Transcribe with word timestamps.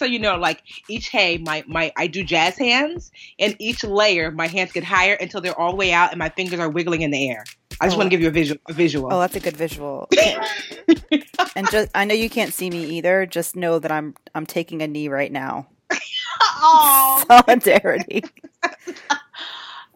So 0.00 0.06
you 0.06 0.18
know, 0.18 0.36
like 0.36 0.62
each 0.88 1.08
hey, 1.10 1.36
my 1.36 1.62
my 1.66 1.92
I 1.96 2.06
do 2.06 2.24
jazz 2.24 2.56
hands, 2.56 3.12
and 3.38 3.54
each 3.58 3.84
layer, 3.84 4.30
my 4.30 4.46
hands 4.46 4.72
get 4.72 4.82
higher 4.82 5.12
until 5.14 5.42
they're 5.42 5.58
all 5.60 5.72
the 5.72 5.76
way 5.76 5.92
out, 5.92 6.10
and 6.10 6.18
my 6.18 6.30
fingers 6.30 6.58
are 6.58 6.70
wiggling 6.70 7.02
in 7.02 7.10
the 7.10 7.28
air. 7.30 7.44
I 7.82 7.86
just 7.86 7.96
Oh. 7.96 7.98
want 7.98 8.06
to 8.06 8.10
give 8.10 8.22
you 8.22 8.28
a 8.28 8.30
visual. 8.32 8.58
A 8.68 8.72
visual. 8.72 9.12
Oh, 9.12 9.20
that's 9.20 9.36
a 9.36 9.40
good 9.40 9.56
visual. 9.58 10.08
and 11.54 11.70
just 11.70 11.90
I 11.94 12.06
know 12.06 12.14
you 12.14 12.30
can't 12.30 12.52
see 12.54 12.70
me 12.70 12.82
either. 12.96 13.26
Just 13.26 13.56
know 13.56 13.78
that 13.78 13.92
I'm 13.92 14.14
I'm 14.34 14.46
taking 14.46 14.80
a 14.80 14.88
knee 14.88 15.08
right 15.08 15.30
now. 15.30 15.66
oh, 16.42 17.22
Solidarity. 17.28 18.22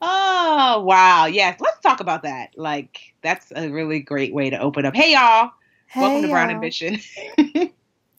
oh, 0.03 0.83
wow. 0.87 1.25
Yes, 1.27 1.59
let's 1.61 1.81
talk 1.81 2.01
about 2.01 2.25
that. 2.25 2.51
Like 2.57 2.99
that's 3.23 3.53
a 3.57 3.71
really 3.71 4.01
great 4.01 4.35
way 4.35 4.51
to 4.51 4.59
open 4.59 4.85
up. 4.85 4.95
Hey, 4.95 5.13
y'all. 5.15 5.51
Welcome 5.99 6.23
to 6.23 6.29
Hey, 6.29 6.33
Brown 6.33 6.51
y'all. 6.51 6.57
Ambition. 6.57 7.01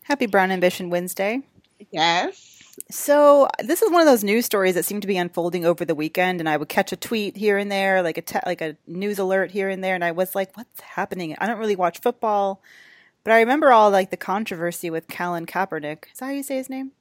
Happy 0.03 0.25
Brown 0.25 0.49
Ambition 0.51 0.89
Wednesday. 0.89 1.41
Yes. 1.95 2.55
So 2.91 3.47
this 3.63 3.81
is 3.81 3.89
one 3.89 4.01
of 4.01 4.07
those 4.07 4.23
news 4.23 4.45
stories 4.45 4.75
that 4.75 4.85
seemed 4.85 5.01
to 5.01 5.07
be 5.07 5.17
unfolding 5.17 5.65
over 5.65 5.85
the 5.85 5.95
weekend, 5.95 6.39
and 6.39 6.49
I 6.49 6.57
would 6.57 6.69
catch 6.69 6.91
a 6.91 6.97
tweet 6.97 7.37
here 7.37 7.57
and 7.57 7.71
there, 7.71 8.01
like 8.03 8.17
a 8.17 8.21
te- 8.21 8.39
like 8.45 8.61
a 8.61 8.75
news 8.85 9.17
alert 9.17 9.51
here 9.51 9.69
and 9.69 9.83
there, 9.83 9.95
and 9.95 10.03
I 10.03 10.11
was 10.11 10.35
like, 10.35 10.55
"What's 10.57 10.81
happening?" 10.81 11.35
I 11.39 11.47
don't 11.47 11.57
really 11.57 11.75
watch 11.75 11.99
football, 12.01 12.61
but 13.23 13.33
I 13.33 13.39
remember 13.39 13.71
all 13.71 13.89
like 13.89 14.11
the 14.11 14.17
controversy 14.17 14.89
with 14.89 15.07
Colin 15.07 15.45
Kaepernick. 15.45 16.05
Is 16.11 16.19
that 16.19 16.25
how 16.25 16.31
you 16.31 16.43
say 16.43 16.57
his 16.57 16.69
name? 16.69 16.91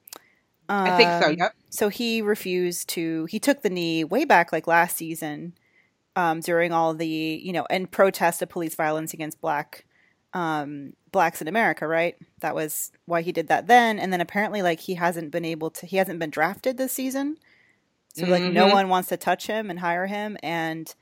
I 0.69 0.97
think 0.97 1.11
so. 1.23 1.29
Um, 1.31 1.37
Yep. 1.39 1.55
So 1.71 1.89
he 1.89 2.23
refused 2.23 2.89
to. 2.91 3.27
He 3.27 3.39
took 3.39 3.63
the 3.63 3.71
knee 3.71 4.05
way 4.05 4.25
back, 4.25 4.53
like 4.53 4.67
last 4.67 4.97
season, 4.97 5.55
um, 6.17 6.41
during 6.41 6.73
all 6.73 6.95
the 6.95 7.07
you 7.07 7.53
know, 7.53 7.67
in 7.69 7.89
protest 7.89 8.41
of 8.43 8.49
police 8.49 8.75
violence 8.75 9.13
against 9.13 9.41
black 9.41 9.85
um, 10.35 10.93
blacks 11.13 11.41
in 11.41 11.49
America. 11.49 11.87
Right. 11.89 12.17
That 12.41 12.55
was 12.55 12.93
why 13.07 13.23
he 13.23 13.33
did 13.33 13.49
that 13.49 13.67
then. 13.69 13.99
And 13.99 14.13
then 14.13 14.21
apparently, 14.21 14.61
like 14.61 14.81
he 14.81 14.95
hasn't 14.95 15.31
been 15.31 15.45
able 15.47 15.71
to. 15.71 15.87
He 15.87 15.97
hasn't 15.97 16.19
been 16.19 16.31
drafted 16.31 16.77
this 16.77 16.93
season. 16.93 17.39
So 18.15 18.27
like 18.27 18.43
no 18.45 18.67
Mhm. 18.67 18.73
one 18.73 18.89
wants 18.91 19.09
to 19.09 19.17
touch 19.17 19.47
him 19.47 19.71
and 19.71 19.79
hire 19.81 20.07
him 20.07 20.37
and. 20.43 20.95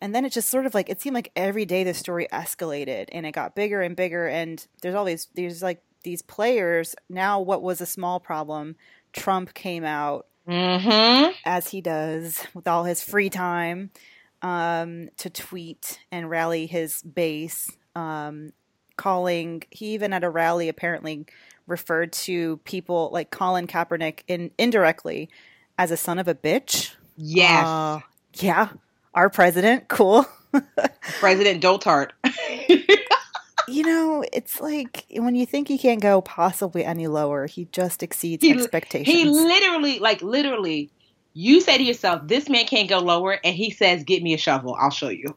And 0.00 0.14
then 0.14 0.24
it 0.24 0.30
just 0.30 0.48
sort 0.48 0.64
of 0.64 0.74
like 0.74 0.88
it 0.88 1.00
seemed 1.00 1.14
like 1.14 1.32
every 1.34 1.64
day 1.64 1.82
the 1.82 1.92
story 1.92 2.28
escalated 2.32 3.06
and 3.10 3.26
it 3.26 3.32
got 3.32 3.56
bigger 3.56 3.82
and 3.82 3.96
bigger 3.96 4.28
and 4.28 4.64
there's 4.80 4.94
always 4.94 5.26
there's 5.34 5.60
like 5.60 5.82
these 6.04 6.22
players 6.22 6.94
now 7.10 7.40
what 7.40 7.62
was 7.62 7.80
a 7.80 7.86
small 7.86 8.20
problem 8.20 8.76
Trump 9.12 9.54
came 9.54 9.84
out 9.84 10.26
Mm-hmm. 10.48 11.32
as 11.44 11.68
he 11.70 11.80
does 11.80 12.46
with 12.54 12.68
all 12.68 12.84
his 12.84 13.02
free 13.02 13.28
time 13.28 13.90
um, 14.40 15.08
to 15.16 15.28
tweet 15.30 15.98
and 16.12 16.30
rally 16.30 16.66
his 16.66 17.02
base, 17.02 17.68
um, 17.96 18.52
calling. 18.98 19.62
He 19.70 19.94
even 19.94 20.12
at 20.12 20.22
a 20.24 20.28
rally 20.28 20.68
apparently 20.68 21.24
referred 21.66 22.12
to 22.12 22.58
people 22.64 23.08
like 23.12 23.30
Colin 23.30 23.66
Kaepernick 23.66 24.20
in, 24.28 24.50
indirectly 24.58 25.30
as 25.78 25.90
a 25.90 25.96
son 25.96 26.18
of 26.18 26.28
a 26.28 26.34
bitch. 26.34 26.94
Yes. 27.16 27.66
Uh, 27.66 28.00
yeah, 28.34 28.68
our 29.14 29.30
president, 29.30 29.88
cool. 29.88 30.26
President 31.20 31.62
Doltart. 31.62 32.10
You 33.70 33.82
know, 33.82 34.24
it's 34.32 34.62
like 34.62 35.04
when 35.10 35.34
you 35.34 35.44
think 35.44 35.68
he 35.68 35.76
can't 35.76 36.00
go 36.00 36.22
possibly 36.22 36.86
any 36.86 37.06
lower, 37.06 37.46
he 37.46 37.66
just 37.70 38.02
exceeds 38.02 38.42
He- 38.42 38.50
expectations. 38.52 39.14
He 39.14 39.24
literally, 39.26 39.98
like 39.98 40.22
literally, 40.22 40.90
you 41.38 41.60
say 41.60 41.78
to 41.78 41.84
yourself, 41.84 42.26
"This 42.26 42.48
man 42.48 42.66
can't 42.66 42.88
go 42.88 42.98
lower," 42.98 43.38
and 43.44 43.54
he 43.54 43.70
says, 43.70 44.02
"Get 44.02 44.24
me 44.24 44.34
a 44.34 44.38
shovel. 44.38 44.76
I'll 44.80 44.90
show 44.90 45.08
you." 45.08 45.36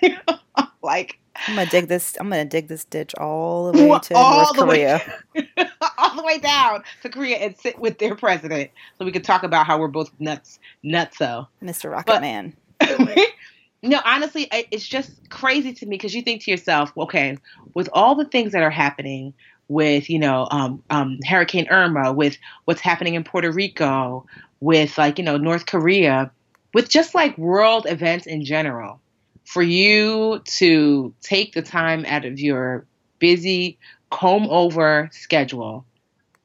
like 0.82 1.18
I'm 1.48 1.56
gonna 1.56 1.68
dig 1.68 1.88
this. 1.88 2.16
I'm 2.20 2.30
gonna 2.30 2.44
dig 2.44 2.68
this 2.68 2.84
ditch 2.84 3.16
all 3.16 3.72
the 3.72 3.84
way 3.84 3.98
to 3.98 4.14
all 4.14 4.44
North 4.44 4.56
the 4.56 4.64
way- 4.64 5.00
Korea. 5.34 5.70
all 5.98 6.14
the 6.14 6.22
way 6.22 6.38
down 6.38 6.84
to 7.02 7.08
Korea 7.08 7.38
and 7.38 7.58
sit 7.58 7.80
with 7.80 7.98
their 7.98 8.14
president, 8.14 8.70
so 8.96 9.04
we 9.04 9.10
could 9.10 9.24
talk 9.24 9.42
about 9.42 9.66
how 9.66 9.76
we're 9.76 9.88
both 9.88 10.12
nuts, 10.20 10.60
nutso. 10.84 11.48
Mr. 11.60 11.90
Rocket 11.90 12.06
But- 12.06 12.20
Man. 12.20 12.54
no, 13.82 14.00
honestly, 14.04 14.48
it's 14.70 14.86
just 14.86 15.28
crazy 15.30 15.72
to 15.72 15.86
me 15.86 15.96
because 15.96 16.14
you 16.14 16.22
think 16.22 16.44
to 16.44 16.50
yourself, 16.50 16.92
okay, 16.96 17.36
with 17.74 17.88
all 17.92 18.14
the 18.14 18.24
things 18.24 18.52
that 18.52 18.62
are 18.62 18.70
happening 18.70 19.34
with, 19.68 20.08
you 20.08 20.18
know, 20.18 20.48
um, 20.50 20.82
um, 20.90 21.18
Hurricane 21.26 21.66
Irma, 21.70 22.12
with 22.12 22.38
what's 22.64 22.80
happening 22.80 23.14
in 23.14 23.22
Puerto 23.24 23.52
Rico, 23.52 24.26
with 24.60 24.96
like, 24.98 25.18
you 25.18 25.24
know, 25.24 25.36
North 25.36 25.66
Korea, 25.66 26.30
with 26.74 26.88
just 26.88 27.14
like 27.14 27.36
world 27.38 27.86
events 27.88 28.26
in 28.26 28.44
general, 28.44 29.00
for 29.44 29.62
you 29.62 30.40
to 30.44 31.14
take 31.20 31.54
the 31.54 31.62
time 31.62 32.04
out 32.06 32.24
of 32.24 32.38
your 32.38 32.86
busy 33.18 33.78
comb 34.10 34.46
over 34.50 35.08
schedule 35.12 35.84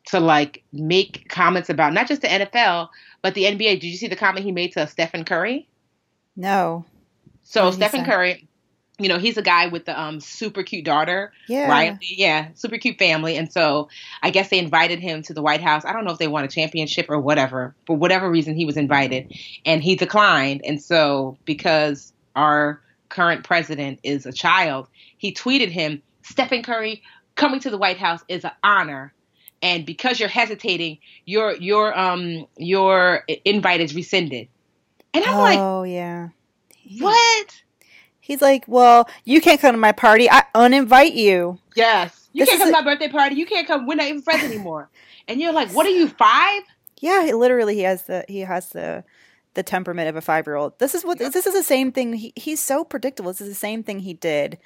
to 0.08 0.20
like 0.20 0.64
make 0.72 1.28
comments 1.30 1.70
about 1.70 1.94
not 1.94 2.08
just 2.08 2.22
the 2.22 2.28
NFL, 2.28 2.90
but 3.22 3.34
the 3.34 3.44
NBA. 3.44 3.80
Did 3.80 3.86
you 3.86 3.98
see 3.98 4.08
the 4.08 4.16
comment 4.16 4.46
he 4.46 4.52
made 4.52 4.74
to 4.74 4.88
Stephen 4.88 5.26
Curry? 5.26 5.68
No. 6.36 6.86
So 7.44 7.66
What 7.66 7.72
did 7.72 7.82
he 7.82 7.88
Stephen? 7.90 8.06
Curry, 8.06 8.48
you 8.98 9.10
know, 9.10 9.18
he's 9.18 9.38
a 9.38 9.42
guy 9.42 9.68
with 9.68 9.86
the 9.86 10.00
um 10.00 10.20
super 10.20 10.64
cute 10.64 10.86
daughter, 10.86 11.32
Yeah. 11.48 11.70
right? 11.70 11.98
Yeah, 12.02 12.50
super 12.56 12.78
cute 12.78 12.98
family. 12.98 13.36
And 13.38 13.52
so 13.52 13.90
I 14.24 14.30
guess 14.30 14.50
they 14.50 14.60
invited 14.60 15.00
him 15.00 15.22
to 15.24 15.34
the 15.34 15.42
White 15.42 15.62
House. 15.62 15.84
I 15.86 15.92
don't 15.94 16.06
know 16.06 16.12
if 16.12 16.18
they 16.18 16.28
won 16.28 16.44
a 16.44 16.48
championship 16.48 17.08
or 17.10 17.20
whatever. 17.20 17.76
For 17.88 17.96
whatever 17.96 18.30
reason 18.30 18.56
he 18.56 18.66
was 18.66 18.78
invited 18.78 19.34
and 19.66 19.84
he 19.84 19.96
declined. 19.96 20.62
And 20.64 20.82
so 20.82 21.38
because 21.46 22.14
our 22.36 22.82
current 23.10 23.44
president 23.44 24.00
is 24.04 24.26
a 24.26 24.32
child, 24.32 24.88
he 25.18 25.34
tweeted 25.34 25.70
him, 25.70 26.02
Stephen 26.24 26.64
Curry, 26.64 27.04
coming 27.36 27.60
to 27.62 27.70
the 27.70 27.78
White 27.78 27.98
House 27.98 28.22
is 28.28 28.46
an 28.46 28.52
honor. 28.64 29.14
And 29.62 29.86
because 29.86 30.20
you're 30.20 30.30
hesitating, 30.30 31.00
your 31.26 31.54
your 31.56 31.98
um 31.98 32.46
your 32.58 33.24
invite 33.44 33.82
is 33.82 33.94
rescinded. 33.96 34.48
And 35.14 35.24
I'm 35.26 35.38
like, 35.38 35.60
oh 35.60 35.84
yeah. 35.84 36.30
What? 37.00 37.62
He's 38.26 38.42
like, 38.42 38.64
well, 38.68 39.08
you 39.24 39.40
can't 39.40 39.62
come 39.62 39.74
to 39.74 39.78
my 39.78 39.92
party. 39.92 40.28
I 40.30 40.44
uninvite 40.56 41.14
you. 41.14 41.60
Yes. 41.76 42.28
You 42.34 42.42
This 42.44 42.50
can't 42.50 42.60
come 42.62 42.72
to 42.74 42.78
a- 42.80 42.82
my 42.82 42.92
birthday 42.94 43.08
party. 43.08 43.36
You 43.36 43.46
can't 43.46 43.68
come. 43.68 43.86
We're 43.86 43.96
not 43.96 44.08
even 44.08 44.24
friends 44.24 44.44
anymore. 44.52 44.90
And 45.28 45.40
you're 45.40 45.54
like, 45.54 45.70
what 45.70 45.86
are 45.86 45.92
you, 45.92 46.08
five? 46.08 46.64
Yeah, 47.00 47.24
he, 47.26 47.34
literally, 47.34 47.76
he 47.76 47.82
has 47.84 48.04
the 48.04 48.26
he 48.28 48.40
has 48.40 48.70
the 48.70 49.04
the 49.54 49.62
temperament 49.64 50.10
of 50.10 50.16
a 50.16 50.22
five 50.22 50.48
year 50.48 50.56
old. 50.56 50.78
This 50.80 50.96
is 50.96 51.06
what 51.06 51.20
Yep. 51.20 51.34
this 51.34 51.46
is 51.46 51.54
the 51.54 51.64
same 51.64 51.92
thing. 51.92 52.14
He, 52.14 52.34
he's 52.36 52.60
so 52.60 52.84
predictable. 52.84 53.32
This 53.32 53.42
is 53.42 53.50
the 53.50 53.54
same 53.56 53.84
thing 53.84 54.00
he 54.00 54.14
did 54.16 54.58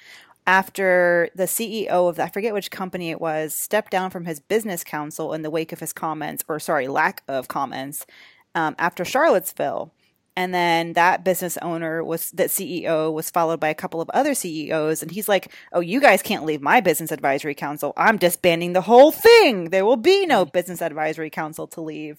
after 0.46 1.28
the 1.34 1.44
CEO 1.44 1.88
of 2.08 2.18
I 2.18 2.28
forget 2.28 2.54
which 2.54 2.70
company 2.70 3.10
it 3.10 3.20
was 3.20 3.54
stepped 3.54 3.90
down 3.92 4.10
from 4.10 4.24
his 4.24 4.40
business 4.40 4.82
council 4.84 5.32
in 5.32 5.42
the 5.42 5.50
wake 5.50 5.72
of 5.72 5.80
his 5.80 5.92
comments, 5.92 6.44
or 6.48 6.58
sorry, 6.58 6.88
lack 6.88 7.22
of 7.28 7.46
comments 7.48 8.06
um, 8.54 8.74
after 8.78 9.04
Charlottesville. 9.04 9.92
And 10.40 10.54
then 10.54 10.94
that 10.94 11.24
business 11.24 11.58
owner 11.58 12.02
was 12.04 12.30
that 12.32 12.48
CEO 12.50 13.12
was 13.12 13.30
followed 13.30 13.60
by 13.60 13.68
a 13.68 13.74
couple 13.74 14.00
of 14.00 14.10
other 14.14 14.34
CEOs, 14.34 15.02
and 15.02 15.10
he's 15.12 15.28
like, 15.28 15.52
"Oh, 15.72 15.80
you 15.80 16.00
guys 16.00 16.22
can't 16.22 16.46
leave 16.46 16.62
my 16.62 16.80
business 16.80 17.12
advisory 17.12 17.54
council. 17.54 17.92
I'm 17.96 18.16
disbanding 18.18 18.72
the 18.72 18.80
whole 18.82 19.12
thing. 19.12 19.70
There 19.70 19.84
will 19.84 19.98
be 19.98 20.26
no 20.26 20.46
business 20.46 20.82
advisory 20.82 21.30
council 21.30 21.66
to 21.68 21.82
leave." 21.82 22.18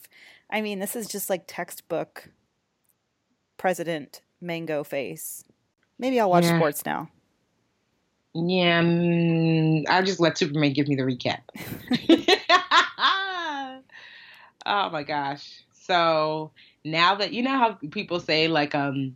I 0.51 0.61
mean, 0.61 0.79
this 0.79 0.95
is 0.95 1.07
just 1.07 1.29
like 1.31 1.45
textbook 1.47 2.29
president 3.57 4.21
mango 4.41 4.83
face. 4.83 5.43
Maybe 5.99 6.19
I'll 6.19 6.29
watch 6.29 6.45
Yeah. 6.45 6.57
sports 6.57 6.85
now. 6.85 7.09
Yeah, 8.35 8.81
mm, 8.83 9.83
I'll 9.89 10.03
just 10.05 10.19
let 10.21 10.37
Superman 10.37 10.73
give 10.73 10.87
me 10.87 10.95
the 10.95 11.03
recap. 11.03 11.41
oh 14.65 14.89
my 14.91 15.03
gosh. 15.03 15.63
So 15.73 16.51
now 16.83 17.15
that 17.15 17.33
you 17.33 17.41
know 17.43 17.57
how 17.57 17.73
people 17.91 18.19
say 18.19 18.47
like 18.47 18.73
um 18.75 19.15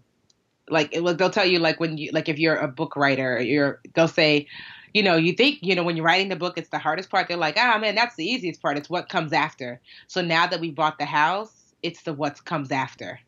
like 0.69 0.89
it, 0.95 1.17
they'll 1.17 1.29
tell 1.29 1.45
you 1.45 1.59
like 1.59 1.79
when 1.79 1.97
you 1.97 2.11
like 2.11 2.29
if 2.29 2.39
you're 2.39 2.55
a 2.55 2.67
book 2.67 2.95
writer 2.95 3.41
you're 3.41 3.79
they'll 3.93 4.07
say 4.07 4.47
you 4.93 5.03
know 5.03 5.15
you 5.15 5.33
think 5.33 5.59
you 5.61 5.75
know 5.75 5.83
when 5.83 5.95
you're 5.95 6.05
writing 6.05 6.29
the 6.29 6.35
book 6.35 6.57
it's 6.57 6.69
the 6.69 6.79
hardest 6.79 7.09
part 7.09 7.27
they're 7.27 7.37
like 7.37 7.55
ah 7.57 7.77
man 7.77 7.95
that's 7.95 8.15
the 8.15 8.25
easiest 8.25 8.61
part 8.61 8.77
it's 8.77 8.89
what 8.89 9.09
comes 9.09 9.33
after 9.33 9.79
so 10.07 10.21
now 10.21 10.47
that 10.47 10.59
we 10.59 10.71
bought 10.71 10.97
the 10.97 11.05
house 11.05 11.73
it's 11.83 12.03
the 12.03 12.13
what 12.13 12.43
comes 12.45 12.71
after 12.71 13.19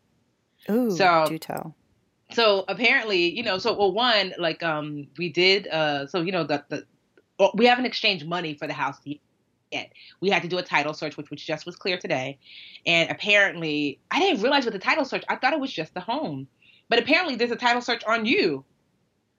Ooh, 0.69 0.89
So- 0.91 1.25
do 1.29 1.37
tell. 1.37 1.75
so 2.33 2.65
apparently, 2.67 3.29
you 3.29 3.41
know, 3.43 3.57
so 3.57 3.73
well, 3.77 3.91
one 3.93 4.33
like 4.37 4.61
um 4.63 5.07
we 5.17 5.29
did 5.29 5.67
uh 5.67 6.07
so 6.07 6.21
you 6.21 6.31
know 6.31 6.43
the 6.43 6.63
the 6.69 6.85
we 7.53 7.65
haven't 7.67 7.85
exchanged 7.85 8.27
money 8.27 8.53
for 8.55 8.67
the 8.67 8.73
house 8.73 8.97
yet. 9.05 9.19
We 10.21 10.29
had 10.29 10.41
to 10.43 10.47
do 10.47 10.57
a 10.57 10.63
title 10.63 10.93
search, 10.93 11.17
which 11.17 11.29
which 11.29 11.45
just 11.45 11.65
was 11.65 11.75
clear 11.75 11.97
today, 11.97 12.37
and 12.85 13.09
apparently 13.09 13.99
I 14.11 14.19
didn't 14.19 14.41
realize 14.41 14.65
with 14.65 14.73
the 14.73 14.79
title 14.79 15.05
search 15.05 15.23
I 15.29 15.35
thought 15.35 15.53
it 15.53 15.59
was 15.59 15.71
just 15.71 15.93
the 15.93 15.99
home, 15.99 16.47
but 16.89 16.99
apparently 16.99 17.35
there's 17.35 17.51
a 17.51 17.55
title 17.55 17.81
search 17.81 18.03
on 18.05 18.25
you. 18.25 18.63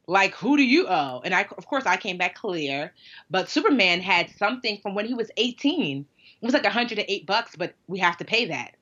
Like 0.06 0.34
who 0.34 0.56
do 0.56 0.62
you 0.64 0.86
owe? 0.88 1.20
And 1.24 1.34
I 1.34 1.46
of 1.56 1.66
course 1.66 1.84
I 1.86 1.96
came 1.96 2.16
back 2.18 2.34
clear, 2.34 2.92
but 3.30 3.48
Superman 3.50 4.00
had 4.00 4.30
something 4.38 4.78
from 4.82 4.94
when 4.94 5.06
he 5.06 5.14
was 5.14 5.30
18. 5.36 6.06
It 6.40 6.44
was 6.44 6.54
like 6.54 6.64
108 6.64 7.26
bucks, 7.26 7.56
but 7.56 7.74
we 7.88 7.98
have 7.98 8.16
to 8.18 8.24
pay 8.24 8.46
that. 8.46 8.74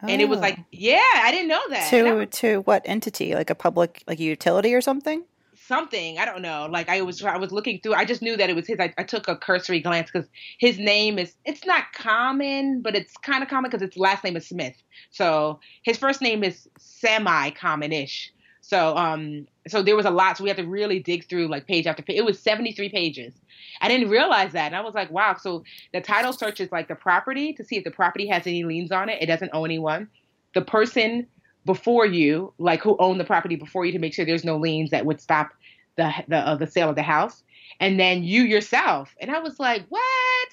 And 0.00 0.22
it 0.22 0.28
was 0.28 0.38
Oh. 0.38 0.42
like, 0.42 0.58
yeah, 0.70 1.00
I 1.16 1.32
didn't 1.32 1.48
know 1.48 1.68
that. 1.70 1.90
To 1.90 2.26
to 2.26 2.60
what 2.60 2.82
entity? 2.84 3.34
Like 3.34 3.50
a 3.50 3.54
public 3.54 4.04
like 4.06 4.20
a 4.20 4.22
utility 4.22 4.72
or 4.74 4.80
something? 4.80 5.24
Something. 5.68 6.18
I 6.18 6.24
don't 6.24 6.42
know. 6.42 6.66
Like 6.70 6.88
i 6.88 7.02
was 7.02 7.22
i 7.22 7.36
was 7.36 7.52
looking 7.52 7.80
through 7.80 7.94
i 7.94 8.04
just 8.04 8.22
knew 8.22 8.36
that 8.36 8.50
it 8.50 8.56
was 8.56 8.66
his. 8.66 8.80
I, 8.80 8.92
I 8.98 9.04
took 9.04 9.28
a 9.28 9.36
cursory 9.36 9.80
glance 9.80 10.10
because 10.10 10.28
his 10.58 10.78
name 10.78 11.18
is 11.18 11.34
it's 11.44 11.64
not 11.66 11.92
common 11.94 12.80
but 12.82 12.96
it's 12.96 13.16
kind 13.18 13.42
of 13.42 13.48
common 13.48 13.70
because 13.70 13.86
its 13.86 13.96
last 13.96 14.24
name 14.24 14.36
is 14.36 14.48
smith. 14.48 14.74
So 15.10 15.60
his 15.82 15.98
first 15.98 16.20
name 16.22 16.42
is 16.42 16.68
semi 16.78 17.50
common-ish 17.50 18.32
so 18.68 18.94
um 18.96 19.46
so 19.66 19.82
there 19.82 19.96
was 19.96 20.04
a 20.04 20.10
lot 20.10 20.36
so 20.36 20.44
we 20.44 20.50
had 20.50 20.56
to 20.58 20.66
really 20.66 21.00
dig 21.00 21.28
through 21.28 21.48
like 21.48 21.66
page 21.66 21.86
after 21.86 22.02
page 22.02 22.18
it 22.18 22.24
was 22.24 22.38
73 22.38 22.88
pages. 22.90 23.34
I 23.80 23.88
didn't 23.88 24.10
realize 24.10 24.52
that 24.52 24.66
and 24.66 24.76
i 24.76 24.80
was 24.80 24.94
like 24.94 25.10
wow. 25.10 25.36
So 25.40 25.64
the 25.94 26.00
title 26.00 26.32
search 26.32 26.60
is 26.60 26.70
like 26.72 26.88
the 26.88 26.94
property 26.94 27.52
to 27.54 27.64
see 27.64 27.76
if 27.76 27.84
the 27.84 27.90
property 27.90 28.26
has 28.28 28.46
any 28.46 28.64
liens 28.64 28.92
on 28.92 29.08
it. 29.08 29.22
It 29.22 29.26
doesn't 29.26 29.50
owe 29.54 29.64
anyone. 29.64 30.08
The 30.54 30.62
person 30.62 31.26
before 31.68 32.06
you, 32.06 32.54
like 32.56 32.80
who 32.80 32.96
owned 32.98 33.20
the 33.20 33.24
property 33.24 33.54
before 33.54 33.84
you, 33.84 33.92
to 33.92 33.98
make 33.98 34.14
sure 34.14 34.24
there's 34.24 34.42
no 34.42 34.56
liens 34.56 34.88
that 34.90 35.04
would 35.04 35.20
stop 35.20 35.50
the 35.96 36.10
the 36.26 36.38
uh, 36.38 36.56
the 36.56 36.66
sale 36.66 36.88
of 36.88 36.96
the 36.96 37.02
house, 37.02 37.42
and 37.78 38.00
then 38.00 38.24
you 38.24 38.42
yourself. 38.42 39.14
And 39.20 39.30
I 39.30 39.40
was 39.40 39.60
like, 39.60 39.84
what? 39.90 40.48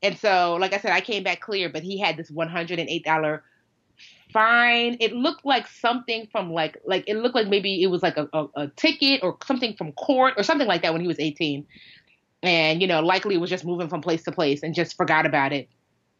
And 0.00 0.16
so, 0.16 0.56
like 0.60 0.72
I 0.72 0.78
said, 0.78 0.92
I 0.92 1.00
came 1.00 1.24
back 1.24 1.40
clear, 1.40 1.68
but 1.68 1.82
he 1.82 1.98
had 1.98 2.16
this 2.16 2.30
one 2.30 2.48
hundred 2.48 2.78
and 2.78 2.88
eight 2.88 3.04
dollar 3.04 3.42
fine. 4.32 4.96
It 5.00 5.12
looked 5.12 5.44
like 5.44 5.66
something 5.66 6.28
from 6.30 6.52
like 6.52 6.78
like 6.86 7.02
it 7.08 7.16
looked 7.16 7.34
like 7.34 7.48
maybe 7.48 7.82
it 7.82 7.88
was 7.88 8.02
like 8.02 8.16
a, 8.16 8.28
a, 8.32 8.46
a 8.54 8.68
ticket 8.68 9.24
or 9.24 9.36
something 9.44 9.74
from 9.74 9.90
court 9.92 10.34
or 10.36 10.44
something 10.44 10.68
like 10.68 10.82
that 10.82 10.92
when 10.92 11.02
he 11.02 11.08
was 11.08 11.18
eighteen. 11.18 11.66
And 12.44 12.80
you 12.80 12.86
know, 12.86 13.00
likely 13.00 13.36
was 13.38 13.50
just 13.50 13.64
moving 13.64 13.88
from 13.88 14.02
place 14.02 14.22
to 14.24 14.30
place 14.30 14.62
and 14.62 14.72
just 14.72 14.96
forgot 14.96 15.26
about 15.26 15.52
it. 15.52 15.68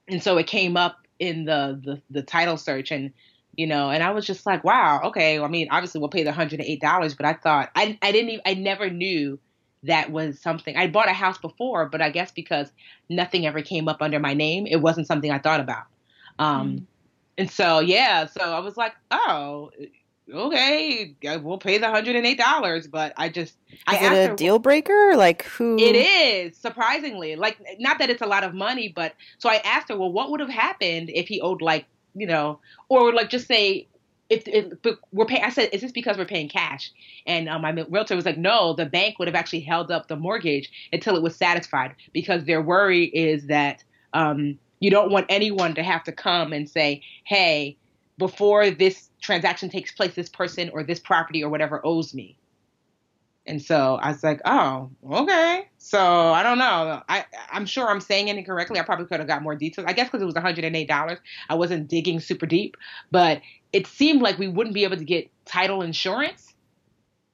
And 0.09 0.21
so 0.21 0.39
it 0.39 0.49
came 0.49 0.77
up 0.77 1.07
in 1.21 1.45
the 1.45 1.81
the, 1.85 2.03
the 2.11 2.23
title 2.23 2.57
search 2.57 2.91
and 2.91 3.13
you 3.57 3.67
know, 3.67 3.91
and 3.91 4.03
I 4.03 4.11
was 4.11 4.27
just 4.27 4.47
like, 4.47 4.65
wow, 4.65 5.01
okay. 5.05 5.39
I 5.39 5.49
mean, 5.49 5.69
obviously 5.71 6.01
we'll 6.01 6.11
pay 6.11 6.23
the 6.25 6.33
hundred 6.33 6.61
and 6.61 6.69
eight 6.69 6.81
dollars, 6.81 7.15
but 7.15 7.27
I 7.27 7.35
thought 7.35 7.71
I 7.75 7.99
I 8.03 8.13
didn't 8.13 8.31
even 8.31 8.43
I 8.47 8.55
never 8.55 8.91
knew 8.91 9.39
that 9.85 10.11
was 10.11 10.41
something. 10.41 10.77
I 10.77 10.87
bought 10.89 11.09
a 11.09 11.13
house 11.13 11.39
before, 11.39 11.87
but 11.89 12.01
I 12.01 12.11
guess 12.11 12.33
because 12.33 12.73
nothing 13.11 13.47
ever 13.47 13.63
came 13.63 13.89
up 13.89 14.01
under 14.01 14.19
my 14.19 14.33
name, 14.35 14.67
it 14.67 14.77
wasn't 14.77 15.07
something 15.07 15.31
I 15.31 15.39
thought 15.39 15.61
about. 15.61 15.85
Um, 16.39 16.79
Mm. 16.79 16.87
and 17.39 17.51
so 17.51 17.81
yeah, 17.81 18.27
so 18.27 18.41
I 18.43 18.61
was 18.61 18.77
like, 18.77 18.95
oh, 19.11 19.71
okay, 20.33 21.15
we'll 21.43 21.59
pay 21.59 21.79
the 21.79 21.91
hundred 21.91 22.17
and 22.17 22.27
eight 22.27 22.39
dollars, 22.39 22.87
but 22.87 23.13
I 23.17 23.29
just 23.29 23.57
is 23.71 24.01
asked 24.01 24.03
it 24.03 24.25
a 24.27 24.29
her, 24.29 24.35
deal 24.37 24.59
breaker? 24.59 25.15
Like 25.17 25.45
who? 25.45 25.77
it 25.77 25.97
is 25.97 26.57
surprisingly 26.57 27.37
like 27.37 27.59
not 27.79 27.99
that 27.99 28.11
it's 28.11 28.23
a 28.23 28.27
lot 28.27 28.45
of 28.45 28.55
money, 28.55 28.89
but 28.95 29.15
so 29.39 29.49
I 29.51 29.57
asked 29.57 29.89
her, 29.91 29.99
well, 29.99 30.13
what 30.13 30.31
would 30.31 30.41
have 30.41 30.49
happened 30.49 31.11
if 31.13 31.29
he 31.29 31.41
owed 31.41 31.61
like 31.63 31.87
you 32.15 32.27
know, 32.27 32.61
or 32.89 33.13
like 33.13 33.31
just 33.31 33.47
say 33.47 33.89
if, 34.31 34.47
if 34.47 34.97
we're 35.13 35.27
paying. 35.27 35.45
I 35.45 35.51
said, 35.51 35.71
is 35.73 35.81
this 35.83 35.93
because 35.93 36.17
we're 36.17 36.25
paying 36.25 36.49
cash? 36.49 36.91
And 37.27 37.49
um, 37.49 37.63
my 37.63 37.71
realtor 37.89 38.17
was 38.17 38.25
like, 38.25 38.39
no, 38.39 38.73
the 38.75 38.87
bank 38.87 39.19
would 39.19 39.29
have 39.29 39.35
actually 39.35 39.61
held 39.61 39.91
up 39.91 40.09
the 40.09 40.17
mortgage 40.17 40.71
until 40.93 41.17
it 41.17 41.23
was 41.23 41.37
satisfied 41.37 41.95
because 42.13 42.45
their 42.45 42.63
worry 42.63 43.05
is 43.05 43.47
that 43.47 43.85
um, 44.13 44.59
you 44.81 44.91
don't 44.91 45.11
want 45.11 45.27
anyone 45.29 45.75
to 45.75 45.83
have 45.83 46.05
to 46.05 46.13
come 46.13 46.53
and 46.53 46.69
say, 46.69 47.03
hey, 47.25 47.77
before 48.19 48.71
this 48.71 49.11
transaction 49.21 49.69
takes 49.69 49.93
place, 49.93 50.15
this 50.15 50.29
person 50.29 50.71
or 50.73 50.83
this 50.85 51.01
property 51.01 51.43
or 51.43 51.51
whatever 51.51 51.81
owes 51.85 52.15
me. 52.15 52.37
And 53.47 53.61
so 53.61 53.97
I 53.97 54.09
was 54.09 54.23
like, 54.23 54.41
oh, 54.47 54.91
okay. 55.11 55.69
So 55.77 56.01
I 56.01 56.43
don't 56.43 56.59
know. 56.59 57.03
I, 57.09 57.27
I'm 57.53 57.67
sure 57.67 57.89
I'm 57.89 58.01
saying 58.01 58.29
it 58.29 58.37
incorrectly. 58.37 58.81
I 58.81 58.83
probably 58.83 59.07
could 59.07 59.21
have 59.21 59.29
got 59.29 59.43
more 59.43 59.55
details. 59.55 59.87
I 59.87 59.93
guess 59.93 60.07
because 60.09 60.23
it 60.23 60.25
was 60.25 60.35
$108. 60.35 61.19
I 61.49 61.55
wasn't 61.55 61.89
digging 61.89 62.21
super 62.21 62.47
deep, 62.47 62.77
but 63.11 63.43
it 63.73 63.87
seemed 63.87 64.23
like 64.23 64.39
we 64.39 64.49
wouldn't 64.49 64.75
be 64.75 64.85
able 64.85 64.97
to 64.97 65.05
get 65.05 65.31
title 65.45 65.83
insurance, 65.83 66.55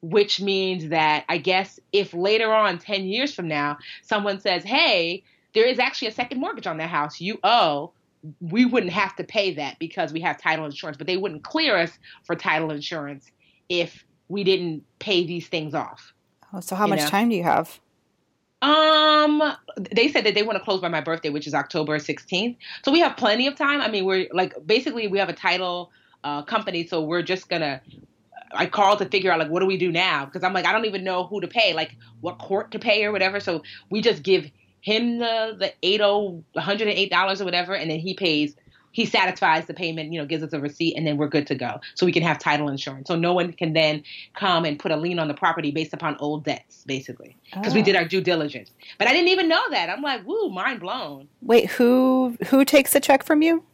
which 0.03 0.41
means 0.41 0.89
that 0.89 1.25
I 1.29 1.39
guess 1.39 1.79
if 1.93 2.13
later 2.13 2.53
on, 2.53 2.79
10 2.79 3.05
years 3.05 3.33
from 3.33 3.47
now, 3.47 3.79
someone 4.03 4.41
says, 4.41 4.65
hey, 4.65 5.23
there 5.55 5.67
is 5.67 5.79
actually 5.79 6.09
a 6.09 6.13
second 6.13 6.41
mortgage 6.41 6.67
on 6.67 6.79
that 6.79 6.91
house 6.91 7.21
you 7.21 7.39
owe, 7.45 7.93
we 8.41 8.65
wouldn't 8.65 8.93
have 8.93 9.15
to 9.17 9.25
pay 9.25 9.55
that 9.55 9.79
because 9.79 10.13
we 10.13 10.21
have 10.21 10.41
title 10.41 10.65
insurance, 10.65 10.97
but 10.97 11.07
they 11.07 11.17
wouldn't 11.17 11.45
clear 11.45 11.77
us 11.77 11.99
for 12.25 12.35
title 12.35 12.71
insurance 12.71 13.31
if 13.69 14.05
we 14.31 14.45
didn't 14.45 14.85
pay 15.01 15.27
these 15.27 15.49
things 15.49 15.75
off. 15.75 16.15
Oh, 16.53 16.61
so 16.61 16.77
how 16.77 16.87
much 16.87 17.01
know. 17.01 17.09
time 17.09 17.29
do 17.29 17.37
you 17.37 17.43
have? 17.43 17.79
Um, 18.63 19.43
they 19.91 20.09
said 20.09 20.25
that 20.25 20.35
they 20.35 20.43
want 20.43 20.59
to 20.59 20.65
close 20.65 20.81
by 20.81 20.89
my 20.89 21.01
birthday, 21.01 21.31
which 21.31 21.47
is 21.47 21.55
October 21.55 21.99
16th. 21.99 22.57
So 22.85 22.93
we 22.93 23.01
have 23.01 23.17
plenty 23.17 23.47
of 23.47 23.57
time. 23.57 23.81
I 23.81 23.89
mean, 23.89 24.05
we're 24.05 24.29
like 24.33 24.55
basically 24.65 25.09
we 25.09 25.19
have 25.19 25.29
a 25.29 25.35
title 25.35 25.91
uh, 26.25 26.43
company, 26.43 26.87
so 26.87 27.03
we're 27.03 27.23
just 27.23 27.49
gonna. 27.49 27.81
I 28.53 28.67
called 28.67 28.99
to 28.99 29.07
figure 29.07 29.31
out 29.31 29.39
like 29.39 29.49
what 29.49 29.61
do 29.61 29.67
we 29.67 29.77
do 29.77 29.93
now 29.93 30.25
because 30.25 30.43
I'm 30.43 30.53
like 30.53 30.67
I 30.67 30.73
don't 30.73 30.85
even 30.85 31.05
know 31.05 31.25
who 31.25 31.41
to 31.41 31.49
pay, 31.49 31.73
like 31.73 31.97
what 32.21 32.39
court 32.39 32.73
to 32.73 32.79
pay 32.79 33.05
or 33.05 33.13
whatever. 33.13 33.41
So 33.41 33.63
we 33.91 34.01
just 34.01 34.23
give 34.23 34.51
him 34.81 35.19
the 35.19 35.57
the 35.59 35.73
eight 35.83 36.01
oh 36.03 36.45
hundred 36.57 36.89
and 36.89 36.99
eight 36.99 37.11
dollars 37.11 37.41
or 37.41 37.45
whatever, 37.45 37.75
and 37.75 37.91
then 37.91 37.99
he 37.99 38.15
pays. 38.15 38.55
He 38.93 39.07
satisfies 39.07 39.67
the 39.67 39.75
payment, 39.75 40.13
you 40.13 40.19
know, 40.21 40.27
gives 40.27 40.43
us 40.43 40.53
a 40.53 40.61
receipt, 40.61 40.97
and 40.97 41.07
then 41.07 41.17
we're 41.17 41.29
good 41.29 41.47
to 41.49 41.55
go. 41.55 41.81
So 41.95 42.05
we 42.07 42.13
can 42.13 42.23
have 42.23 42.39
title 42.39 42.69
insurance. 42.69 43.09
So 43.09 43.17
no 43.17 43.33
one 43.33 43.53
can 43.53 43.73
then 43.73 44.03
come 44.35 44.65
and 44.65 44.79
put 44.79 44.91
a 44.91 44.97
lien 44.97 45.19
on 45.19 45.29
the 45.29 45.35
property 45.35 45.71
based 45.71 45.93
upon 45.93 46.17
old 46.19 46.45
debts, 46.45 46.85
basically 46.87 47.37
because 47.55 47.75
we 47.75 47.81
Oh. 47.81 47.85
did 47.85 47.97
our 47.97 48.05
due 48.05 48.21
diligence. 48.21 48.71
But 48.99 49.09
I 49.09 49.13
didn't 49.13 49.29
even 49.29 49.49
know 49.49 49.63
that. 49.71 49.89
I'm 49.91 50.03
like, 50.03 50.27
woo, 50.27 50.49
mind 50.51 50.81
blown. 50.81 51.29
Wait, 51.43 51.71
who 51.71 52.37
who 52.47 52.65
takes 52.65 52.93
the 52.93 53.01
check 53.01 53.23
from 53.25 53.43
you? 53.43 53.65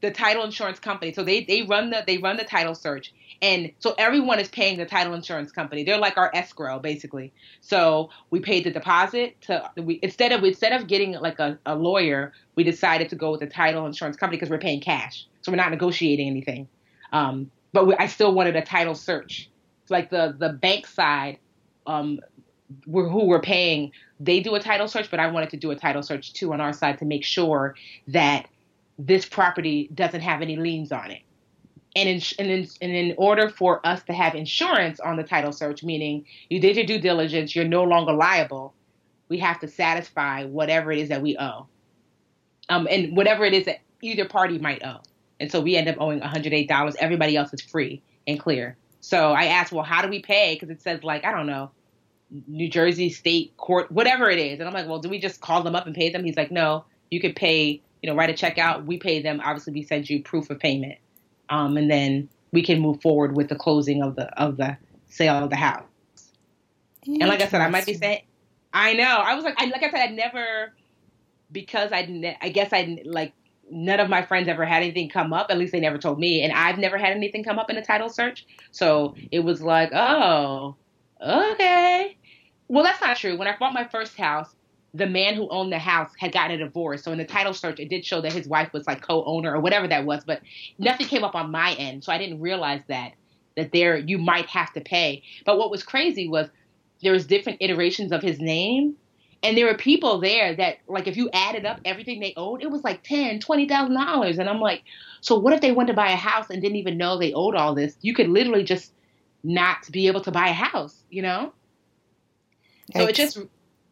The 0.00 0.10
title 0.10 0.44
insurance 0.44 0.78
company. 0.80 1.12
So 1.12 1.22
they 1.24 1.44
they 1.44 1.62
run 1.62 1.90
the 1.90 2.02
they 2.06 2.18
run 2.18 2.36
the 2.36 2.44
title 2.44 2.74
search, 2.74 3.12
and 3.42 3.72
so 3.78 3.94
everyone 3.98 4.38
is 4.38 4.48
paying 4.48 4.78
the 4.78 4.86
title 4.86 5.14
insurance 5.14 5.52
company. 5.52 5.84
They're 5.84 5.98
like 5.98 6.16
our 6.16 6.30
escrow, 6.34 6.78
basically. 6.78 7.32
So 7.60 8.10
we 8.30 8.40
paid 8.40 8.64
the 8.64 8.70
deposit 8.70 9.40
to 9.42 9.70
we 9.76 9.98
instead 10.02 10.32
of 10.32 10.44
instead 10.44 10.72
of 10.72 10.86
getting 10.86 11.12
like 11.12 11.38
a, 11.38 11.58
a 11.66 11.74
lawyer, 11.74 12.32
we 12.54 12.64
decided 12.64 13.08
to 13.10 13.16
go 13.16 13.32
with 13.32 13.40
the 13.40 13.46
title 13.46 13.86
insurance 13.86 14.16
company 14.16 14.36
because 14.36 14.50
we're 14.50 14.58
paying 14.58 14.80
cash. 14.80 15.26
So 15.42 15.52
we're 15.52 15.56
not 15.56 15.70
negotiating 15.70 16.28
anything. 16.28 16.68
Um, 17.12 17.50
but 17.72 17.86
we, 17.86 17.94
I 17.96 18.06
still 18.06 18.34
wanted 18.34 18.56
a 18.56 18.62
title 18.62 18.94
search. 18.94 19.50
Like 19.90 20.10
the 20.10 20.34
the 20.38 20.48
bank 20.50 20.86
side, 20.86 21.38
um, 21.86 22.20
we're, 22.86 23.08
who 23.08 23.26
we're 23.26 23.42
paying, 23.42 23.92
they 24.20 24.40
do 24.40 24.54
a 24.54 24.60
title 24.60 24.88
search, 24.88 25.10
but 25.10 25.20
I 25.20 25.26
wanted 25.26 25.50
to 25.50 25.56
do 25.56 25.70
a 25.70 25.76
title 25.76 26.02
search 26.02 26.32
too 26.32 26.52
on 26.52 26.60
our 26.60 26.72
side 26.72 26.98
to 27.00 27.04
make 27.04 27.24
sure 27.24 27.74
that 28.08 28.48
this 28.98 29.26
property 29.26 29.90
doesn't 29.92 30.20
have 30.20 30.40
any 30.40 30.56
liens 30.56 30.92
on 30.92 31.10
it. 31.10 31.22
And 31.96 32.08
in, 32.08 32.22
and, 32.38 32.50
in, 32.50 32.68
and 32.82 32.92
in 32.92 33.14
order 33.18 33.48
for 33.48 33.86
us 33.86 34.02
to 34.04 34.12
have 34.12 34.34
insurance 34.34 34.98
on 34.98 35.16
the 35.16 35.22
title 35.22 35.52
search, 35.52 35.84
meaning 35.84 36.26
you 36.50 36.58
did 36.58 36.76
your 36.76 36.86
due 36.86 36.98
diligence, 36.98 37.54
you're 37.54 37.68
no 37.68 37.84
longer 37.84 38.12
liable, 38.12 38.74
we 39.28 39.38
have 39.38 39.60
to 39.60 39.68
satisfy 39.68 40.44
whatever 40.44 40.90
it 40.90 40.98
is 40.98 41.08
that 41.08 41.22
we 41.22 41.36
owe. 41.38 41.66
Um, 42.68 42.88
and 42.90 43.16
whatever 43.16 43.44
it 43.44 43.52
is 43.52 43.66
that 43.66 43.80
either 44.02 44.24
party 44.24 44.58
might 44.58 44.84
owe. 44.84 45.00
And 45.40 45.50
so 45.50 45.60
we 45.60 45.76
end 45.76 45.88
up 45.88 45.96
owing 45.98 46.20
$108. 46.20 46.96
Everybody 46.98 47.36
else 47.36 47.52
is 47.52 47.60
free 47.60 48.02
and 48.26 48.38
clear. 48.40 48.76
So 49.00 49.32
I 49.32 49.46
asked, 49.46 49.72
well, 49.72 49.84
how 49.84 50.02
do 50.02 50.08
we 50.08 50.20
pay? 50.20 50.54
Because 50.54 50.70
it 50.70 50.80
says, 50.80 51.04
like, 51.04 51.24
I 51.24 51.32
don't 51.32 51.46
know, 51.46 51.70
New 52.48 52.68
Jersey 52.68 53.10
State 53.10 53.56
Court, 53.56 53.90
whatever 53.92 54.30
it 54.30 54.38
is. 54.38 54.58
And 54.58 54.68
I'm 54.68 54.74
like, 54.74 54.88
well, 54.88 54.98
do 54.98 55.08
we 55.08 55.18
just 55.18 55.40
call 55.40 55.62
them 55.62 55.74
up 55.76 55.86
and 55.86 55.94
pay 55.94 56.10
them? 56.10 56.24
He's 56.24 56.36
like, 56.36 56.50
no, 56.50 56.84
you 57.10 57.20
could 57.20 57.36
pay, 57.36 57.82
you 58.02 58.10
know, 58.10 58.16
write 58.16 58.30
a 58.30 58.34
check 58.34 58.58
out. 58.58 58.86
We 58.86 58.98
pay 58.98 59.20
them. 59.22 59.40
Obviously, 59.44 59.72
we 59.72 59.82
send 59.82 60.08
you 60.08 60.22
proof 60.22 60.50
of 60.50 60.58
payment. 60.58 60.98
Um, 61.48 61.76
and 61.76 61.90
then 61.90 62.28
we 62.52 62.62
can 62.62 62.80
move 62.80 63.00
forward 63.02 63.36
with 63.36 63.48
the 63.48 63.56
closing 63.56 64.02
of 64.02 64.16
the 64.16 64.26
of 64.40 64.56
the 64.56 64.76
sale 65.08 65.34
of 65.34 65.50
the 65.50 65.56
house. 65.56 65.84
And 67.06 67.26
like 67.26 67.42
I 67.42 67.48
said, 67.48 67.60
I 67.60 67.68
might 67.68 67.86
be 67.86 67.94
saying, 67.94 68.22
I 68.72 68.94
know. 68.94 69.04
I 69.04 69.34
was 69.34 69.44
like, 69.44 69.54
I 69.58 69.66
like 69.66 69.82
I 69.82 69.90
said, 69.90 70.00
I 70.00 70.12
never 70.12 70.72
because 71.52 71.92
I 71.92 72.06
ne- 72.06 72.38
I 72.40 72.48
guess 72.48 72.72
I 72.72 72.98
like 73.04 73.32
none 73.70 74.00
of 74.00 74.08
my 74.08 74.22
friends 74.22 74.48
ever 74.48 74.64
had 74.64 74.82
anything 74.82 75.08
come 75.08 75.32
up. 75.32 75.46
At 75.50 75.58
least 75.58 75.72
they 75.72 75.80
never 75.80 75.98
told 75.98 76.18
me, 76.18 76.42
and 76.42 76.52
I've 76.52 76.78
never 76.78 76.98
had 76.98 77.12
anything 77.12 77.44
come 77.44 77.58
up 77.58 77.70
in 77.70 77.76
a 77.76 77.84
title 77.84 78.08
search. 78.08 78.46
So 78.70 79.14
it 79.30 79.40
was 79.40 79.62
like, 79.62 79.90
oh, 79.92 80.76
okay. 81.24 82.16
Well, 82.68 82.84
that's 82.84 83.00
not 83.00 83.16
true. 83.16 83.36
When 83.36 83.48
I 83.48 83.56
bought 83.56 83.74
my 83.74 83.84
first 83.84 84.16
house, 84.16 84.54
the 84.94 85.06
man 85.06 85.34
who 85.34 85.48
owned 85.48 85.72
the 85.72 85.78
house 85.78 86.10
had 86.16 86.32
gotten 86.32 86.60
a 86.60 86.64
divorce. 86.64 87.02
So 87.02 87.10
in 87.10 87.18
the 87.18 87.24
title 87.24 87.52
search, 87.52 87.80
it 87.80 87.90
did 87.90 88.06
show 88.06 88.20
that 88.20 88.32
his 88.32 88.46
wife 88.46 88.72
was 88.72 88.86
like 88.86 89.02
co-owner 89.02 89.52
or 89.54 89.60
whatever 89.60 89.88
that 89.88 90.06
was, 90.06 90.24
but 90.24 90.40
nothing 90.78 91.08
came 91.08 91.24
up 91.24 91.34
on 91.34 91.50
my 91.50 91.74
end. 91.74 92.04
So 92.04 92.12
I 92.12 92.18
didn't 92.18 92.40
realize 92.40 92.80
that 92.88 93.12
that 93.56 93.72
there 93.72 93.96
you 93.96 94.18
might 94.18 94.46
have 94.46 94.72
to 94.72 94.80
pay. 94.80 95.22
But 95.44 95.58
what 95.58 95.70
was 95.70 95.82
crazy 95.82 96.28
was 96.28 96.48
there 97.02 97.12
was 97.12 97.26
different 97.26 97.58
iterations 97.60 98.12
of 98.12 98.22
his 98.22 98.40
name. 98.40 98.96
And 99.42 99.58
there 99.58 99.66
were 99.66 99.76
people 99.76 100.20
there 100.20 100.56
that, 100.56 100.78
like, 100.88 101.06
if 101.06 101.18
you 101.18 101.28
added 101.34 101.66
up 101.66 101.78
everything 101.84 102.18
they 102.18 102.32
owed, 102.34 102.62
it 102.62 102.70
was 102.70 102.82
like 102.82 103.02
ten, 103.02 103.40
twenty 103.40 103.68
thousand 103.68 103.94
dollars. 103.94 104.38
And 104.38 104.48
I'm 104.48 104.60
like, 104.60 104.82
so 105.20 105.38
what 105.38 105.52
if 105.52 105.60
they 105.60 105.70
went 105.70 105.88
to 105.88 105.94
buy 105.94 106.12
a 106.12 106.16
house 106.16 106.48
and 106.48 106.62
didn't 106.62 106.76
even 106.76 106.96
know 106.96 107.18
they 107.18 107.34
owed 107.34 107.54
all 107.54 107.74
this? 107.74 107.94
You 108.00 108.14
could 108.14 108.28
literally 108.28 108.64
just 108.64 108.92
not 109.42 109.90
be 109.92 110.06
able 110.06 110.22
to 110.22 110.30
buy 110.30 110.48
a 110.48 110.54
house, 110.54 111.02
you 111.10 111.20
know? 111.20 111.52
So 112.96 113.06
it 113.06 113.14
just 113.14 113.38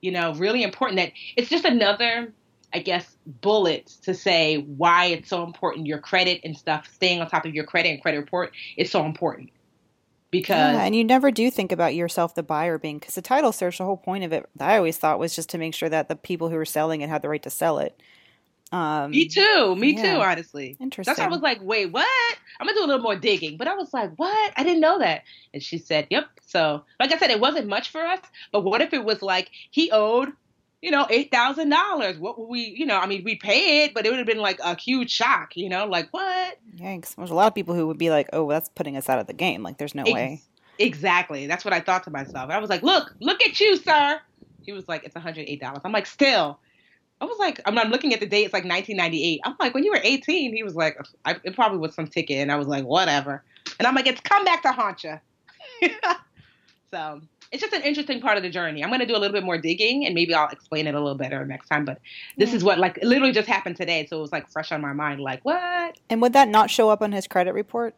you 0.03 0.11
know, 0.11 0.35
really 0.35 0.63
important 0.63 0.99
that 0.99 1.13
it's 1.37 1.49
just 1.49 1.65
another, 1.65 2.31
I 2.75 2.81
guess, 2.81 3.17
bullet 3.25 3.87
to 4.03 4.13
say 4.13 4.59
why 4.59 5.07
it's 5.07 5.31
so 5.31 5.45
important. 5.45 5.87
Your 5.87 5.99
credit 5.99 6.43
and 6.45 6.57
stuff, 6.57 6.93
staying 6.93 7.23
on 7.23 7.31
top 7.31 7.47
of 7.47 7.55
your 7.55 7.65
credit 7.65 7.91
and 7.91 8.03
credit 8.03 8.19
report 8.19 8.53
is 8.77 8.91
so 8.91 9.07
important. 9.07 9.51
Because 10.31 10.75
yeah, 10.75 10.85
and 10.85 10.97
you 10.97 11.05
never 11.05 11.31
do 11.31 11.51
think 11.51 11.73
about 11.73 11.95
yourself, 11.95 12.35
the 12.35 12.43
buyer, 12.43 12.79
being 12.79 12.99
because 12.99 13.15
the 13.15 13.23
title 13.23 13.53
search. 13.53 13.79
The 13.79 13.85
whole 13.85 13.99
point 13.99 14.25
of 14.25 14.33
it, 14.33 14.49
I 14.59 14.79
always 14.79 14.97
thought, 14.97 15.19
was 15.19 15.37
just 15.37 15.51
to 15.51 15.59
make 15.59 15.75
sure 15.75 15.91
that 15.91 16.09
the 16.09 16.17
people 16.17 16.49
who 16.49 16.57
were 16.57 16.65
selling 16.65 17.03
it 17.03 17.11
had 17.11 17.23
the 17.23 17.29
right 17.29 17.43
to 17.43 17.51
sell 17.51 17.79
it. 17.79 18.01
Um, 18.73 19.11
me 19.11 19.29
too. 19.29 19.77
Me 19.77 19.95
yeah. 19.95 20.15
too. 20.15 20.21
Honestly, 20.21 20.77
interesting. 20.81 21.11
That's 21.11 21.21
why 21.21 21.27
I 21.27 21.29
was 21.29 21.43
like, 21.43 21.61
wait, 21.63 21.93
what? 21.93 22.39
I'm 22.59 22.67
gonna 22.67 22.79
do 22.79 22.85
a 22.85 22.87
little 22.87 23.03
more 23.03 23.17
digging. 23.17 23.59
But 23.59 23.69
I 23.69 23.75
was 23.75 23.93
like, 23.93 24.13
what? 24.17 24.53
I 24.57 24.65
didn't 24.65 24.81
know 24.81 24.99
that. 24.99 25.25
And 25.53 25.63
she 25.63 25.79
said, 25.79 26.07
yep. 26.11 26.27
So, 26.47 26.83
like 26.99 27.13
I 27.13 27.19
said, 27.19 27.31
it 27.31 27.39
wasn't 27.39 27.69
much 27.69 27.91
for 27.91 28.01
us. 28.01 28.21
But 28.51 28.63
what 28.63 28.81
if 28.81 28.95
it 28.95 29.05
was 29.05 29.21
like 29.21 29.51
he 29.71 29.91
owed, 29.91 30.31
you 30.81 30.91
know, 30.91 31.07
eight 31.11 31.31
thousand 31.31 31.69
dollars? 31.69 32.19
What 32.19 32.39
would 32.39 32.49
we, 32.49 32.61
you 32.61 32.87
know? 32.87 32.99
I 32.99 33.07
mean, 33.07 33.25
we 33.25 33.37
pay 33.37 33.85
it, 33.85 33.93
but 33.93 34.07
it 34.07 34.11
would 34.11 34.19
have 34.19 34.27
been 34.27 34.39
like 34.39 34.59
a 34.65 34.75
huge 34.75 35.11
shock. 35.11 35.55
You 35.55 35.69
know, 35.69 35.87
like 35.87 36.09
what? 36.11 36.59
Yikes! 36.77 37.15
There's 37.15 37.31
a 37.31 37.35
lot 37.35 37.49
of 37.49 37.55
people 37.55 37.75
who 37.75 37.87
would 37.89 37.99
be 37.99 38.09
like, 38.09 38.31
oh, 38.33 38.49
that's 38.49 38.71
putting 38.71 38.97
us 38.97 39.11
out 39.11 39.19
of 39.19 39.27
the 39.27 39.35
game. 39.35 39.63
Like, 39.63 39.77
there's 39.77 39.95
no 39.95 40.05
Ex- 40.05 40.13
way. 40.13 40.43
Exactly. 40.79 41.47
That's 41.47 41.65
what 41.65 41.75
I 41.75 41.81
thought 41.81 42.05
to 42.05 42.11
myself. 42.11 42.51
I 42.51 42.59
was 42.59 42.71
like, 42.71 42.83
look, 42.83 43.15
look 43.21 43.43
at 43.43 43.61
you, 43.61 43.77
sir. 43.77 44.21
He 44.65 44.73
was 44.73 44.89
like, 44.89 45.05
it's 45.05 45.15
$108. 45.15 45.81
I'm 45.85 45.93
like, 45.93 46.07
still, 46.07 46.59
I 47.23 47.25
was 47.25 47.39
like, 47.39 47.61
I'm, 47.67 47.79
I'm 47.79 47.91
looking 47.91 48.13
at 48.13 48.19
the 48.19 48.27
date. 48.27 48.47
It's 48.47 48.53
like 48.53 48.65
1998. 48.65 49.41
I'm 49.45 49.55
like, 49.61 49.75
when 49.75 49.85
you 49.85 49.93
were 49.93 50.01
18, 50.03 50.53
he 50.53 50.65
was 50.65 50.75
like, 50.75 50.99
I, 51.25 51.37
it 51.45 51.55
probably 51.55 51.79
was 51.79 51.95
some 51.95 52.09
ticket, 52.09 52.39
and 52.39 52.51
I 52.51 52.57
was 52.57 52.67
like, 52.67 52.85
whatever. 52.85 53.45
And 53.79 53.87
I'm 53.87 53.95
like, 53.95 54.09
it's 54.09 54.21
come 54.21 54.45
back 54.45 54.63
to 54.63 54.73
haunt 54.73 55.05
you. 55.05 55.21
so 56.91 57.21
it's 57.53 57.63
just 57.63 57.73
an 57.73 57.83
interesting 57.83 58.21
part 58.21 58.39
of 58.39 58.43
the 58.43 58.51
journey. 58.51 58.83
I'm 58.83 58.91
going 58.91 58.99
to 58.99 59.07
do 59.07 59.15
a 59.15 59.19
little 59.19 59.33
bit 59.33 59.45
more 59.45 59.57
digging, 59.57 60.05
and 60.05 60.17
maybe 60.17 60.35
I'll 60.35 60.49
explain 60.49 60.89
it 60.89 60.97
a 60.97 61.01
little 61.01 61.17
better 61.17 61.47
next 61.47 61.69
time. 61.69 61.85
But 61.85 62.01
this 62.39 62.51
yeah. 62.51 62.57
is 62.57 62.65
what 62.65 62.81
like 62.81 62.99
literally 63.05 63.33
just 63.33 63.47
happened 63.47 63.77
today, 63.77 64.05
so 64.07 64.19
it 64.19 64.21
was 64.21 64.33
like 64.33 64.51
fresh 64.51 64.73
on 64.73 64.81
my 64.81 64.93
mind. 64.93 65.21
Like 65.21 65.45
what? 65.45 65.97
And 66.11 66.21
would 66.23 66.33
that 66.33 66.49
not 66.49 66.71
show 66.71 66.91
up 66.91 67.03
on 67.03 67.13
his 67.13 67.29
credit 67.29 67.55
report? 67.55 67.95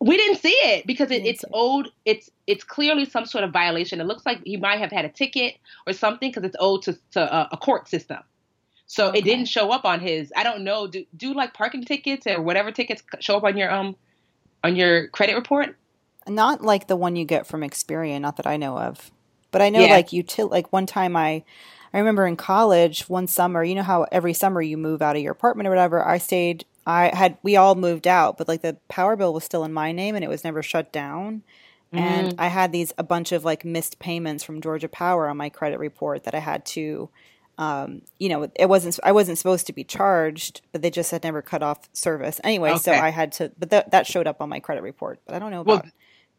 We 0.00 0.16
didn't 0.16 0.38
see 0.38 0.54
it 0.54 0.86
because 0.86 1.10
it, 1.10 1.26
it's 1.26 1.44
owed. 1.52 1.90
It's 2.06 2.30
it's 2.46 2.64
clearly 2.64 3.04
some 3.04 3.26
sort 3.26 3.44
of 3.44 3.52
violation. 3.52 4.00
It 4.00 4.06
looks 4.06 4.24
like 4.24 4.40
he 4.42 4.56
might 4.56 4.78
have 4.78 4.90
had 4.90 5.04
a 5.04 5.10
ticket 5.10 5.56
or 5.86 5.92
something 5.92 6.30
because 6.30 6.44
it's 6.44 6.56
owed 6.58 6.80
to, 6.84 6.96
to 7.10 7.20
a, 7.20 7.48
a 7.52 7.56
court 7.58 7.90
system. 7.90 8.20
So 8.86 9.08
okay. 9.08 9.18
it 9.18 9.24
didn't 9.24 9.46
show 9.46 9.70
up 9.70 9.84
on 9.84 10.00
his. 10.00 10.32
I 10.36 10.42
don't 10.42 10.62
know. 10.62 10.86
Do 10.86 11.04
do 11.16 11.32
like 11.32 11.54
parking 11.54 11.84
tickets 11.84 12.26
or 12.26 12.40
whatever 12.42 12.70
tickets 12.70 13.02
show 13.20 13.36
up 13.36 13.44
on 13.44 13.56
your 13.56 13.70
um 13.70 13.96
on 14.62 14.76
your 14.76 15.08
credit 15.08 15.34
report? 15.34 15.76
Not 16.26 16.62
like 16.62 16.86
the 16.86 16.96
one 16.96 17.16
you 17.16 17.24
get 17.24 17.46
from 17.46 17.62
Experian, 17.62 18.20
not 18.20 18.36
that 18.36 18.46
I 18.46 18.56
know 18.56 18.78
of. 18.78 19.10
But 19.50 19.62
I 19.62 19.70
know 19.70 19.80
yeah. 19.80 19.92
like 19.92 20.08
util 20.08 20.50
like 20.50 20.72
one 20.72 20.86
time 20.86 21.16
I 21.16 21.44
I 21.92 21.98
remember 21.98 22.26
in 22.26 22.36
college 22.36 23.08
one 23.08 23.26
summer, 23.26 23.62
you 23.62 23.74
know 23.74 23.82
how 23.82 24.06
every 24.10 24.34
summer 24.34 24.60
you 24.60 24.76
move 24.76 25.00
out 25.00 25.16
of 25.16 25.22
your 25.22 25.32
apartment 25.32 25.66
or 25.66 25.70
whatever. 25.70 26.06
I 26.06 26.18
stayed 26.18 26.64
I 26.86 27.14
had 27.14 27.38
we 27.42 27.56
all 27.56 27.74
moved 27.74 28.06
out, 28.06 28.36
but 28.36 28.48
like 28.48 28.62
the 28.62 28.76
power 28.88 29.16
bill 29.16 29.32
was 29.32 29.44
still 29.44 29.64
in 29.64 29.72
my 29.72 29.92
name 29.92 30.14
and 30.14 30.24
it 30.24 30.28
was 30.28 30.44
never 30.44 30.62
shut 30.62 30.92
down. 30.92 31.42
Mm. 31.92 31.98
And 31.98 32.34
I 32.38 32.48
had 32.48 32.72
these 32.72 32.92
a 32.98 33.02
bunch 33.02 33.32
of 33.32 33.44
like 33.44 33.64
missed 33.64 33.98
payments 33.98 34.44
from 34.44 34.60
Georgia 34.60 34.88
Power 34.88 35.28
on 35.28 35.36
my 35.36 35.48
credit 35.48 35.78
report 35.78 36.24
that 36.24 36.34
I 36.34 36.40
had 36.40 36.66
to 36.66 37.08
um, 37.58 38.02
you 38.18 38.28
know, 38.28 38.48
it 38.56 38.68
wasn't 38.68 38.98
I 39.04 39.12
wasn't 39.12 39.38
supposed 39.38 39.66
to 39.66 39.72
be 39.72 39.84
charged, 39.84 40.60
but 40.72 40.82
they 40.82 40.90
just 40.90 41.10
had 41.10 41.22
never 41.22 41.42
cut 41.42 41.62
off 41.62 41.88
service 41.92 42.40
anyway. 42.42 42.70
Okay. 42.70 42.78
So 42.78 42.92
I 42.92 43.10
had 43.10 43.32
to, 43.32 43.52
but 43.58 43.70
that 43.70 43.90
that 43.92 44.06
showed 44.06 44.26
up 44.26 44.40
on 44.40 44.48
my 44.48 44.60
credit 44.60 44.82
report. 44.82 45.20
But 45.26 45.34
I 45.34 45.38
don't 45.38 45.50
know 45.50 45.60
about 45.60 45.84
well, 45.84 45.92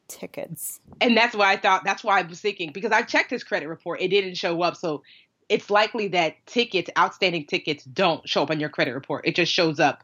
tickets. 0.07 0.79
And 0.99 1.15
that's 1.15 1.35
why 1.35 1.53
I 1.53 1.57
thought 1.57 1.83
that's 1.85 2.03
why 2.03 2.19
I 2.19 2.23
was 2.23 2.41
thinking 2.41 2.71
because 2.71 2.91
I 2.91 3.01
checked 3.01 3.29
his 3.29 3.43
credit 3.43 3.67
report, 3.67 4.01
it 4.01 4.09
didn't 4.09 4.35
show 4.35 4.61
up. 4.61 4.75
So 4.75 5.03
it's 5.47 5.69
likely 5.69 6.09
that 6.09 6.35
tickets, 6.47 6.89
outstanding 6.97 7.45
tickets, 7.45 7.83
don't 7.85 8.27
show 8.27 8.43
up 8.43 8.51
on 8.51 8.59
your 8.59 8.69
credit 8.69 8.93
report. 8.93 9.27
It 9.27 9.35
just 9.35 9.51
shows 9.51 9.79
up, 9.79 10.03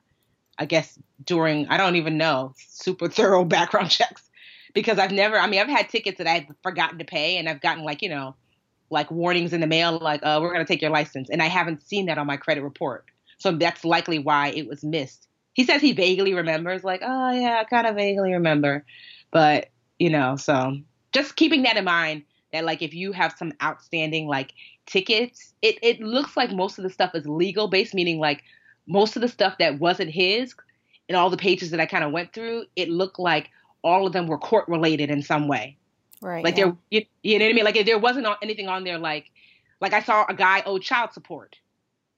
I 0.57 0.65
guess, 0.65 0.97
during 1.25 1.67
I 1.67 1.77
don't 1.77 1.95
even 1.95 2.17
know 2.17 2.53
super 2.57 3.09
thorough 3.09 3.43
background 3.43 3.89
checks 3.89 4.29
because 4.73 4.99
I've 4.99 5.11
never. 5.11 5.37
I 5.37 5.47
mean, 5.47 5.59
I've 5.59 5.67
had 5.67 5.89
tickets 5.89 6.19
that 6.19 6.27
I've 6.27 6.45
forgotten 6.63 6.99
to 6.99 7.05
pay, 7.05 7.37
and 7.37 7.49
I've 7.49 7.61
gotten 7.61 7.83
like 7.83 8.01
you 8.01 8.09
know 8.09 8.35
like 8.91 9.09
warnings 9.09 9.53
in 9.53 9.61
the 9.61 9.67
mail, 9.67 9.97
like, 9.99 10.21
uh, 10.21 10.39
we're 10.41 10.53
going 10.53 10.65
to 10.65 10.71
take 10.71 10.81
your 10.81 10.91
license. 10.91 11.29
And 11.29 11.41
I 11.41 11.47
haven't 11.47 11.81
seen 11.81 12.05
that 12.07 12.17
on 12.17 12.27
my 12.27 12.37
credit 12.37 12.61
report. 12.61 13.05
So 13.37 13.51
that's 13.53 13.83
likely 13.83 14.19
why 14.19 14.49
it 14.49 14.67
was 14.67 14.83
missed. 14.83 15.27
He 15.53 15.63
says 15.63 15.81
he 15.81 15.93
vaguely 15.93 16.33
remembers, 16.33 16.83
like, 16.83 17.01
oh, 17.03 17.31
yeah, 17.31 17.59
I 17.61 17.63
kind 17.63 17.87
of 17.87 17.95
vaguely 17.95 18.33
remember. 18.33 18.85
But, 19.31 19.69
you 19.97 20.09
know, 20.09 20.35
so 20.35 20.77
just 21.13 21.35
keeping 21.35 21.63
that 21.63 21.77
in 21.77 21.85
mind 21.85 22.23
that, 22.53 22.65
like, 22.65 22.81
if 22.81 22.93
you 22.93 23.13
have 23.13 23.33
some 23.37 23.53
outstanding, 23.63 24.27
like, 24.27 24.53
tickets, 24.85 25.53
it, 25.61 25.79
it 25.81 26.01
looks 26.01 26.37
like 26.37 26.51
most 26.51 26.77
of 26.77 26.83
the 26.83 26.89
stuff 26.89 27.15
is 27.15 27.25
legal 27.25 27.67
based, 27.67 27.93
meaning, 27.93 28.19
like, 28.19 28.43
most 28.87 29.15
of 29.15 29.21
the 29.21 29.27
stuff 29.27 29.57
that 29.59 29.79
wasn't 29.79 30.11
his 30.11 30.53
and 31.07 31.17
all 31.17 31.29
the 31.29 31.37
pages 31.37 31.71
that 31.71 31.79
I 31.79 31.85
kind 31.85 32.03
of 32.03 32.11
went 32.11 32.33
through, 32.33 32.65
it 32.75 32.89
looked 32.89 33.19
like 33.19 33.49
all 33.83 34.05
of 34.05 34.13
them 34.13 34.27
were 34.27 34.37
court 34.37 34.67
related 34.67 35.09
in 35.09 35.21
some 35.21 35.47
way. 35.47 35.77
Right. 36.21 36.43
Like 36.43 36.57
yeah. 36.57 36.65
there, 36.65 36.77
you, 36.91 37.05
you, 37.23 37.39
know 37.39 37.45
what 37.45 37.51
I 37.51 37.53
mean? 37.53 37.65
Like 37.65 37.85
there 37.85 37.99
wasn't 37.99 38.27
anything 38.41 38.67
on 38.67 38.83
there, 38.83 38.97
like, 38.99 39.31
like 39.79 39.93
I 39.93 40.01
saw 40.01 40.25
a 40.29 40.33
guy 40.33 40.61
owe 40.65 40.77
child 40.77 41.13
support, 41.13 41.57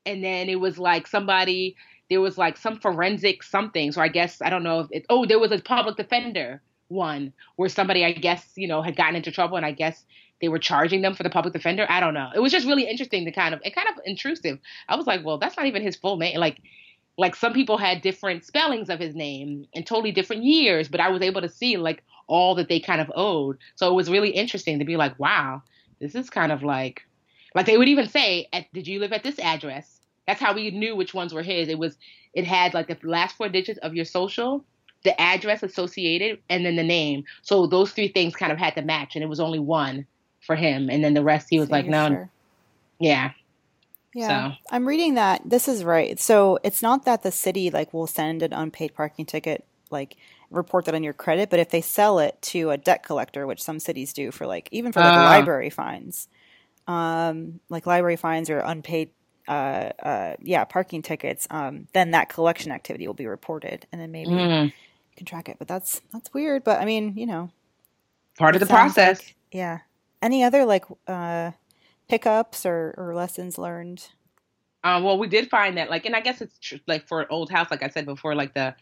and 0.05 0.23
then 0.23 0.49
it 0.49 0.59
was 0.59 0.77
like 0.77 1.07
somebody, 1.07 1.77
there 2.09 2.19
was 2.19 2.37
like 2.37 2.57
some 2.57 2.79
forensic 2.79 3.43
something. 3.43 3.91
So 3.93 4.01
I 4.01 4.09
guess 4.09 4.41
I 4.41 4.49
don't 4.49 4.63
know 4.63 4.81
if 4.81 4.87
it. 4.91 5.05
Oh, 5.09 5.25
there 5.25 5.39
was 5.39 5.51
a 5.51 5.59
public 5.59 5.95
defender 5.95 6.61
one 6.89 7.33
where 7.55 7.69
somebody, 7.69 8.03
I 8.03 8.11
guess, 8.11 8.51
you 8.55 8.67
know, 8.67 8.81
had 8.81 8.95
gotten 8.95 9.15
into 9.15 9.31
trouble, 9.31 9.55
and 9.57 9.65
I 9.65 9.71
guess 9.71 10.03
they 10.41 10.49
were 10.49 10.59
charging 10.59 11.01
them 11.01 11.15
for 11.15 11.23
the 11.23 11.29
public 11.29 11.53
defender. 11.53 11.85
I 11.89 11.99
don't 11.99 12.13
know. 12.13 12.29
It 12.35 12.39
was 12.39 12.51
just 12.51 12.67
really 12.67 12.87
interesting 12.87 13.23
to 13.25 13.31
kind 13.31 13.53
of, 13.53 13.61
it 13.63 13.73
kind 13.73 13.87
of 13.87 13.95
intrusive. 14.05 14.59
I 14.89 14.97
was 14.97 15.07
like, 15.07 15.23
well, 15.23 15.37
that's 15.37 15.55
not 15.55 15.67
even 15.67 15.81
his 15.81 15.95
full 15.95 16.17
name. 16.17 16.37
Like, 16.37 16.59
like 17.17 17.35
some 17.35 17.53
people 17.53 17.77
had 17.77 18.01
different 18.01 18.43
spellings 18.43 18.89
of 18.89 18.99
his 18.99 19.15
name 19.15 19.67
and 19.73 19.85
totally 19.85 20.11
different 20.11 20.43
years, 20.43 20.89
but 20.89 20.99
I 20.99 21.09
was 21.09 21.21
able 21.21 21.41
to 21.41 21.49
see 21.49 21.77
like 21.77 22.03
all 22.27 22.55
that 22.55 22.69
they 22.69 22.79
kind 22.79 23.01
of 23.01 23.11
owed. 23.15 23.57
So 23.75 23.89
it 23.89 23.95
was 23.95 24.09
really 24.09 24.29
interesting 24.29 24.79
to 24.79 24.85
be 24.85 24.97
like, 24.97 25.17
wow, 25.19 25.61
this 25.99 26.15
is 26.15 26.29
kind 26.29 26.51
of 26.51 26.63
like, 26.63 27.05
like 27.55 27.65
they 27.65 27.77
would 27.77 27.87
even 27.87 28.07
say, 28.07 28.47
did 28.73 28.87
you 28.87 28.99
live 28.99 29.13
at 29.13 29.23
this 29.23 29.39
address? 29.39 29.99
That's 30.27 30.41
how 30.41 30.53
we 30.53 30.71
knew 30.71 30.95
which 30.95 31.13
ones 31.13 31.33
were 31.33 31.43
his. 31.43 31.67
It 31.67 31.77
was, 31.77 31.97
it 32.33 32.45
had 32.45 32.73
like 32.73 32.87
the 32.87 32.97
last 33.07 33.35
four 33.35 33.49
digits 33.49 33.79
of 33.79 33.93
your 33.93 34.05
social, 34.05 34.63
the 35.03 35.19
address 35.19 35.63
associated, 35.63 36.39
and 36.49 36.65
then 36.65 36.75
the 36.75 36.83
name. 36.83 37.25
So 37.41 37.67
those 37.67 37.91
three 37.91 38.07
things 38.07 38.35
kind 38.35 38.51
of 38.51 38.57
had 38.57 38.75
to 38.75 38.81
match, 38.81 39.15
and 39.15 39.23
it 39.23 39.27
was 39.27 39.39
only 39.39 39.59
one 39.59 40.05
for 40.41 40.55
him, 40.55 40.89
and 40.89 41.03
then 41.03 41.13
the 41.13 41.23
rest 41.23 41.47
he 41.49 41.59
was 41.59 41.69
so 41.69 41.73
like, 41.73 41.85
no, 41.85 42.07
sure. 42.07 42.29
yeah. 42.99 43.31
Yeah, 44.15 44.51
so. 44.51 44.57
I'm 44.69 44.87
reading 44.87 45.15
that. 45.15 45.41
This 45.43 45.67
is 45.67 45.83
right. 45.83 46.19
So 46.19 46.59
it's 46.63 46.83
not 46.83 47.03
that 47.05 47.23
the 47.23 47.31
city 47.31 47.71
like 47.71 47.93
will 47.93 48.05
send 48.05 48.43
an 48.43 48.53
unpaid 48.53 48.93
parking 48.93 49.25
ticket 49.25 49.65
like 49.89 50.17
report 50.53 50.85
that 50.85 50.95
on 50.95 51.03
your 51.03 51.13
credit, 51.13 51.49
but 51.49 51.59
if 51.59 51.69
they 51.69 51.81
sell 51.81 52.19
it 52.19 52.41
to 52.41 52.69
a 52.69 52.77
debt 52.77 53.03
collector, 53.03 53.45
which 53.45 53.61
some 53.61 53.79
cities 53.79 54.13
do 54.13 54.31
for 54.31 54.47
like 54.47 54.69
even 54.71 54.91
for 54.91 55.01
like 55.01 55.13
uh. 55.13 55.23
library 55.23 55.69
fines, 55.69 56.27
um, 56.87 57.59
like 57.69 57.85
library 57.85 58.15
fines 58.15 58.49
or 58.49 58.59
unpaid, 58.59 59.09
uh, 59.47 59.89
uh, 60.01 60.35
yeah, 60.41 60.63
parking 60.63 61.01
tickets, 61.01 61.47
um, 61.49 61.87
then 61.93 62.11
that 62.11 62.29
collection 62.29 62.71
activity 62.71 63.07
will 63.07 63.13
be 63.13 63.27
reported, 63.27 63.85
and 63.91 63.99
then 63.99 64.11
maybe 64.11 64.31
mm. 64.31 64.65
you 64.65 64.71
can 65.17 65.25
track 65.25 65.49
it. 65.49 65.57
But 65.59 65.67
that's 65.67 66.01
that's 66.13 66.33
weird. 66.33 66.63
But 66.63 66.79
I 66.79 66.85
mean, 66.85 67.17
you 67.17 67.25
know, 67.25 67.49
part 68.37 68.55
of 68.55 68.61
the 68.61 68.67
process. 68.67 69.19
Like, 69.19 69.35
yeah. 69.51 69.79
Any 70.21 70.43
other 70.43 70.63
like 70.63 70.85
uh, 71.05 71.51
pickups 72.07 72.65
or, 72.65 72.95
or 72.97 73.13
lessons 73.13 73.57
learned? 73.57 74.07
Um, 74.85 75.03
well, 75.03 75.17
we 75.17 75.27
did 75.27 75.49
find 75.49 75.77
that, 75.77 75.89
like, 75.89 76.05
and 76.05 76.15
I 76.15 76.19
guess 76.19 76.41
it's 76.41 76.57
tr- 76.59 76.75
like 76.87 77.07
for 77.07 77.21
an 77.21 77.27
old 77.29 77.49
house, 77.49 77.71
like 77.71 77.83
I 77.83 77.89
said 77.89 78.05
before, 78.05 78.35
like 78.35 78.53
the 78.53 78.75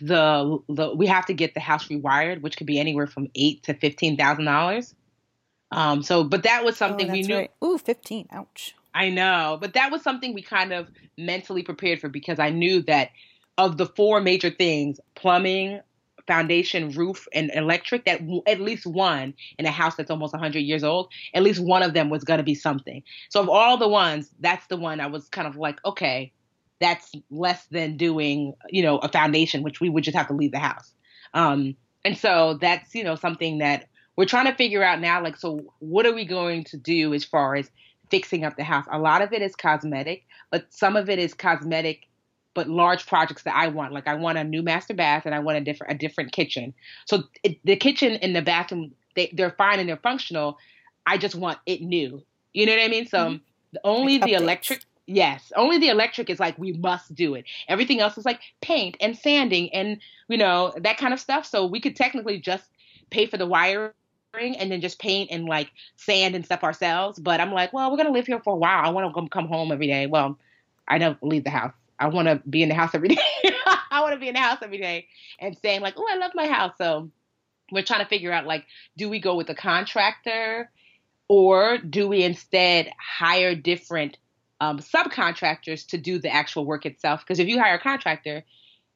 the 0.00 0.58
the 0.68 0.94
we 0.94 1.06
have 1.06 1.26
to 1.26 1.34
get 1.34 1.54
the 1.54 1.60
house 1.60 1.88
rewired, 1.88 2.42
which 2.42 2.56
could 2.56 2.66
be 2.66 2.78
anywhere 2.78 3.06
from 3.06 3.28
eight 3.34 3.62
to 3.64 3.74
fifteen 3.74 4.16
thousand 4.16 4.44
dollars. 4.44 4.94
Um, 5.70 6.02
so, 6.02 6.24
but 6.24 6.42
that 6.42 6.64
was 6.64 6.76
something 6.76 7.08
oh, 7.08 7.12
we 7.12 7.22
knew. 7.22 7.36
Right. 7.36 7.50
Ooh, 7.64 7.78
fifteen. 7.78 8.28
Ouch. 8.30 8.74
I 8.94 9.08
know, 9.08 9.56
but 9.60 9.72
that 9.72 9.90
was 9.90 10.02
something 10.02 10.34
we 10.34 10.42
kind 10.42 10.72
of 10.72 10.88
mentally 11.16 11.62
prepared 11.62 12.00
for 12.00 12.10
because 12.10 12.38
I 12.38 12.50
knew 12.50 12.82
that 12.82 13.10
of 13.56 13.78
the 13.78 13.86
four 13.86 14.20
major 14.20 14.50
things, 14.50 15.00
plumbing, 15.14 15.80
foundation, 16.26 16.90
roof, 16.90 17.26
and 17.32 17.50
electric, 17.54 18.04
that 18.04 18.20
at 18.46 18.60
least 18.60 18.86
one 18.86 19.34
in 19.58 19.66
a 19.66 19.70
house 19.70 19.96
that's 19.96 20.10
almost 20.10 20.32
100 20.32 20.60
years 20.60 20.84
old, 20.84 21.10
at 21.34 21.42
least 21.42 21.60
one 21.60 21.82
of 21.82 21.94
them 21.94 22.10
was 22.10 22.24
going 22.24 22.38
to 22.38 22.44
be 22.44 22.54
something. 22.54 23.02
So 23.28 23.40
of 23.40 23.48
all 23.48 23.76
the 23.76 23.88
ones, 23.88 24.30
that's 24.40 24.66
the 24.66 24.76
one 24.76 25.00
I 25.00 25.06
was 25.06 25.28
kind 25.28 25.48
of 25.48 25.56
like, 25.56 25.84
okay, 25.84 26.32
that's 26.82 27.12
less 27.30 27.64
than 27.66 27.96
doing, 27.96 28.54
you 28.68 28.82
know, 28.82 28.98
a 28.98 29.08
foundation, 29.08 29.62
which 29.62 29.80
we 29.80 29.88
would 29.88 30.04
just 30.04 30.16
have 30.16 30.28
to 30.28 30.34
leave 30.34 30.52
the 30.52 30.58
house. 30.58 30.92
Um, 31.32 31.76
and 32.04 32.18
so 32.18 32.58
that's, 32.60 32.94
you 32.94 33.04
know, 33.04 33.14
something 33.14 33.58
that 33.58 33.88
we're 34.16 34.26
trying 34.26 34.46
to 34.46 34.54
figure 34.54 34.82
out 34.82 35.00
now. 35.00 35.22
Like, 35.22 35.36
so 35.36 35.60
what 35.78 36.06
are 36.06 36.12
we 36.12 36.24
going 36.24 36.64
to 36.64 36.76
do 36.76 37.14
as 37.14 37.24
far 37.24 37.54
as 37.54 37.70
fixing 38.10 38.44
up 38.44 38.56
the 38.56 38.64
house? 38.64 38.84
A 38.90 38.98
lot 38.98 39.22
of 39.22 39.32
it 39.32 39.40
is 39.40 39.54
cosmetic, 39.54 40.24
but 40.50 40.66
some 40.70 40.96
of 40.96 41.08
it 41.08 41.18
is 41.18 41.32
cosmetic, 41.32 42.08
but 42.54 42.68
large 42.68 43.06
projects 43.06 43.44
that 43.44 43.54
I 43.54 43.68
want. 43.68 43.92
Like, 43.92 44.08
I 44.08 44.14
want 44.14 44.38
a 44.38 44.44
new 44.44 44.62
master 44.62 44.94
bath 44.94 45.24
and 45.24 45.34
I 45.34 45.38
want 45.38 45.58
a 45.58 45.60
different 45.62 45.94
a 45.94 45.96
different 45.96 46.32
kitchen. 46.32 46.74
So 47.06 47.24
it, 47.42 47.58
the 47.64 47.76
kitchen 47.76 48.14
and 48.14 48.36
the 48.36 48.42
bathroom, 48.42 48.92
they, 49.16 49.32
they're 49.32 49.54
fine 49.56 49.78
and 49.80 49.88
they're 49.88 49.96
functional. 49.96 50.58
I 51.06 51.16
just 51.16 51.34
want 51.34 51.58
it 51.64 51.80
new. 51.80 52.22
You 52.52 52.66
know 52.66 52.72
what 52.72 52.82
I 52.82 52.88
mean? 52.88 53.06
So 53.06 53.18
mm-hmm. 53.18 53.76
only 53.84 54.18
like 54.18 54.28
the 54.28 54.34
electric 54.34 54.82
Yes, 55.06 55.52
only 55.56 55.78
the 55.78 55.88
electric 55.88 56.30
is 56.30 56.38
like 56.38 56.58
we 56.58 56.72
must 56.72 57.14
do 57.14 57.34
it. 57.34 57.44
Everything 57.68 58.00
else 58.00 58.16
is 58.16 58.24
like 58.24 58.40
paint 58.60 58.96
and 59.00 59.18
sanding 59.18 59.72
and 59.74 59.98
you 60.28 60.38
know 60.38 60.72
that 60.78 60.98
kind 60.98 61.12
of 61.12 61.20
stuff. 61.20 61.44
So 61.44 61.66
we 61.66 61.80
could 61.80 61.96
technically 61.96 62.38
just 62.38 62.64
pay 63.10 63.26
for 63.26 63.36
the 63.36 63.46
wiring 63.46 63.92
and 64.34 64.70
then 64.70 64.80
just 64.80 65.00
paint 65.00 65.30
and 65.32 65.44
like 65.44 65.70
sand 65.96 66.34
and 66.34 66.44
stuff 66.44 66.62
ourselves. 66.62 67.18
But 67.18 67.40
I'm 67.40 67.52
like, 67.52 67.72
well, 67.72 67.90
we're 67.90 67.96
gonna 67.96 68.12
live 68.12 68.26
here 68.26 68.40
for 68.40 68.54
a 68.54 68.56
while. 68.56 68.84
I 68.84 68.90
want 68.90 69.14
to 69.14 69.28
come 69.28 69.48
home 69.48 69.72
every 69.72 69.88
day. 69.88 70.06
Well, 70.06 70.38
I 70.86 70.98
don't 70.98 71.20
leave 71.22 71.44
the 71.44 71.50
house. 71.50 71.74
I 71.98 72.08
want 72.08 72.28
to 72.28 72.40
be 72.48 72.62
in 72.62 72.68
the 72.68 72.74
house 72.74 72.94
every 72.94 73.08
day. 73.10 73.18
I 73.90 74.00
want 74.00 74.14
to 74.14 74.18
be 74.20 74.28
in 74.28 74.34
the 74.34 74.40
house 74.40 74.58
every 74.62 74.78
day 74.78 75.06
and 75.38 75.56
saying 75.58 75.80
like, 75.80 75.94
oh, 75.96 76.06
I 76.10 76.16
love 76.16 76.32
my 76.34 76.46
house. 76.46 76.72
So 76.78 77.10
we're 77.70 77.84
trying 77.84 78.02
to 78.02 78.08
figure 78.08 78.32
out 78.32 78.46
like, 78.46 78.66
do 78.96 79.08
we 79.08 79.20
go 79.20 79.34
with 79.36 79.48
a 79.50 79.54
contractor 79.54 80.70
or 81.28 81.78
do 81.78 82.08
we 82.08 82.24
instead 82.24 82.90
hire 82.98 83.54
different 83.54 84.18
um, 84.62 84.78
subcontractors 84.78 85.84
to 85.88 85.98
do 85.98 86.20
the 86.20 86.32
actual 86.32 86.64
work 86.64 86.86
itself. 86.86 87.20
Because 87.20 87.40
if 87.40 87.48
you 87.48 87.60
hire 87.60 87.74
a 87.74 87.80
contractor, 87.80 88.44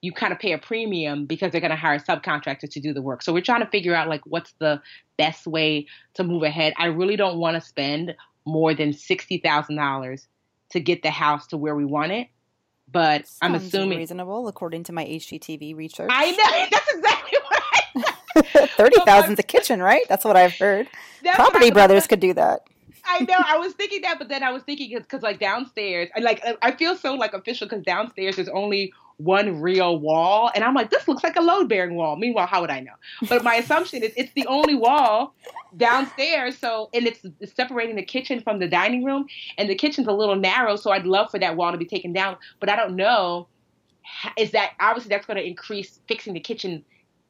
you 0.01 0.13
kind 0.13 0.33
of 0.33 0.39
pay 0.39 0.53
a 0.53 0.59
premium 0.59 1.27
because 1.27 1.51
they're 1.51 1.61
going 1.61 1.73
to 1.73 1.77
hire 1.77 1.97
a 1.97 2.01
subcontractor 2.01 2.71
to 2.71 2.79
do 2.79 2.95
the 2.95 3.03
work. 3.03 3.21
So 3.21 3.33
we're 3.33 3.43
trying 3.43 3.63
to 3.63 3.67
figure 3.67 3.93
out 3.93 4.09
like 4.09 4.21
what's 4.27 4.53
the 4.61 4.81
best 5.19 5.45
way 5.45 5.89
to 6.15 6.23
move 6.23 6.45
ahead. 6.45 6.73
I 6.79 6.87
really 6.87 7.17
don't 7.17 7.39
want 7.39 7.57
to 7.57 7.61
spend 7.61 8.15
more 8.45 8.75
than 8.75 8.93
sixty 8.93 9.39
thousand 9.39 9.75
dollars 9.75 10.29
to 10.71 10.79
get 10.79 11.03
the 11.03 11.11
house 11.11 11.49
to 11.49 11.57
where 11.57 11.75
we 11.75 11.85
want 11.85 12.13
it. 12.13 12.29
But 12.89 13.27
Sounds 13.27 13.39
I'm 13.41 13.55
assuming 13.57 13.99
reasonable 13.99 14.47
according 14.47 14.85
to 14.85 14.93
my 14.93 15.05
HGTV 15.05 15.75
research. 15.75 16.11
I 16.13 16.31
know 16.31 16.67
that's 16.71 16.95
exactly 16.95 17.39
what 17.49 17.63
I. 18.55 18.67
Thirty 18.77 19.01
thousand 19.05 19.37
the 19.37 19.43
kitchen, 19.43 19.83
right? 19.83 20.05
That's 20.09 20.25
what 20.25 20.37
I've 20.37 20.57
heard. 20.57 20.87
Property 21.35 21.73
Brothers 21.73 22.07
could 22.07 22.21
do 22.21 22.35
that. 22.35 22.69
I 23.07 23.21
know. 23.21 23.37
I 23.39 23.59
was 23.59 23.73
thinking 23.75 24.03
that, 24.03 24.19
but 24.19 24.29
then 24.29 24.43
I 24.43 24.51
was 24.51 24.63
thinking 24.63 24.97
because 24.97 25.23
like 25.23 25.39
downstairs, 25.39 26.09
I 26.17 26.21
like 26.21 26.45
I 26.63 26.73
feel 26.73 26.97
so 26.97 27.15
like 27.15 27.35
official 27.35 27.69
because 27.69 27.85
downstairs 27.85 28.37
there's 28.37 28.49
only 28.49 28.93
one 29.19 29.61
real 29.61 29.99
wall, 29.99 30.51
and 30.55 30.63
I'm 30.63 30.75
like, 30.75 30.91
this 30.91 31.09
looks 31.09 31.25
like 31.25 31.37
a 31.37 31.41
load 31.41 31.69
bearing 31.69 31.95
wall. 31.95 32.17
Meanwhile, 32.17 32.47
how 32.47 32.61
would 32.61 32.71
I 32.71 32.81
know? 32.81 32.93
But 33.29 33.43
my 33.43 33.55
assumption 33.55 34.03
is 34.03 34.13
it's 34.17 34.33
the 34.35 34.47
only 34.47 34.75
wall 34.75 35.35
downstairs. 35.77 36.59
So 36.59 36.91
and 36.93 37.07
it's, 37.07 37.25
it's 37.41 37.55
separating 37.55 37.97
the 37.97 38.05
kitchen 38.05 38.41
from 38.41 38.59
the 38.59 38.69
dining 38.69 39.05
room, 39.05 39.27
and 39.57 39.71
the 39.71 39.75
kitchen's 39.75 40.07
a 40.07 40.13
little 40.13 40.37
narrow. 40.37 40.77
So 40.77 40.91
I'd 40.91 41.07
love 41.07 41.31
for 41.31 41.39
that 41.39 41.57
wall 41.57 41.73
to 41.73 41.79
be 41.79 41.87
taken 41.87 42.13
down, 42.13 42.37
but 42.61 42.69
I 42.69 42.77
don't 42.77 42.97
know. 42.97 43.49
Is 44.39 44.53
that 44.53 44.73
obviously 44.81 45.09
that's 45.09 45.27
going 45.27 45.37
to 45.37 45.45
increase 45.45 46.01
fixing 46.07 46.35
the 46.35 46.41
kitchen 46.41 46.85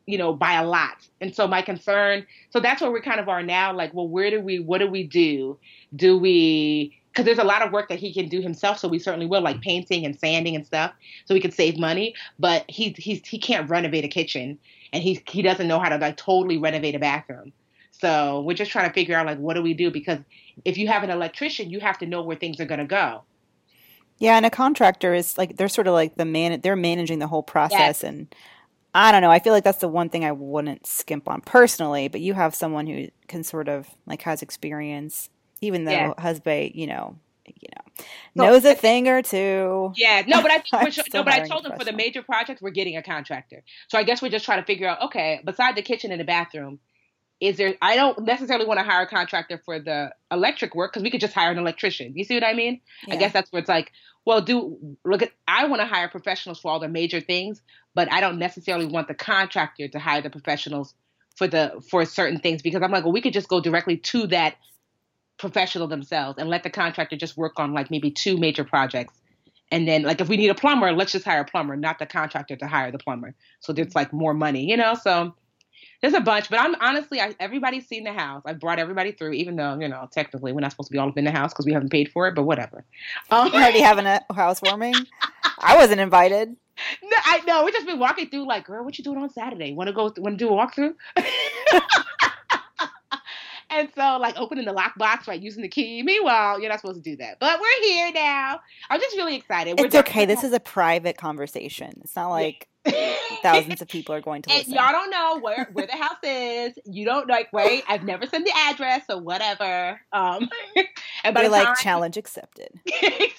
you 0.07 0.16
know, 0.16 0.33
by 0.33 0.55
a 0.55 0.64
lot. 0.64 1.07
And 1.21 1.35
so 1.35 1.47
my 1.47 1.62
concern, 1.62 2.27
so 2.51 2.61
that's 2.61 2.81
where 2.81 2.90
we 2.90 3.01
kind 3.01 3.21
of 3.21 3.29
are 3.29 3.42
now. 3.42 3.75
Like, 3.75 3.92
well, 3.92 4.09
where 4.09 4.31
do 4.31 4.40
we, 4.40 4.61
what 4.61 4.79
do 4.79 4.88
we 4.88 5.03
do? 5.03 5.59
Do 5.95 6.16
we, 6.16 6.97
because 7.16 7.25
there's 7.25 7.38
a 7.38 7.45
lot 7.45 7.62
of 7.62 7.73
work 7.73 7.88
that 7.88 7.99
he 7.99 8.12
can 8.12 8.29
do 8.29 8.40
himself, 8.40 8.79
so 8.79 8.88
we 8.88 8.99
certainly 8.99 9.27
will, 9.27 9.40
like 9.40 9.62
painting 9.62 10.05
and 10.05 10.19
sanding 10.19 10.55
and 10.55 10.66
stuff, 10.66 10.92
so 11.25 11.35
we 11.35 11.40
could 11.40 11.55
save 11.55 11.79
money. 11.79 12.14
But 12.38 12.64
he 12.69 12.95
he's 12.99 13.27
he 13.27 13.38
can't 13.38 13.71
renovate 13.71 14.05
a 14.05 14.09
kitchen, 14.09 14.59
and 14.92 15.03
he 15.03 15.23
he 15.27 15.40
doesn't 15.40 15.66
know 15.66 15.81
how 15.81 15.88
to 15.88 15.97
like 15.97 16.19
totally 16.19 16.59
renovate 16.59 16.95
a 16.95 16.99
bathroom. 16.99 17.55
So 17.90 18.42
we're 18.42 18.53
just 18.53 18.71
trying 18.71 18.87
to 18.87 18.92
figure 18.92 19.16
out 19.16 19.25
like 19.25 19.38
what 19.38 19.55
do 19.55 19.62
we 19.62 19.73
do 19.73 19.90
because 19.90 20.19
if 20.66 20.77
you 20.77 20.88
have 20.88 21.03
an 21.03 21.09
electrician, 21.11 21.71
you 21.71 21.81
have 21.81 21.97
to 22.01 22.07
know 22.07 22.21
where 22.23 22.37
things 22.37 22.61
are 22.61 22.66
going 22.66 22.81
to 22.81 22.87
go. 22.87 23.23
Yeah, 24.19 24.37
and 24.37 24.45
a 24.45 24.51
contractor 24.51 25.14
is 25.14 25.38
like 25.38 25.57
they're 25.57 25.69
sort 25.69 25.87
of 25.87 25.95
like 25.95 26.16
the 26.16 26.27
man. 26.27 26.61
They're 26.61 26.77
managing 26.77 27.19
the 27.19 27.27
whole 27.27 27.42
process 27.42 27.79
yes. 27.79 28.05
and 28.05 28.35
I 28.96 29.12
don't 29.12 29.20
know. 29.20 29.30
I 29.30 29.40
feel 29.40 29.52
like 29.52 29.62
that's 29.62 29.80
the 29.80 29.88
one 29.88 30.09
thing 30.09 30.24
I 30.24 30.32
wouldn't 30.32 30.87
skimp 30.87 31.28
on 31.28 31.42
personally, 31.42 32.09
but 32.09 32.22
you 32.22 32.32
have 32.32 32.54
someone 32.54 32.87
who 32.87 33.09
can 33.28 33.44
sort 33.44 33.68
of 33.68 33.90
like 34.06 34.22
has 34.22 34.40
experience, 34.40 35.28
even 35.61 35.85
though 35.85 35.90
yeah. 35.90 36.14
husband, 36.18 36.72
you 36.74 36.87
know, 36.87 37.18
you 37.44 37.68
know, 37.76 38.46
knows 38.46 38.64
a 38.64 38.74
thing 38.74 39.06
or 39.06 39.20
two. 39.20 39.92
Yeah, 39.96 40.22
no, 40.26 40.40
but 40.40 40.50
I 40.50 40.59
think 40.90 41.12
no, 41.12 41.22
but 41.22 41.35
I 41.35 41.46
told 41.46 41.66
them 41.66 41.78
for 41.78 41.85
the 41.85 41.92
major 41.92 42.22
projects 42.22 42.62
we're 42.62 42.70
getting 42.70 42.96
a 42.96 43.02
contractor. 43.02 43.62
So 43.88 43.98
I 43.98 44.02
guess 44.02 44.22
we're 44.22 44.30
just 44.30 44.46
trying 44.46 44.61
to 44.61 44.66
figure 44.66 44.88
out. 44.88 45.02
Okay, 45.02 45.42
beside 45.44 45.76
the 45.76 45.82
kitchen 45.82 46.11
and 46.11 46.18
the 46.18 46.24
bathroom, 46.24 46.78
is 47.38 47.59
there? 47.59 47.74
I 47.82 47.96
don't 47.96 48.24
necessarily 48.24 48.64
want 48.64 48.80
to 48.80 48.85
hire 48.85 49.02
a 49.02 49.06
contractor 49.06 49.61
for 49.62 49.78
the 49.78 50.14
electric 50.30 50.74
work 50.74 50.94
because 50.94 51.02
we 51.02 51.11
could 51.11 51.20
just 51.20 51.35
hire 51.35 51.50
an 51.50 51.59
electrician. 51.59 52.14
You 52.16 52.24
see 52.24 52.35
what 52.35 52.44
I 52.44 52.54
mean? 52.54 52.80
Yeah. 53.06 53.14
I 53.14 53.16
guess 53.18 53.35
that's 53.35 53.52
where 53.52 53.61
it's 53.61 53.68
like, 53.68 53.92
well, 54.27 54.43
do 54.43 54.97
look 55.05 55.23
at. 55.23 55.31
I 55.49 55.67
want 55.67 55.81
to 55.81 55.87
hire 55.87 56.09
professionals 56.09 56.61
for 56.61 56.71
all 56.71 56.81
the 56.81 56.89
major 56.89 57.21
things, 57.21 57.62
but 57.95 58.12
I 58.12 58.21
don't 58.21 58.39
necessarily 58.39 58.85
want 58.85 59.09
the 59.09 59.15
contractor 59.15 59.89
to 59.89 59.99
hire 59.99 60.21
the 60.21 60.31
professionals 60.31 60.95
for 61.37 61.47
the 61.47 61.83
for 61.91 62.05
certain 62.05 62.41
things 62.41 62.61
because 62.61 62.83
I'm 62.83 62.91
like, 62.91 63.05
well, 63.05 63.12
we 63.12 63.23
could 63.23 63.33
just 63.33 63.49
go 63.49 63.61
directly 63.61 63.97
to 63.99 64.27
that 64.29 64.57
professional 65.39 65.87
themselves 65.87 66.39
and 66.39 66.49
let 66.49 66.65
the 66.65 66.71
contractor 66.71 67.17
just 67.17 67.37
work 67.37 67.59
on 67.59 67.73
like 67.73 67.91
maybe 67.91 68.11
two 68.11 68.37
major 68.37 68.65
projects. 68.65 69.15
And 69.71 69.87
then 69.87 70.03
like 70.03 70.21
if 70.21 70.29
we 70.29 70.37
need 70.37 70.49
a 70.49 70.55
plumber, 70.55 70.93
let's 70.93 71.12
just 71.12 71.25
hire 71.25 71.41
a 71.41 71.45
plumber, 71.45 71.77
not 71.77 71.99
the 71.99 72.07
contractor 72.07 72.57
to 72.57 72.67
hire 72.67 72.91
the 72.91 72.99
plumber. 72.99 73.35
So 73.61 73.73
there's 73.73 73.95
like 73.95 74.12
more 74.12 74.35
money, 74.35 74.69
you 74.69 74.77
know? 74.77 74.95
So 74.95 75.35
there's 76.00 76.14
a 76.14 76.20
bunch, 76.20 76.50
but 76.50 76.61
I'm 76.61 76.74
honestly, 76.80 77.20
I, 77.20 77.35
everybody's 77.40 77.87
seen 77.87 78.04
the 78.04 78.12
house. 78.12 78.42
I 78.44 78.52
brought 78.52 78.78
everybody 78.78 79.12
through, 79.12 79.32
even 79.32 79.56
though 79.56 79.78
you 79.78 79.88
know 79.88 80.09
technically 80.11 80.52
we're 80.52 80.61
not 80.61 80.72
supposed 80.72 80.88
to 80.88 80.92
be 80.92 80.98
all 80.98 81.09
up 81.09 81.18
in 81.18 81.24
the 81.24 81.30
house 81.30 81.52
because 81.52 81.66
we 81.66 81.72
haven't 81.72 81.90
paid 81.90 82.11
for 82.11 82.28
it. 82.28 82.35
But 82.35 82.44
whatever. 82.44 82.85
Um, 83.30 83.48
You're 83.48 83.62
already 83.62 83.80
having 83.80 84.06
a 84.06 84.24
housewarming. 84.35 84.94
I 85.59 85.76
wasn't 85.76 86.00
invited. 86.00 86.56
No, 87.02 87.16
I 87.24 87.40
know. 87.46 87.64
We 87.64 87.72
just 87.72 87.87
been 87.87 87.98
walking 87.98 88.28
through, 88.28 88.46
like, 88.46 88.66
girl, 88.66 88.85
what 88.85 88.98
you 88.98 89.04
doing 89.04 89.16
on 89.16 89.30
Saturday? 89.30 89.72
Want 89.72 89.88
to 89.88 89.94
go? 89.94 90.12
Want 90.18 90.38
to 90.38 90.44
do 90.44 90.48
a 90.48 90.52
walkthrough? 90.52 90.94
and 93.77 93.89
so, 93.95 94.19
like, 94.19 94.37
opening 94.37 94.65
the 94.65 94.75
lockbox, 94.75 95.27
right, 95.27 95.41
using 95.41 95.62
the 95.62 95.69
key. 95.69 96.03
Meanwhile, 96.03 96.61
you're 96.61 96.71
not 96.71 96.81
supposed 96.81 97.03
to 97.03 97.11
do 97.11 97.17
that, 97.17 97.39
but 97.41 97.61
we're 97.61 97.85
here 97.85 98.12
now. 98.12 98.61
I'm 98.91 99.01
just 99.01 99.17
really 99.17 99.37
excited. 99.37 99.79
We're 99.79 99.87
it's 99.87 99.95
okay. 99.95 100.25
This 100.25 100.45
is 100.45 100.53
a 100.53 100.61
private 100.61 101.17
conversation. 101.17 102.01
It's 102.03 102.17
not 102.17 102.29
like. 102.29 102.69
thousands 103.43 103.83
of 103.83 103.89
people 103.89 104.15
are 104.15 104.21
going 104.21 104.43
to 104.43 104.49
listen. 104.49 104.73
And 104.73 104.75
y'all 104.75 104.93
don't 104.93 105.11
know 105.11 105.41
where, 105.41 105.69
where 105.73 105.87
the 105.87 105.97
house 105.97 106.19
is. 106.23 106.73
You 106.85 107.05
don't 107.05 107.29
like 107.29 107.53
wait. 107.53 107.83
I've 107.89 108.05
never 108.05 108.27
seen 108.27 108.45
the 108.45 108.53
address, 108.55 109.03
so 109.09 109.19
whatever. 109.19 110.01
Um, 110.12 110.49
and 111.25 111.35
by 111.35 111.49
like 111.49 111.67
time, 111.67 111.75
challenge 111.81 112.17
accepted. 112.17 112.69
exactly. 112.87 113.33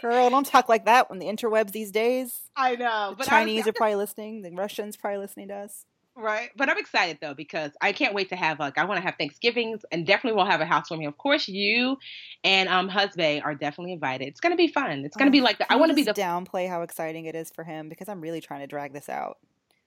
Girl, 0.00 0.30
don't 0.30 0.46
talk 0.46 0.68
like 0.68 0.86
that 0.86 1.08
on 1.10 1.18
the 1.18 1.26
interwebs 1.26 1.72
these 1.72 1.90
days. 1.90 2.40
I 2.56 2.76
know. 2.76 3.14
The 3.18 3.24
Chinese 3.24 3.66
are 3.66 3.72
probably 3.72 3.96
listening. 3.96 4.42
The 4.42 4.50
Russians 4.52 4.96
probably 4.96 5.18
listening 5.18 5.48
to 5.48 5.54
us. 5.54 5.84
Right. 6.20 6.50
But 6.54 6.68
I'm 6.68 6.76
excited 6.76 7.18
though 7.20 7.32
because 7.32 7.72
I 7.80 7.92
can't 7.92 8.14
wait 8.14 8.28
to 8.28 8.36
have 8.36 8.58
like 8.58 8.76
I 8.76 8.84
want 8.84 8.98
to 8.98 9.02
have 9.02 9.14
Thanksgivings 9.16 9.80
and 9.90 10.06
definitely 10.06 10.36
we'll 10.36 10.50
have 10.50 10.60
a 10.60 10.66
housewarming. 10.66 11.06
Of 11.06 11.16
course, 11.16 11.48
you 11.48 11.96
and 12.44 12.68
um 12.68 12.88
husband 12.88 13.42
are 13.42 13.54
definitely 13.54 13.94
invited. 13.94 14.28
It's 14.28 14.40
gonna 14.40 14.56
be 14.56 14.68
fun. 14.68 15.04
It's 15.04 15.16
gonna 15.16 15.30
oh, 15.30 15.32
be 15.32 15.40
like 15.40 15.58
the, 15.58 15.72
I 15.72 15.76
want 15.76 15.90
to 15.90 15.96
be 15.96 16.02
the 16.02 16.12
downplay 16.12 16.68
how 16.68 16.82
exciting 16.82 17.24
it 17.24 17.34
is 17.34 17.50
for 17.50 17.64
him 17.64 17.88
because 17.88 18.08
I'm 18.08 18.20
really 18.20 18.42
trying 18.42 18.60
to 18.60 18.66
drag 18.66 18.92
this 18.92 19.08
out. 19.08 19.38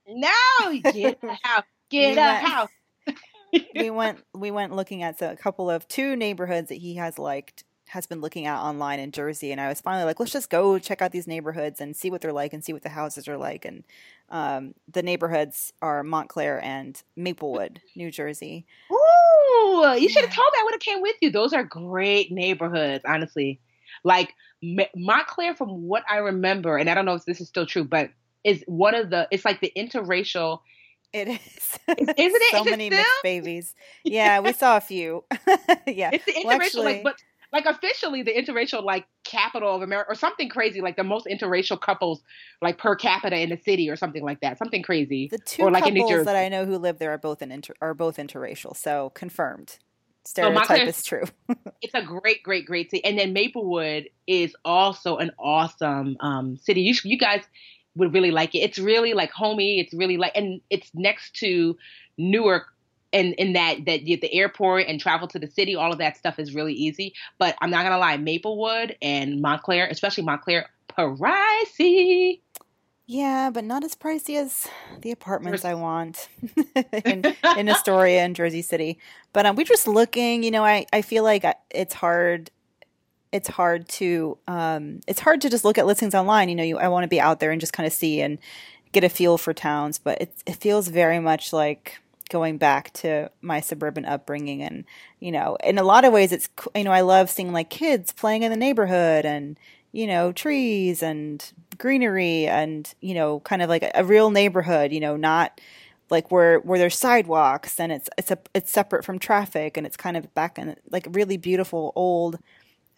No, 0.07 0.31
get 0.71 1.19
a 1.21 1.37
house. 1.43 1.63
Get 1.89 2.15
we 2.15 2.21
a 2.21 2.25
went, 2.25 2.47
house. 2.47 2.69
we 3.75 3.89
went 3.91 4.19
we 4.33 4.51
went 4.51 4.75
looking 4.75 5.03
at 5.03 5.21
a 5.21 5.35
couple 5.35 5.69
of 5.69 5.87
two 5.87 6.15
neighborhoods 6.15 6.69
that 6.69 6.79
he 6.79 6.95
has 6.95 7.19
liked 7.19 7.63
has 7.93 8.07
been 8.07 8.21
looking 8.21 8.47
at 8.47 8.59
online 8.59 8.99
in 8.99 9.11
Jersey, 9.11 9.51
and 9.51 9.61
I 9.61 9.67
was 9.69 9.79
finally 9.79 10.03
like, 10.03 10.19
let's 10.19 10.31
just 10.31 10.49
go 10.49 10.79
check 10.79 11.01
out 11.03 11.11
these 11.11 11.27
neighborhoods 11.27 11.79
and 11.79 11.95
see 11.95 12.09
what 12.09 12.21
they're 12.21 12.33
like 12.33 12.51
and 12.51 12.63
see 12.65 12.73
what 12.73 12.81
the 12.81 12.89
houses 12.89 13.27
are 13.27 13.37
like. 13.37 13.65
And 13.65 13.83
um, 14.29 14.73
the 14.91 15.03
neighborhoods 15.03 15.73
are 15.79 16.01
Montclair 16.03 16.59
and 16.63 16.99
Maplewood, 17.15 17.81
New 17.95 18.09
Jersey. 18.09 18.65
Ooh, 18.91 19.95
you 19.95 20.09
should 20.09 20.25
have 20.25 20.33
told 20.33 20.47
me. 20.53 20.59
I 20.59 20.63
would 20.63 20.73
have 20.73 20.81
came 20.81 21.01
with 21.03 21.15
you. 21.21 21.29
Those 21.29 21.53
are 21.53 21.63
great 21.63 22.31
neighborhoods, 22.31 23.05
honestly. 23.07 23.59
Like 24.03 24.33
Montclair, 24.95 25.55
from 25.55 25.83
what 25.87 26.03
I 26.09 26.17
remember, 26.17 26.77
and 26.77 26.89
I 26.89 26.95
don't 26.95 27.05
know 27.05 27.13
if 27.13 27.25
this 27.25 27.39
is 27.41 27.47
still 27.47 27.67
true, 27.67 27.83
but 27.83 28.09
is 28.43 28.63
one 28.65 28.95
of 28.95 29.11
the. 29.11 29.27
It's 29.29 29.45
like 29.45 29.61
the 29.61 29.71
interracial. 29.77 30.61
It 31.13 31.27
is. 31.27 31.79
Isn't 31.87 32.09
it? 32.17 32.51
so 32.51 32.63
Is 32.65 32.71
many 32.71 32.89
mixed 32.89 33.05
babies. 33.21 33.75
Yeah, 34.03 34.39
we 34.39 34.51
saw 34.51 34.77
a 34.77 34.81
few. 34.81 35.23
yeah. 35.85 36.09
It's 36.11 36.25
the 36.25 36.31
interracial, 36.33 36.45
Well, 36.45 36.61
actually- 36.61 36.83
like, 36.85 37.03
but 37.03 37.15
like 37.53 37.65
officially 37.65 38.23
the 38.23 38.33
interracial 38.33 38.83
like 38.83 39.05
capital 39.23 39.75
of 39.75 39.83
America 39.83 40.11
or 40.11 40.15
something 40.15 40.49
crazy, 40.49 40.81
like 40.81 40.97
the 40.97 41.03
most 41.03 41.27
interracial 41.27 41.79
couples 41.79 42.23
like 42.61 42.79
per 42.79 42.95
capita 42.95 43.39
in 43.39 43.49
the 43.49 43.57
city 43.57 43.89
or 43.89 43.95
something 43.95 44.23
like 44.23 44.41
that, 44.41 44.57
something 44.57 44.81
crazy. 44.81 45.29
The 45.31 45.37
two 45.37 45.63
or 45.63 45.71
like 45.71 45.83
couples 45.83 46.25
that 46.25 46.35
I 46.35 46.49
know 46.49 46.65
who 46.65 46.77
live 46.77 46.97
there 46.97 47.11
are 47.11 47.17
both 47.19 47.43
in 47.43 47.51
inter- 47.51 47.75
are 47.79 47.93
both 47.93 48.17
interracial, 48.17 48.75
so 48.75 49.11
confirmed. 49.13 49.77
So 50.25 50.41
Stereotype 50.41 50.69
Montclair- 50.69 50.87
is 50.87 51.03
true. 51.03 51.23
It's 51.81 51.93
a 51.93 52.01
great, 52.01 52.43
great, 52.43 52.65
great 52.65 52.89
city. 52.89 53.03
And 53.03 53.19
then 53.19 53.33
Maplewood 53.33 54.09
is 54.25 54.55
also 54.63 55.17
an 55.17 55.31
awesome 55.37 56.15
um, 56.21 56.55
city. 56.55 56.81
You, 56.81 56.93
sh- 56.93 57.03
you 57.03 57.17
guys 57.17 57.43
would 57.95 58.13
really 58.13 58.31
like 58.31 58.55
it. 58.55 58.59
It's 58.59 58.79
really 58.79 59.13
like 59.13 59.31
homey. 59.31 59.81
It's 59.81 59.93
really 59.93 60.15
like, 60.15 60.31
and 60.33 60.61
it's 60.69 60.89
next 60.93 61.35
to 61.41 61.75
Newark. 62.17 62.67
And 63.13 63.33
in 63.35 63.53
that 63.53 63.85
that 63.85 64.01
you- 64.03 64.17
the 64.17 64.33
airport 64.33 64.87
and 64.87 64.99
travel 64.99 65.27
to 65.29 65.39
the 65.39 65.47
city, 65.47 65.75
all 65.75 65.91
of 65.93 65.99
that 65.99 66.17
stuff 66.17 66.39
is 66.39 66.53
really 66.55 66.73
easy. 66.73 67.13
But 67.37 67.55
I'm 67.61 67.69
not 67.69 67.83
gonna 67.83 67.99
lie, 67.99 68.17
Maplewood 68.17 68.97
and 69.01 69.39
Montclair, 69.41 69.87
especially 69.87 70.23
Montclair, 70.23 70.69
pricey. 70.89 72.41
Yeah, 73.05 73.49
but 73.53 73.65
not 73.65 73.83
as 73.83 73.95
pricey 73.95 74.37
as 74.39 74.67
the 75.01 75.11
apartments 75.11 75.65
I 75.65 75.73
want 75.73 76.29
in, 77.05 77.25
in 77.57 77.69
Astoria 77.69 78.21
and 78.23 78.35
Jersey 78.35 78.61
City. 78.61 78.97
But 79.33 79.45
um, 79.45 79.55
we're 79.55 79.65
just 79.65 79.87
looking. 79.87 80.41
You 80.43 80.51
know, 80.51 80.63
I, 80.63 80.85
I 80.93 81.01
feel 81.01 81.23
like 81.23 81.45
it's 81.69 81.93
hard. 81.93 82.49
It's 83.33 83.49
hard 83.49 83.89
to 83.89 84.37
um, 84.47 85.01
it's 85.07 85.19
hard 85.19 85.41
to 85.41 85.49
just 85.49 85.65
look 85.65 85.77
at 85.77 85.85
listings 85.85 86.15
online. 86.15 86.49
You 86.49 86.55
know, 86.55 86.63
you 86.63 86.77
I 86.77 86.87
want 86.87 87.03
to 87.03 87.07
be 87.09 87.19
out 87.19 87.39
there 87.39 87.51
and 87.51 87.59
just 87.59 87.73
kind 87.73 87.85
of 87.87 87.91
see 87.93 88.21
and 88.21 88.37
get 88.93 89.03
a 89.03 89.09
feel 89.09 89.37
for 89.37 89.53
towns. 89.53 89.97
But 89.99 90.21
it 90.21 90.33
it 90.45 90.55
feels 90.55 90.87
very 90.87 91.19
much 91.19 91.51
like 91.51 91.99
going 92.29 92.57
back 92.57 92.91
to 92.93 93.29
my 93.41 93.59
suburban 93.59 94.05
upbringing, 94.05 94.61
and 94.61 94.85
you 95.19 95.31
know, 95.31 95.57
in 95.63 95.77
a 95.77 95.83
lot 95.83 96.05
of 96.05 96.13
ways, 96.13 96.31
it's 96.31 96.49
you 96.75 96.83
know 96.83 96.91
I 96.91 97.01
love 97.01 97.29
seeing 97.29 97.53
like 97.53 97.69
kids 97.69 98.11
playing 98.11 98.43
in 98.43 98.51
the 98.51 98.57
neighborhood 98.57 99.25
and 99.25 99.57
you 99.93 100.07
know 100.07 100.33
trees 100.33 101.01
and 101.01 101.53
greenery 101.77 102.47
and 102.47 102.93
you 102.99 103.13
know 103.13 103.39
kind 103.41 103.61
of 103.61 103.69
like 103.69 103.89
a, 103.95 104.03
real 104.03 104.29
neighborhood 104.29 104.91
you 104.91 104.99
know 104.99 105.15
not 105.15 105.61
like 106.09 106.31
where 106.31 106.59
where 106.59 106.77
there's 106.77 106.97
sidewalks 106.97 107.79
and 107.79 107.91
it's 107.91 108.09
it's 108.17 108.31
a 108.31 108.37
it's 108.53 108.71
separate 108.71 109.05
from 109.05 109.17
traffic 109.17 109.77
and 109.77 109.87
it's 109.87 109.95
kind 109.95 110.17
of 110.17 110.33
back 110.33 110.57
in 110.59 110.75
like 110.89 111.07
really 111.11 111.37
beautiful 111.37 111.93
old 111.95 112.37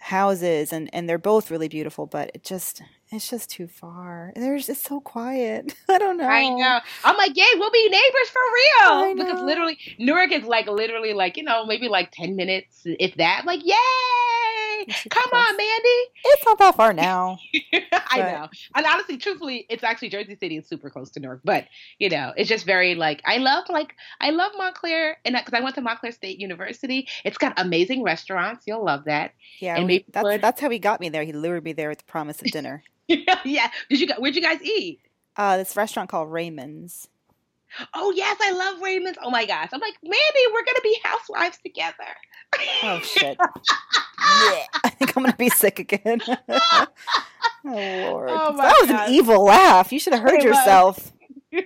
houses 0.06 0.72
and 0.72 0.88
and 0.94 1.10
they're 1.10 1.18
both 1.18 1.50
really 1.50 1.68
beautiful 1.68 2.06
but 2.06 2.30
it 2.36 2.44
just 2.44 2.84
it's 3.10 3.28
just 3.28 3.50
too 3.50 3.68
far 3.68 4.32
there's 4.36 4.70
it's 4.70 4.84
so 4.84 5.00
quiet 5.00 5.76
i 5.90 5.98
don't 5.98 6.18
know 6.18 6.28
I 6.28 6.48
know. 6.50 6.80
I'm 7.04 7.18
like, 7.18 7.36
yay, 7.36 7.46
we'll 7.56 7.72
be 7.72 7.90
neighbors 7.90 8.30
for 8.32 8.42
real. 8.54 9.16
Because 9.16 9.42
literally, 9.42 9.78
Newark 10.00 10.32
is 10.32 10.44
like 10.44 10.68
literally 10.68 11.14
like, 11.14 11.38
you 11.38 11.44
know, 11.44 11.66
maybe 11.66 11.88
like 11.88 12.12
10 12.12 12.36
minutes, 12.36 12.82
if 12.86 13.16
that. 13.16 13.46
Like, 13.46 13.62
yay! 13.64 13.74
It's 14.88 15.04
just 15.04 15.10
Come 15.10 15.30
close. 15.30 15.42
on, 15.50 15.58
Mandi. 15.58 16.10
it's 16.26 16.46
not 16.46 16.58
that 16.60 16.76
far 16.76 16.94
now 16.94 17.38
I 18.12 18.18
know. 18.20 18.48
And 18.76 18.86
honestly, 18.86 19.18
truthfully, 19.18 19.66
it's 19.70 19.84
actually 19.84 20.10
Jersey 20.10 20.36
City 20.40 20.58
is 20.58 20.68
super 20.68 20.90
close 20.90 21.10
to 21.12 21.20
Newark. 21.20 21.42
But, 21.44 21.66
you 22.00 22.10
know, 22.10 22.34
it's 22.38 22.50
just 22.50 22.66
very 22.66 22.96
like, 22.96 23.22
I 23.26 23.38
love, 23.38 23.66
like, 23.70 23.96
I 24.22 24.30
love 24.32 24.52
Montclair. 24.58 25.18
And 25.26 25.36
because 25.36 25.54
I 25.54 25.62
went 25.62 25.76
to 25.76 25.82
Montclair 25.82 26.12
State 26.12 26.40
University, 26.40 27.08
it's 27.24 27.38
got 27.38 27.54
amazing 27.58 28.04
restaurants. 28.04 28.66
You'll 28.68 28.84
love 28.86 29.06
that. 29.06 29.34
yeah 29.60 29.76
And 29.78 29.88
we- 29.88 30.06
that's 30.12 30.24
Maplewood. 30.24 30.42
that's 30.42 30.62
how 30.62 30.70
he 30.70 30.80
got 30.80 31.00
me 31.00 31.10
there 31.10 31.24
he 31.24 31.34
lured 31.34 31.64
me 31.64 31.74
there 31.74 31.90
with 31.90 32.00
the 32.00 32.04
promise 32.06 32.42
of 32.42 32.52
dinner 32.52 32.84
yeah. 33.08 33.70
Did 33.90 34.00
you, 34.00 34.08
where'd 34.18 34.36
you 34.36 34.42
guys 34.42 34.62
eat? 34.64 35.00
uh 35.38 35.58
this 35.58 35.76
restaurant 35.76 36.10
called 36.10 36.32
raymond's 36.32 37.10
Oh, 37.94 38.14
yes, 38.16 38.38
I 38.42 38.52
love 38.52 38.82
Raymond's. 38.82 39.18
Oh 39.22 39.30
my 39.30 39.46
gosh. 39.46 39.70
I'm 39.74 39.82
like, 39.82 39.96
Mandi, 40.04 40.40
we're 40.54 40.66
going 40.66 40.76
to 40.76 40.82
be 40.84 41.00
housewives 41.04 41.58
together. 41.64 42.14
Oh 42.84 43.00
shit. 43.00 43.38
yeah. 44.44 44.66
I 44.84 44.90
think 44.90 45.16
I'm 45.16 45.24
gonna 45.24 45.36
be 45.36 45.50
sick 45.50 45.80
again. 45.80 46.22
oh 46.50 46.88
lord. 47.66 48.30
Oh, 48.32 48.56
that 48.58 48.78
was 48.82 48.90
God. 48.90 49.10
an 49.10 49.14
evil 49.14 49.44
laugh. 49.44 49.92
You 49.92 50.00
should 50.00 50.14
have 50.14 50.22
heard 50.22 50.40
It 50.40 50.44
yourself. 50.44 51.12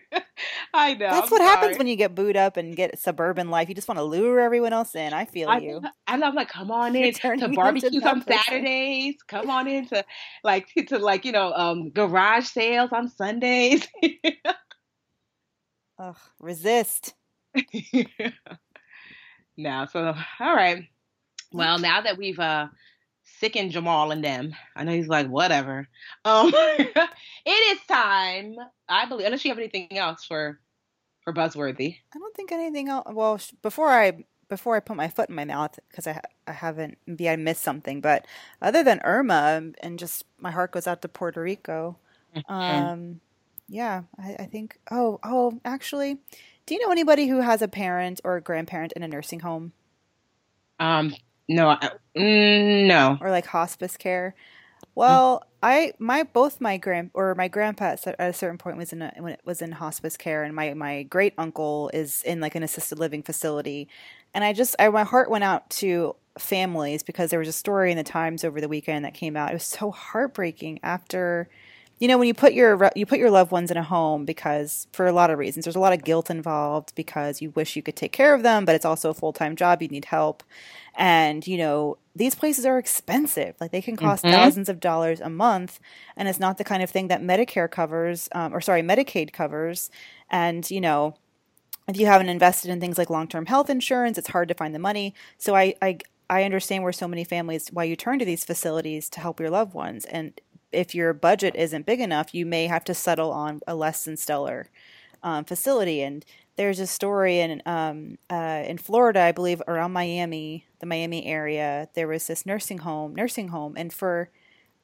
I 0.74 0.94
know. 0.94 1.10
That's 1.10 1.26
I'm 1.26 1.30
what 1.32 1.42
happens 1.42 1.78
when 1.78 1.88
you 1.88 1.96
get 1.96 2.14
booed 2.14 2.38
up 2.38 2.58
and 2.58 2.76
get 2.76 3.00
suburban 3.00 3.50
life. 3.50 3.70
You 3.70 3.76
just 3.76 3.88
want 3.88 3.98
to 3.98 4.04
lure 4.04 4.40
everyone 4.40 4.72
else 4.72 4.94
in. 4.94 5.14
I 5.14 5.26
feel 5.26 5.50
I, 5.50 5.58
you. 5.58 5.82
and 6.08 6.24
I'm 6.24 6.36
like, 6.36 6.50
come 6.50 6.70
on 6.70 6.96
in 6.96 7.12
to 7.14 7.50
barbecues 7.50 8.04
on. 8.04 8.24
Saturdays. 8.24 9.16
Come 9.28 9.50
on 9.50 9.68
in 9.68 9.88
to 9.88 10.06
like 10.44 10.68
to 10.88 11.00
like 11.00 11.26
you 11.26 11.32
know 11.32 11.54
um 11.54 11.90
garage 11.90 12.46
sales 12.46 12.92
on 12.92 13.10
Sundays. 13.10 13.88
Ugh, 16.00 16.18
resist. 16.40 17.14
Now, 19.60 19.86
so 19.88 20.16
all 20.40 20.56
right. 20.56 20.88
Well, 21.52 21.80
now 21.80 22.00
that 22.00 22.18
we've 22.18 22.40
uh 22.40 22.68
sickened 23.24 23.72
Jamal 23.72 24.12
and 24.12 24.24
them, 24.24 24.56
I 24.74 24.86
know 24.86 24.94
he's 24.94 25.10
like 25.10 25.28
whatever. 25.28 25.90
Um, 26.24 26.54
it 26.56 26.98
is 27.46 27.80
time. 27.86 28.56
I 28.88 29.06
believe 29.06 29.26
unless 29.26 29.44
you 29.44 29.52
have 29.52 29.58
anything 29.58 29.98
else 29.98 30.24
for 30.24 30.62
for 31.26 31.34
Buzzworthy. 31.34 31.98
I 32.16 32.20
don't 32.20 32.34
think 32.36 32.54
anything 32.54 32.88
else. 32.88 33.06
Well, 33.12 33.38
sh- 33.38 33.52
before 33.62 33.90
I 33.90 34.24
before 34.48 34.78
I 34.78 34.80
put 34.80 34.96
my 34.96 35.10
foot 35.10 35.28
in 35.28 35.36
my 35.36 35.46
mouth 35.46 35.78
because 35.90 36.08
I 36.08 36.14
ha- 36.14 36.22
I 36.48 36.54
haven't 36.54 36.98
maybe 37.06 37.30
I 37.30 37.36
missed 37.36 37.62
something, 37.62 38.00
but 38.00 38.26
other 38.62 38.82
than 38.82 39.02
Irma 39.04 39.62
and 39.82 40.00
just 40.00 40.24
my 40.40 40.52
heart 40.52 40.72
goes 40.72 40.88
out 40.88 41.02
to 41.02 41.10
Puerto 41.10 41.42
Rico. 41.42 41.98
Um, 42.48 43.20
yeah, 43.70 44.04
I, 44.18 44.36
I 44.40 44.46
think. 44.46 44.80
Oh, 44.92 45.20
oh, 45.24 45.60
actually, 45.64 46.18
do 46.66 46.74
you 46.76 46.86
know 46.86 46.92
anybody 46.92 47.28
who 47.28 47.42
has 47.42 47.62
a 47.62 47.68
parent 47.68 48.20
or 48.24 48.38
a 48.38 48.42
grandparent 48.42 48.92
in 48.94 49.04
a 49.04 49.08
nursing 49.08 49.42
home 49.42 49.74
Um, 50.80 51.16
no, 51.48 51.70
I, 51.70 51.90
mm, 52.18 52.88
no. 52.88 53.18
or 53.22 53.32
like 53.32 53.46
hospice 53.48 53.98
care? 53.98 54.36
Well, 54.96 55.44
I 55.64 55.94
my 56.00 56.24
both 56.24 56.62
my 56.62 56.78
grand 56.78 57.12
or 57.14 57.36
my 57.36 57.48
grandpa 57.48 57.96
at 58.06 58.16
a 58.20 58.34
certain 58.34 58.58
point 58.58 58.78
was 58.78 58.94
in 58.94 59.02
a, 59.02 59.14
when 59.18 59.34
it 59.34 59.42
was 59.46 59.62
in 59.62 59.74
hospice 59.74 60.18
care, 60.18 60.44
and 60.44 60.56
my 60.56 60.74
my 60.74 61.04
great 61.04 61.34
uncle 61.38 61.90
is 61.94 62.24
in 62.24 62.40
like 62.40 62.56
an 62.56 62.64
assisted 62.64 63.00
living 63.00 63.24
facility, 63.24 63.88
and 64.34 64.44
I 64.44 64.54
just 64.54 64.76
I 64.80 64.90
my 64.90 65.04
heart 65.04 65.30
went 65.30 65.44
out 65.44 65.70
to 65.72 66.16
families 66.38 67.04
because 67.04 67.30
there 67.30 67.40
was 67.40 67.48
a 67.48 67.54
story 67.54 67.92
in 67.92 67.98
the 67.98 68.04
Times 68.04 68.44
over 68.44 68.62
the 68.62 68.70
weekend 68.70 69.06
that 69.06 69.14
came 69.14 69.36
out. 69.38 69.52
It 69.52 69.54
was 69.56 69.64
so 69.64 69.92
heartbreaking 69.92 70.80
after 70.84 71.50
you 72.00 72.08
know 72.08 72.18
when 72.18 72.28
you 72.28 72.34
put 72.34 72.54
your 72.54 72.90
you 72.96 73.06
put 73.06 73.20
your 73.20 73.32
loved 73.32 73.52
ones 73.52 73.72
in 73.72 73.78
a 73.78 73.84
home 73.84 74.26
because 74.26 74.88
for 74.94 75.08
a 75.08 75.12
lot 75.12 75.30
of 75.30 75.38
reasons 75.40 75.66
there's 75.66 75.76
a 75.76 75.80
lot 75.80 75.94
of 75.94 76.04
guilt 76.04 76.30
involved 76.30 76.94
because 76.96 77.42
you 77.42 77.52
wish 77.52 77.76
you 77.76 77.84
could 77.84 77.96
take 77.96 78.12
care 78.14 78.34
of 78.34 78.44
them 78.44 78.66
but 78.66 78.76
it's 78.76 78.86
also 78.86 79.10
a 79.10 79.14
full-time 79.14 79.56
job 79.56 79.82
you 79.82 79.88
need 79.90 80.06
help. 80.06 80.44
And 80.98 81.46
you 81.48 81.58
know 81.58 81.98
these 82.16 82.36
places 82.36 82.66
are 82.66 82.78
expensive. 82.78 83.56
Like 83.62 83.72
they 83.72 83.82
can 83.82 83.96
cost 83.96 84.26
Mhm. 84.26 84.32
thousands 84.32 84.70
of 84.70 84.80
dollars 84.80 85.22
a 85.22 85.30
month 85.30 85.80
and 86.18 86.28
it's 86.28 86.40
not 86.40 86.58
the 86.58 86.64
kind 86.66 86.84
of 86.84 86.90
thing 86.90 87.08
that 87.08 87.22
medicare 87.22 87.70
covers 87.70 88.30
um, 88.34 88.54
or 88.54 88.62
sorry 88.62 88.82
medicaid 88.82 89.32
covers. 89.34 89.90
And 90.30 90.70
you 90.70 90.82
know 90.82 91.16
if 91.88 91.98
you 91.98 92.06
haven't 92.06 92.30
invested 92.30 92.70
in 92.72 92.80
things 92.80 92.98
like 92.98 93.10
long-term 93.10 93.46
health 93.48 93.70
insurance 93.70 94.18
it's 94.18 94.30
hard 94.30 94.48
to 94.50 94.54
find 94.54 94.74
the 94.76 94.80
money. 94.80 95.14
So 95.38 95.56
i 95.56 95.74
i, 95.82 95.98
I 96.30 96.44
understand 96.44 96.84
where 96.84 96.94
so 96.94 97.08
many 97.08 97.24
families 97.24 97.70
why 97.72 97.84
you 97.86 97.96
turn 97.96 98.20
to 98.20 98.26
these 98.26 98.46
facilities 98.46 99.10
to 99.12 99.20
help 99.20 99.40
your 99.40 99.50
loved 99.50 99.74
ones. 99.74 100.06
And 100.06 100.40
if 100.72 100.94
your 100.96 101.14
budget 101.14 101.56
isn't 101.56 101.86
big 101.86 102.00
enough 102.00 102.34
you 102.34 102.46
may 102.46 102.68
have 102.68 102.84
to 102.84 102.94
settle 102.94 103.32
on 103.32 103.62
a 103.68 103.76
less 103.76 104.04
than 104.06 104.16
stellar 104.18 104.68
um, 105.24 105.44
facility 105.46 106.02
and 106.02 106.24
there's 106.56 106.80
a 106.80 106.88
story 106.88 107.40
in 107.40 107.62
um, 107.66 108.18
uh, 108.30 108.64
in 108.68 108.78
Florida, 108.78 109.22
I 109.22 109.32
believe, 109.32 109.62
around 109.66 109.94
Miami, 109.94 110.66
the 110.80 110.86
Miami 110.86 111.26
area. 111.26 111.88
There 111.94 112.06
was 112.06 112.28
this 112.28 112.46
nursing 112.46 112.80
home, 112.80 113.16
nursing 113.16 113.48
home, 113.48 113.76
and 113.78 113.94
for 113.94 114.30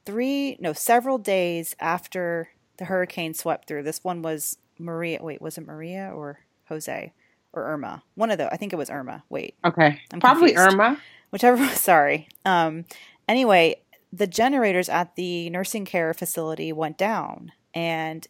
three, 0.06 0.56
no, 0.62 0.72
several 0.72 1.18
days 1.18 1.76
after 1.82 2.48
the 2.78 2.86
hurricane 2.86 3.34
swept 3.34 3.68
through, 3.68 3.84
this 3.84 4.06
one 4.06 4.22
was 4.22 4.58
Maria. 4.80 5.20
Wait, 5.22 5.42
was 5.42 5.58
it 5.58 5.68
Maria 5.68 6.12
or 6.16 6.40
Jose 6.70 7.12
or 7.52 7.64
Irma? 7.66 8.04
One 8.16 8.32
of 8.32 8.38
the, 8.38 8.52
I 8.54 8.56
think 8.56 8.72
it 8.72 8.78
was 8.78 8.90
Irma. 8.90 9.24
Wait, 9.30 9.56
Okay, 9.66 10.00
I'm 10.14 10.22
probably 10.22 10.54
confused. 10.54 10.74
Irma. 10.76 10.98
whichever. 11.32 11.68
Sorry. 11.76 12.30
Um, 12.46 12.86
anyway, 13.28 13.82
the 14.16 14.28
generators 14.28 14.88
at 14.88 15.16
the 15.16 15.50
nursing 15.50 15.86
care 15.86 16.14
facility 16.14 16.72
went 16.72 16.98
down, 16.98 17.52
and 17.74 18.28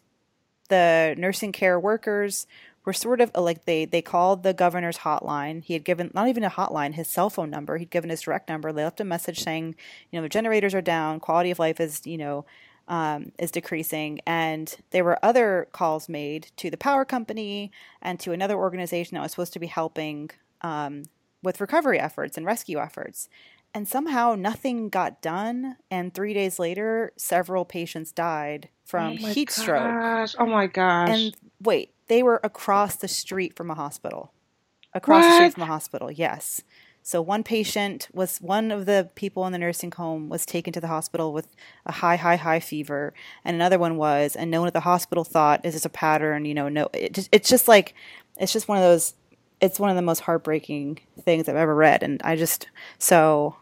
the 0.68 1.14
nursing 1.16 1.52
care 1.52 1.78
workers 1.78 2.46
were 2.84 2.92
sort 2.92 3.20
of 3.20 3.30
like 3.36 3.64
they 3.64 3.84
they 3.84 4.02
called 4.02 4.42
the 4.42 4.54
governor's 4.54 4.98
hotline. 4.98 5.62
He 5.62 5.74
had 5.74 5.84
given 5.84 6.10
not 6.14 6.28
even 6.28 6.44
a 6.44 6.50
hotline, 6.50 6.94
his 6.94 7.08
cell 7.08 7.30
phone 7.30 7.50
number. 7.50 7.78
He'd 7.78 7.90
given 7.90 8.10
his 8.10 8.22
direct 8.22 8.48
number. 8.48 8.72
They 8.72 8.84
left 8.84 9.00
a 9.00 9.04
message 9.04 9.40
saying, 9.40 9.76
you 10.10 10.18
know, 10.18 10.22
the 10.22 10.28
generators 10.28 10.74
are 10.74 10.82
down, 10.82 11.20
quality 11.20 11.50
of 11.50 11.58
life 11.58 11.80
is 11.80 12.06
you 12.06 12.18
know 12.18 12.46
um, 12.88 13.32
is 13.38 13.50
decreasing, 13.50 14.20
and 14.26 14.74
there 14.90 15.04
were 15.04 15.24
other 15.24 15.68
calls 15.72 16.08
made 16.08 16.48
to 16.56 16.70
the 16.70 16.76
power 16.76 17.04
company 17.04 17.70
and 18.02 18.18
to 18.20 18.32
another 18.32 18.56
organization 18.56 19.16
that 19.16 19.22
was 19.22 19.32
supposed 19.32 19.52
to 19.52 19.60
be 19.60 19.66
helping 19.66 20.30
um, 20.62 21.04
with 21.42 21.60
recovery 21.60 21.98
efforts 21.98 22.36
and 22.36 22.46
rescue 22.46 22.78
efforts. 22.78 23.28
And 23.76 23.86
somehow 23.86 24.34
nothing 24.34 24.88
got 24.88 25.20
done. 25.20 25.76
And 25.90 26.14
three 26.14 26.32
days 26.32 26.58
later, 26.58 27.12
several 27.16 27.66
patients 27.66 28.10
died 28.10 28.70
from 28.86 29.18
oh 29.22 29.26
heat 29.26 29.48
gosh. 29.48 29.56
stroke. 29.56 30.30
Oh 30.38 30.46
my 30.46 30.66
gosh. 30.66 31.10
And 31.10 31.36
wait, 31.62 31.92
they 32.08 32.22
were 32.22 32.40
across 32.42 32.96
the 32.96 33.06
street 33.06 33.54
from 33.54 33.70
a 33.70 33.74
hospital. 33.74 34.32
Across 34.94 35.24
what? 35.24 35.28
the 35.28 35.34
street 35.36 35.52
from 35.52 35.62
a 35.64 35.66
hospital, 35.66 36.10
yes. 36.10 36.62
So 37.02 37.20
one 37.20 37.42
patient 37.42 38.08
was 38.14 38.38
one 38.38 38.72
of 38.72 38.86
the 38.86 39.10
people 39.14 39.46
in 39.46 39.52
the 39.52 39.58
nursing 39.58 39.92
home 39.92 40.30
was 40.30 40.46
taken 40.46 40.72
to 40.72 40.80
the 40.80 40.88
hospital 40.88 41.34
with 41.34 41.54
a 41.84 41.92
high, 41.92 42.16
high, 42.16 42.36
high 42.36 42.60
fever, 42.60 43.12
and 43.44 43.54
another 43.54 43.78
one 43.78 43.98
was, 43.98 44.34
and 44.34 44.50
no 44.50 44.60
one 44.60 44.68
at 44.68 44.72
the 44.72 44.80
hospital 44.80 45.22
thought, 45.22 45.64
"Is 45.64 45.74
this 45.74 45.84
a 45.84 45.90
pattern?" 45.90 46.46
You 46.46 46.54
know, 46.54 46.68
no. 46.68 46.88
It 46.94 47.12
just, 47.12 47.28
it's 47.30 47.48
just 47.48 47.68
like, 47.68 47.94
it's 48.38 48.52
just 48.54 48.68
one 48.68 48.78
of 48.78 48.82
those. 48.82 49.14
It's 49.60 49.78
one 49.78 49.90
of 49.90 49.96
the 49.96 50.02
most 50.02 50.20
heartbreaking 50.20 50.98
things 51.22 51.48
I've 51.48 51.56
ever 51.56 51.74
read, 51.74 52.02
and 52.02 52.20
I 52.24 52.34
just 52.34 52.68
so 52.98 53.56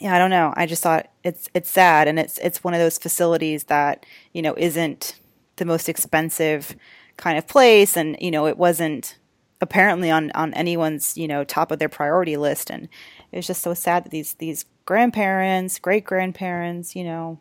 yeah, 0.00 0.14
I 0.14 0.18
don't 0.18 0.30
know. 0.30 0.52
I 0.56 0.66
just 0.66 0.82
thought 0.82 1.08
it's 1.22 1.48
it's 1.54 1.70
sad, 1.70 2.08
and 2.08 2.18
it's 2.18 2.38
it's 2.38 2.64
one 2.64 2.74
of 2.74 2.80
those 2.80 2.98
facilities 2.98 3.64
that 3.64 4.04
you 4.32 4.42
know 4.42 4.54
isn't 4.56 5.18
the 5.56 5.64
most 5.64 5.88
expensive 5.88 6.74
kind 7.16 7.38
of 7.38 7.46
place, 7.46 7.96
and 7.96 8.16
you 8.20 8.30
know 8.30 8.46
it 8.46 8.58
wasn't 8.58 9.18
apparently 9.60 10.10
on 10.10 10.30
on 10.32 10.52
anyone's 10.54 11.16
you 11.16 11.28
know 11.28 11.44
top 11.44 11.70
of 11.70 11.78
their 11.78 11.88
priority 11.88 12.36
list 12.36 12.70
and 12.70 12.88
it 13.32 13.36
was 13.36 13.46
just 13.46 13.62
so 13.62 13.72
sad 13.72 14.04
that 14.04 14.10
these 14.10 14.34
these 14.34 14.66
grandparents 14.84 15.78
great 15.78 16.04
grandparents 16.04 16.94
you 16.94 17.02
know 17.02 17.38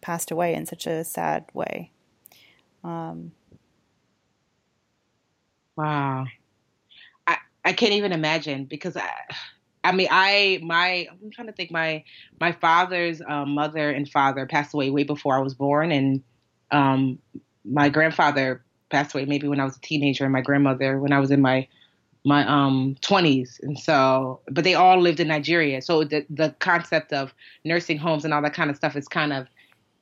passed 0.00 0.30
away 0.30 0.54
in 0.54 0.66
such 0.66 0.86
a 0.86 1.04
sad 1.04 1.44
way 1.52 1.92
um, 2.82 3.30
wow 5.76 6.24
i 7.26 7.36
i 7.64 7.72
can't 7.72 7.92
even 7.92 8.12
imagine 8.12 8.64
because 8.64 8.96
i 8.96 9.10
I 9.82 9.92
mean, 9.92 10.08
I 10.10 10.60
my 10.62 11.08
I'm 11.10 11.30
trying 11.30 11.46
to 11.46 11.52
think. 11.52 11.70
My 11.70 12.04
my 12.40 12.52
father's 12.52 13.22
um, 13.26 13.54
mother 13.54 13.90
and 13.90 14.08
father 14.08 14.46
passed 14.46 14.74
away 14.74 14.90
way 14.90 15.04
before 15.04 15.34
I 15.36 15.40
was 15.40 15.54
born, 15.54 15.90
and 15.90 16.22
um, 16.70 17.18
my 17.64 17.88
grandfather 17.88 18.62
passed 18.90 19.14
away 19.14 19.24
maybe 19.24 19.48
when 19.48 19.60
I 19.60 19.64
was 19.64 19.76
a 19.76 19.80
teenager, 19.80 20.24
and 20.24 20.32
my 20.32 20.42
grandmother 20.42 20.98
when 20.98 21.12
I 21.12 21.20
was 21.20 21.30
in 21.30 21.40
my 21.40 21.66
my 22.24 22.46
um 22.46 22.96
20s 23.00 23.58
and 23.62 23.78
so 23.78 24.40
but 24.50 24.62
they 24.62 24.74
all 24.74 25.00
lived 25.00 25.20
in 25.20 25.28
Nigeria. 25.28 25.80
So 25.80 26.04
the 26.04 26.26
the 26.28 26.54
concept 26.58 27.12
of 27.12 27.32
nursing 27.64 27.96
homes 27.98 28.24
and 28.24 28.34
all 28.34 28.42
that 28.42 28.54
kind 28.54 28.70
of 28.70 28.76
stuff 28.76 28.96
is 28.96 29.08
kind 29.08 29.32
of 29.32 29.46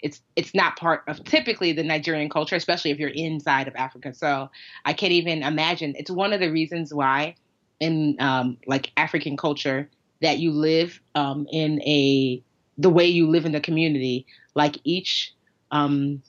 it's 0.01 0.21
it's 0.35 0.55
not 0.55 0.77
part 0.77 1.03
of 1.07 1.23
typically 1.25 1.73
the 1.73 1.85
Nigerian 1.85 2.29
culture 2.29 2.57
especially 2.57 2.91
if 2.91 2.99
you're 2.99 3.11
inside 3.11 3.69
of 3.69 3.77
Africa. 3.77 4.13
So 4.13 4.51
I 4.85 4.93
can't 4.93 5.13
even 5.13 5.45
imagine. 5.45 5.95
It's 5.97 6.11
one 6.11 6.33
of 6.33 6.41
the 6.41 6.51
reasons 6.51 6.93
why 6.93 7.37
in 7.81 8.17
um 8.21 8.57
like 8.67 8.93
African 8.97 9.37
culture 9.37 9.89
that 10.21 10.39
you 10.39 10.53
live 10.53 11.01
um 11.15 11.47
in 11.51 11.81
a 11.83 12.43
the 12.77 12.91
way 12.91 13.07
you 13.07 13.29
live 13.29 13.45
in 13.45 13.53
the 13.53 13.61
community 13.61 14.27
like 14.55 14.79
each 14.85 15.33
um 15.71 16.23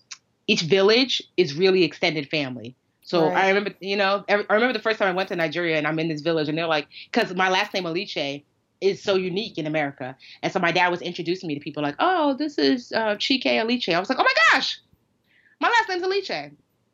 each 0.48 0.62
village 0.62 1.22
is 1.38 1.54
really 1.54 1.84
extended 1.84 2.28
family. 2.28 2.76
So 3.04 3.26
right. 3.26 3.46
I 3.46 3.48
remember, 3.50 3.74
you 3.80 3.96
know, 3.96 4.24
I 4.28 4.34
remember 4.50 4.74
the 4.74 4.80
first 4.80 4.98
time 4.98 5.08
I 5.08 5.12
went 5.12 5.30
to 5.30 5.36
Nigeria 5.36 5.78
and 5.78 5.86
I'm 5.86 6.00
in 6.00 6.08
this 6.08 6.22
village 6.22 6.50
and 6.50 6.58
they're 6.58 6.66
like, 6.66 6.88
because 7.12 7.36
my 7.36 7.50
last 7.50 7.72
name 7.74 7.84
Aliche 7.84 8.44
is 8.82 9.02
so 9.02 9.16
unique 9.16 9.58
in 9.58 9.68
America, 9.68 10.16
and 10.42 10.54
so 10.54 10.60
my 10.60 10.72
dad 10.72 10.90
was 10.90 11.02
introducing 11.02 11.48
me 11.48 11.56
to 11.56 11.60
people 11.60 11.84
like, 11.84 11.96
oh, 12.00 12.34
this 12.36 12.58
is 12.58 12.92
uh, 12.94 13.16
Chike 13.16 13.44
Aliche. 13.44 13.94
I 13.94 14.00
was 14.00 14.10
like, 14.10 14.20
oh 14.20 14.24
my 14.24 14.34
gosh, 14.52 14.80
my 15.60 15.68
last 15.68 15.90
name's 15.90 16.04
Aliche, 16.04 16.52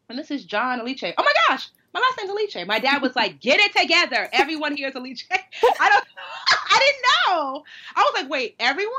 and 0.10 0.18
this 0.18 0.32
is 0.32 0.44
John 0.46 0.80
Aliche. 0.80 1.14
Oh 1.18 1.24
my 1.24 1.34
gosh, 1.48 1.70
my 1.96 2.02
last 2.02 2.18
name's 2.18 2.32
Aliche. 2.32 2.68
My 2.68 2.78
dad 2.78 3.02
was 3.02 3.16
like, 3.16 3.40
get 3.40 3.60
it 3.62 3.74
together. 3.74 4.28
Everyone 4.34 4.76
here 4.76 4.90
is 4.90 4.96
Aliche. 4.96 5.24
I 5.80 5.90
don't, 5.90 6.06
I 6.72 6.80
didn't 6.80 7.04
know. 7.28 7.64
I 7.96 8.02
was 8.02 8.22
like, 8.22 8.30
wait, 8.30 8.56
everyone? 8.60 8.94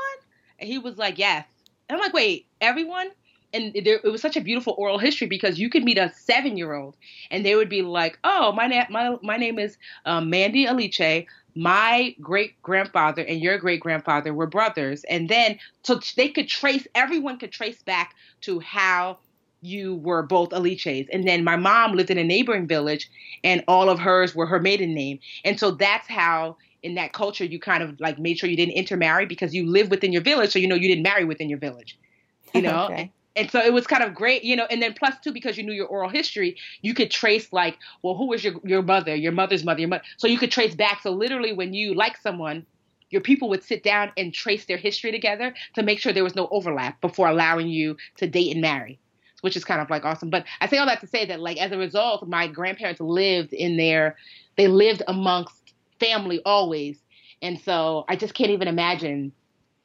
And 0.57 0.67
he 0.67 0.79
was 0.79 0.97
like, 0.97 1.19
yes. 1.19 1.45
And 1.87 1.95
I'm 1.95 2.01
like, 2.01 2.13
wait, 2.13 2.47
everyone? 2.59 3.11
and 3.53 3.73
there, 3.85 3.99
it 4.03 4.11
was 4.11 4.21
such 4.21 4.35
a 4.35 4.41
beautiful 4.41 4.75
oral 4.77 4.97
history 4.97 5.27
because 5.27 5.57
you 5.57 5.69
could 5.69 5.83
meet 5.83 5.97
a 5.97 6.11
seven 6.13 6.57
year 6.57 6.73
old 6.73 6.97
and 7.31 7.45
they 7.45 7.55
would 7.55 7.69
be 7.69 7.81
like, 7.81 8.19
"Oh, 8.25 8.51
my 8.51 8.67
na- 8.67 8.87
my 8.89 9.15
my 9.23 9.37
name 9.37 9.57
is 9.57 9.77
um, 10.05 10.29
Mandy 10.29 10.65
Aliche. 10.65 11.25
My 11.55 12.13
great 12.19 12.61
grandfather 12.61 13.23
and 13.23 13.39
your 13.39 13.57
great 13.57 13.79
grandfather 13.79 14.33
were 14.33 14.47
brothers." 14.47 15.05
And 15.05 15.29
then 15.29 15.59
so 15.83 15.99
they 16.17 16.27
could 16.27 16.49
trace. 16.49 16.85
Everyone 16.93 17.39
could 17.39 17.53
trace 17.53 17.81
back 17.81 18.15
to 18.41 18.59
how 18.59 19.19
you 19.61 19.95
were 19.95 20.23
both 20.23 20.49
Aliches. 20.49 21.07
And 21.11 21.27
then 21.27 21.43
my 21.43 21.55
mom 21.55 21.93
lived 21.93 22.09
in 22.09 22.17
a 22.17 22.23
neighboring 22.23 22.67
village, 22.67 23.09
and 23.43 23.63
all 23.67 23.89
of 23.89 23.99
hers 23.99 24.35
were 24.35 24.45
her 24.45 24.59
maiden 24.59 24.93
name. 24.93 25.19
And 25.43 25.59
so 25.59 25.71
that's 25.71 26.07
how. 26.07 26.57
In 26.83 26.93
that 26.93 27.11
culture, 27.11 27.43
you 27.43 27.59
kind 27.59 27.81
of 27.81 27.99
like 27.99 28.19
made 28.19 28.37
sure 28.37 28.47
you 28.47 28.55
didn't 28.55 28.75
intermarry 28.75 29.25
because 29.25 29.53
you 29.53 29.65
live 29.65 29.89
within 29.89 30.13
your 30.13 30.21
village, 30.21 30.51
so 30.53 30.59
you 30.59 30.67
know 30.67 30.75
you 30.75 30.87
didn't 30.87 31.03
marry 31.03 31.25
within 31.25 31.49
your 31.49 31.57
village 31.57 31.97
you 32.53 32.61
know 32.61 32.83
okay 32.91 33.11
and 33.37 33.51
so 33.51 33.59
it 33.59 33.71
was 33.71 33.85
kind 33.85 34.03
of 34.03 34.15
great, 34.15 34.43
you 34.43 34.55
know. 34.55 34.65
And 34.69 34.81
then 34.81 34.93
plus 34.93 35.13
two, 35.23 35.31
because 35.31 35.57
you 35.57 35.63
knew 35.63 35.73
your 35.73 35.85
oral 35.85 36.09
history, 36.09 36.57
you 36.81 36.93
could 36.93 37.11
trace 37.11 37.53
like, 37.53 37.77
well, 38.01 38.15
who 38.15 38.27
was 38.27 38.43
your 38.43 38.55
your 38.63 38.81
mother, 38.81 39.15
your 39.15 39.31
mother's 39.31 39.63
mother, 39.63 39.79
your 39.79 39.89
mother. 39.89 40.03
So 40.17 40.27
you 40.27 40.39
could 40.39 40.51
trace 40.51 40.75
back. 40.75 41.01
So 41.03 41.11
literally, 41.11 41.53
when 41.53 41.73
you 41.73 41.93
like 41.93 42.17
someone, 42.17 42.65
your 43.11 43.21
people 43.21 43.47
would 43.49 43.63
sit 43.63 43.83
down 43.83 44.11
and 44.17 44.33
trace 44.33 44.65
their 44.65 44.77
history 44.77 45.11
together 45.11 45.53
to 45.75 45.83
make 45.83 45.99
sure 45.99 46.11
there 46.11 46.23
was 46.23 46.35
no 46.35 46.47
overlap 46.49 46.99
before 46.99 47.27
allowing 47.27 47.67
you 47.67 47.95
to 48.17 48.27
date 48.27 48.51
and 48.51 48.61
marry, 48.61 48.99
which 49.41 49.55
is 49.55 49.63
kind 49.63 49.81
of 49.81 49.89
like 49.89 50.05
awesome. 50.05 50.29
But 50.29 50.45
I 50.61 50.67
say 50.67 50.77
all 50.77 50.85
that 50.85 51.01
to 51.01 51.07
say 51.07 51.25
that 51.25 51.39
like 51.39 51.57
as 51.57 51.71
a 51.71 51.77
result, 51.77 52.27
my 52.27 52.47
grandparents 52.47 52.99
lived 52.99 53.53
in 53.53 53.77
their, 53.77 54.15
they 54.55 54.67
lived 54.67 55.03
amongst 55.07 55.73
family 55.99 56.41
always, 56.45 56.97
and 57.41 57.59
so 57.59 58.05
I 58.07 58.15
just 58.15 58.33
can't 58.33 58.51
even 58.51 58.67
imagine 58.67 59.31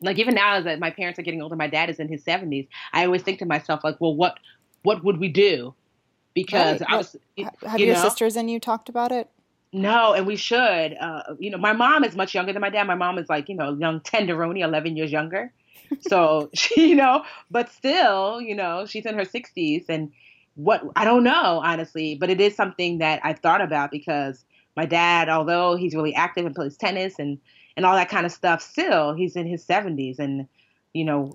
like 0.03 0.19
even 0.19 0.35
now 0.35 0.55
as 0.55 0.79
my 0.79 0.91
parents 0.91 1.19
are 1.19 1.23
getting 1.23 1.43
older, 1.43 1.57
my 1.57 1.69
dad 1.69 1.88
is 1.88 1.99
in 1.99 2.09
his 2.09 2.23
seventies. 2.25 2.67
I 2.93 3.05
always 3.05 3.23
think 3.23 3.38
to 3.38 3.47
myself 3.47 3.85
like, 3.85 4.01
well, 4.01 4.15
what 4.15 4.38
what 4.83 5.05
would 5.05 5.19
we 5.19 5.29
do? 5.29 5.75
Because 6.35 6.81
right. 6.81 6.91
I 6.91 6.97
was. 6.97 7.17
Have 7.62 7.79
you 7.79 7.87
your 7.87 7.95
know, 7.95 8.03
sisters 8.03 8.37
and 8.37 8.51
you 8.51 8.59
talked 8.59 8.88
about 8.88 9.12
it? 9.12 9.29
No, 9.73 10.12
and 10.12 10.27
we 10.27 10.37
should. 10.37 10.97
Uh, 11.01 11.23
you 11.38 11.51
know, 11.51 11.59
my 11.59 11.73
mom 11.73 12.05
is 12.05 12.17
much 12.17 12.35
younger 12.35 12.53
than 12.53 12.61
my 12.61 12.71
dad. 12.71 12.87
My 12.87 12.95
mom 12.95 13.19
is 13.19 13.29
like 13.29 13.49
you 13.49 13.55
know 13.55 13.75
young 13.75 14.01
tenderoni, 14.01 14.61
eleven 14.61 14.97
years 14.97 15.12
younger. 15.12 15.53
So 16.00 16.50
she, 16.55 16.90
you 16.90 16.96
know, 16.96 17.24
but 17.50 17.70
still, 17.70 18.40
you 18.40 18.55
know, 18.55 18.87
she's 18.87 19.07
in 19.07 19.16
her 19.16 19.24
sixties, 19.24 19.87
and 19.88 20.12
what 20.55 20.83
I 20.96 21.05
don't 21.05 21.24
know 21.24 21.61
honestly, 21.64 22.14
but 22.14 22.31
it 22.31 22.40
is 22.40 22.55
something 22.55 22.98
that 22.98 23.20
I've 23.24 23.38
thought 23.38 23.61
about 23.61 23.90
because 23.90 24.44
my 24.76 24.87
dad, 24.87 25.28
although 25.28 25.76
he's 25.76 25.94
really 25.94 26.14
active 26.14 26.46
and 26.46 26.55
plays 26.55 26.76
tennis 26.76 27.18
and 27.18 27.38
and 27.76 27.87
all 27.87 27.94
that 27.94 28.09
kind 28.09 28.26
of 28.26 28.33
stuff. 28.33 28.62
Still, 28.62 29.14
he's 29.14 29.37
in 29.37 29.46
his 29.46 29.64
70s, 29.64 30.18
and 30.18 30.46
you 30.92 31.05
know, 31.05 31.33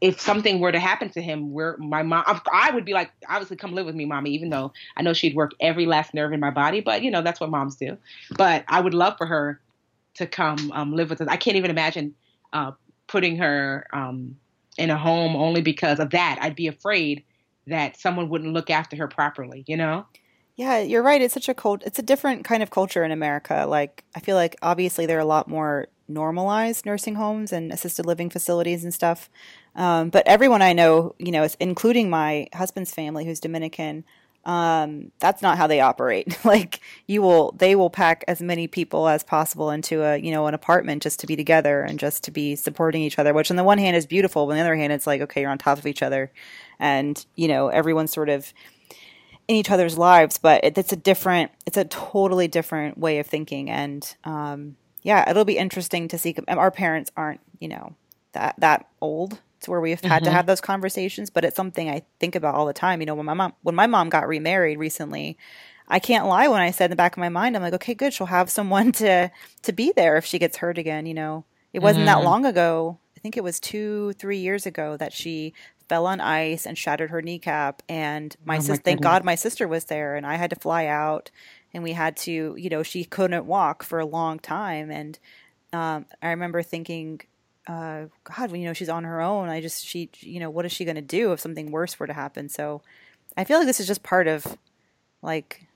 if 0.00 0.20
something 0.20 0.60
were 0.60 0.72
to 0.72 0.80
happen 0.80 1.10
to 1.10 1.22
him, 1.22 1.52
where 1.52 1.76
my 1.78 2.02
mom, 2.02 2.24
I 2.52 2.70
would 2.70 2.84
be 2.84 2.92
like, 2.92 3.10
obviously, 3.28 3.56
come 3.56 3.74
live 3.74 3.86
with 3.86 3.94
me, 3.94 4.04
mommy. 4.04 4.30
Even 4.30 4.50
though 4.50 4.72
I 4.96 5.02
know 5.02 5.12
she'd 5.12 5.34
work 5.34 5.52
every 5.60 5.86
last 5.86 6.14
nerve 6.14 6.32
in 6.32 6.40
my 6.40 6.50
body, 6.50 6.80
but 6.80 7.02
you 7.02 7.10
know, 7.10 7.22
that's 7.22 7.40
what 7.40 7.50
moms 7.50 7.76
do. 7.76 7.96
But 8.36 8.64
I 8.68 8.80
would 8.80 8.94
love 8.94 9.14
for 9.18 9.26
her 9.26 9.60
to 10.14 10.26
come 10.26 10.72
um, 10.74 10.94
live 10.94 11.10
with 11.10 11.20
us. 11.20 11.28
I 11.28 11.36
can't 11.36 11.56
even 11.56 11.70
imagine 11.70 12.14
uh, 12.52 12.72
putting 13.10 13.36
her 13.36 13.86
um, 13.92 14.36
in 14.78 14.88
a 14.88 14.96
home 14.96 15.34
only 15.36 15.60
because 15.60 15.98
of 15.98 16.10
that. 16.10 16.38
I'd 16.40 16.56
be 16.56 16.68
afraid 16.68 17.24
that 17.66 17.98
someone 17.98 18.28
wouldn't 18.28 18.54
look 18.54 18.70
after 18.70 18.96
her 18.96 19.08
properly. 19.08 19.64
You 19.66 19.76
know. 19.76 20.06
Yeah, 20.56 20.78
you're 20.78 21.02
right. 21.02 21.22
It's 21.22 21.34
such 21.34 21.48
a 21.48 21.54
cult. 21.54 21.82
It's 21.86 21.98
a 21.98 22.02
different 22.02 22.44
kind 22.44 22.62
of 22.62 22.70
culture 22.70 23.02
in 23.02 23.12
America. 23.12 23.66
Like 23.68 24.04
I 24.14 24.20
feel 24.20 24.36
like 24.36 24.56
obviously 24.62 25.06
there 25.06 25.16
are 25.16 25.20
a 25.20 25.24
lot 25.24 25.48
more 25.48 25.88
normalized 26.06 26.84
nursing 26.84 27.14
homes 27.14 27.52
and 27.52 27.72
assisted 27.72 28.04
living 28.04 28.30
facilities 28.30 28.84
and 28.84 28.92
stuff. 28.92 29.30
Um, 29.74 30.10
but 30.10 30.26
everyone 30.26 30.62
I 30.62 30.72
know, 30.72 31.14
you 31.18 31.32
know, 31.32 31.48
including 31.60 32.10
my 32.10 32.48
husband's 32.52 32.92
family, 32.92 33.24
who's 33.24 33.40
Dominican, 33.40 34.04
um, 34.44 35.12
that's 35.18 35.42
not 35.42 35.58
how 35.58 35.66
they 35.66 35.80
operate. 35.80 36.38
like 36.44 36.80
you 37.06 37.22
will, 37.22 37.52
they 37.52 37.74
will 37.74 37.90
pack 37.90 38.24
as 38.26 38.40
many 38.40 38.66
people 38.66 39.08
as 39.08 39.22
possible 39.22 39.70
into 39.70 40.02
a, 40.02 40.16
you 40.16 40.30
know, 40.30 40.46
an 40.46 40.54
apartment 40.54 41.02
just 41.02 41.20
to 41.20 41.26
be 41.26 41.36
together 41.36 41.82
and 41.82 41.98
just 41.98 42.24
to 42.24 42.30
be 42.30 42.56
supporting 42.56 43.02
each 43.02 43.18
other. 43.18 43.34
Which 43.34 43.50
on 43.50 43.56
the 43.56 43.64
one 43.64 43.78
hand 43.78 43.96
is 43.96 44.06
beautiful, 44.06 44.46
but 44.46 44.52
on 44.52 44.58
the 44.58 44.62
other 44.62 44.76
hand, 44.76 44.92
it's 44.92 45.06
like 45.06 45.20
okay, 45.20 45.42
you're 45.42 45.50
on 45.50 45.58
top 45.58 45.78
of 45.78 45.86
each 45.86 46.02
other, 46.02 46.32
and 46.78 47.24
you 47.36 47.48
know, 47.48 47.68
everyone's 47.68 48.12
sort 48.12 48.28
of 48.28 48.52
in 49.50 49.56
each 49.56 49.70
other's 49.70 49.98
lives, 49.98 50.38
but 50.38 50.62
it, 50.62 50.78
it's 50.78 50.92
a 50.92 50.96
different, 50.96 51.50
it's 51.66 51.76
a 51.76 51.84
totally 51.84 52.46
different 52.46 52.96
way 52.96 53.18
of 53.18 53.26
thinking. 53.26 53.68
And 53.68 54.14
um, 54.22 54.76
yeah, 55.02 55.28
it'll 55.28 55.44
be 55.44 55.58
interesting 55.58 56.06
to 56.06 56.18
see. 56.18 56.36
Our 56.46 56.70
parents 56.70 57.10
aren't, 57.16 57.40
you 57.58 57.66
know, 57.66 57.96
that 58.32 58.54
that 58.58 58.86
old 59.00 59.40
to 59.60 59.70
where 59.70 59.80
we've 59.80 60.00
had 60.00 60.22
mm-hmm. 60.22 60.24
to 60.24 60.30
have 60.30 60.46
those 60.46 60.60
conversations, 60.60 61.30
but 61.30 61.44
it's 61.44 61.56
something 61.56 61.88
I 61.88 62.02
think 62.18 62.34
about 62.34 62.54
all 62.54 62.66
the 62.66 62.72
time. 62.72 63.00
You 63.00 63.06
know, 63.06 63.14
when 63.14 63.26
my 63.26 63.34
mom 63.34 63.52
when 63.62 63.74
my 63.74 63.86
mom 63.86 64.08
got 64.08 64.28
remarried 64.28 64.78
recently, 64.78 65.36
I 65.88 65.98
can't 65.98 66.26
lie 66.26 66.48
when 66.48 66.60
I 66.60 66.70
said 66.70 66.86
in 66.86 66.90
the 66.90 66.96
back 66.96 67.12
of 67.12 67.18
my 67.18 67.28
mind, 67.28 67.56
I'm 67.56 67.62
like, 67.62 67.74
okay, 67.74 67.94
good, 67.94 68.12
she'll 68.12 68.26
have 68.26 68.50
someone 68.50 68.92
to 69.00 69.30
to 69.62 69.72
be 69.72 69.92
there 69.94 70.16
if 70.16 70.24
she 70.24 70.38
gets 70.38 70.58
hurt 70.58 70.78
again. 70.78 71.06
You 71.06 71.14
know, 71.14 71.44
it 71.72 71.80
wasn't 71.80 72.06
mm-hmm. 72.06 72.20
that 72.20 72.24
long 72.24 72.44
ago. 72.46 72.98
I 73.16 73.20
think 73.20 73.36
it 73.36 73.44
was 73.44 73.60
two, 73.60 74.14
three 74.14 74.38
years 74.38 74.64
ago 74.64 74.96
that 74.96 75.12
she 75.12 75.52
fell 75.90 76.06
on 76.06 76.20
ice 76.20 76.66
and 76.66 76.78
shattered 76.78 77.10
her 77.10 77.20
kneecap. 77.20 77.82
And 77.88 78.34
my, 78.44 78.56
oh 78.56 78.60
sis- 78.60 78.78
thank 78.78 79.02
God 79.02 79.24
my 79.24 79.34
sister 79.34 79.68
was 79.68 79.84
there, 79.86 80.16
and 80.16 80.24
I 80.24 80.36
had 80.36 80.50
to 80.50 80.56
fly 80.56 80.86
out, 80.86 81.30
and 81.74 81.82
we 81.82 81.92
had 81.92 82.16
to, 82.18 82.54
you 82.56 82.70
know, 82.70 82.82
she 82.82 83.04
couldn't 83.04 83.44
walk 83.44 83.82
for 83.82 83.98
a 83.98 84.06
long 84.06 84.38
time, 84.38 84.90
and 84.90 85.18
Um, 85.72 86.06
I 86.20 86.30
remember 86.30 86.62
thinking, 86.62 87.20
uh, 87.66 88.06
God, 88.24 88.56
you 88.56 88.64
know, 88.64 88.72
she's 88.72 88.88
on 88.88 89.04
her 89.04 89.20
own. 89.20 89.48
I 89.48 89.60
just, 89.60 89.84
she, 89.84 90.10
you 90.20 90.40
know, 90.40 90.50
what 90.50 90.64
is 90.64 90.72
she 90.72 90.84
going 90.84 90.96
to 90.96 91.02
do 91.02 91.32
if 91.32 91.40
something 91.40 91.70
worse 91.70 91.98
were 91.98 92.06
to 92.06 92.12
happen? 92.12 92.48
So 92.48 92.82
I 93.36 93.44
feel 93.44 93.58
like 93.58 93.66
this 93.66 93.80
is 93.80 93.86
just 93.86 94.02
part 94.02 94.26
of 94.26 94.58
like, 95.22 95.66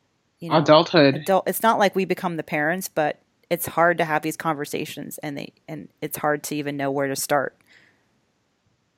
you 0.40 0.51
know, 0.51 0.59
adulthood. 0.59 1.14
Adult, 1.16 1.49
it's 1.49 1.62
not 1.62 1.79
like 1.79 1.94
we 1.94 2.05
become 2.05 2.37
the 2.37 2.42
parents, 2.42 2.88
but 2.88 3.20
it's 3.51 3.66
hard 3.66 3.99
to 3.99 4.05
have 4.05 4.23
these 4.23 4.37
conversations 4.37 5.18
and 5.18 5.37
they, 5.37 5.53
and 5.68 5.88
it's 6.01 6.16
hard 6.16 6.42
to 6.44 6.57
even 6.57 6.77
know 6.77 6.90
where 6.90 7.09
to 7.09 7.16
start. 7.16 7.57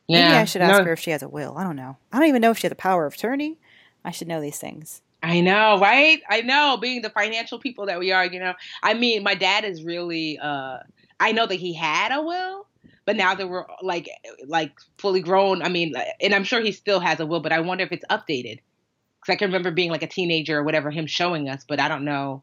Yeah. 0.07 0.29
Maybe 0.29 0.37
I 0.37 0.45
should 0.45 0.63
ask 0.63 0.79
no. 0.79 0.85
her 0.85 0.93
if 0.93 1.01
she 1.01 1.11
has 1.11 1.23
a 1.23 1.29
will. 1.29 1.59
I 1.59 1.65
don't 1.65 1.77
know. 1.77 1.97
I 2.13 2.19
don't 2.19 2.29
even 2.29 2.41
know 2.41 2.53
if 2.53 2.59
she 2.59 2.67
has 2.67 2.73
a 2.73 2.77
power 2.77 3.07
of 3.07 3.15
attorney. 3.15 3.59
I 4.05 4.13
should 4.13 4.29
know 4.29 4.41
these 4.41 4.59
things. 4.59 5.03
I 5.23 5.41
know, 5.41 5.81
right? 5.81 6.23
I 6.29 6.43
know, 6.43 6.77
being 6.81 7.03
the 7.03 7.11
financial 7.11 7.59
people 7.59 7.87
that 7.87 7.99
we 7.99 8.13
are, 8.13 8.25
you 8.25 8.39
know. 8.39 8.55
I 8.83 8.95
mean, 8.95 9.25
my 9.25 9.35
dad 9.35 9.65
is 9.65 9.83
really 9.83 10.39
uh 10.39 10.79
I 11.19 11.33
know 11.33 11.47
that 11.47 11.57
he 11.57 11.73
had 11.73 12.13
a 12.13 12.23
will, 12.23 12.66
but 13.07 13.17
now 13.17 13.35
that 13.35 13.49
we're 13.49 13.65
like 13.81 14.11
like 14.47 14.73
fully 14.99 15.23
grown, 15.23 15.63
I 15.63 15.71
mean, 15.71 15.95
and 16.21 16.35
I'm 16.35 16.45
sure 16.45 16.61
he 16.61 16.73
still 16.73 17.01
has 17.01 17.21
a 17.21 17.25
will, 17.25 17.41
but 17.41 17.53
I 17.53 17.61
wonder 17.61 17.85
if 17.85 17.93
it's 17.93 18.05
updated. 18.11 18.59
Cuz 19.25 19.33
I 19.33 19.37
can 19.37 19.49
remember 19.49 19.71
being 19.71 19.91
like 19.91 20.03
a 20.03 20.09
teenager 20.09 20.59
or 20.59 20.65
whatever 20.65 20.91
him 20.91 21.07
showing 21.07 21.49
us, 21.49 21.65
but 21.67 21.81
I 21.81 21.89
don't 21.89 22.05
know 22.05 22.43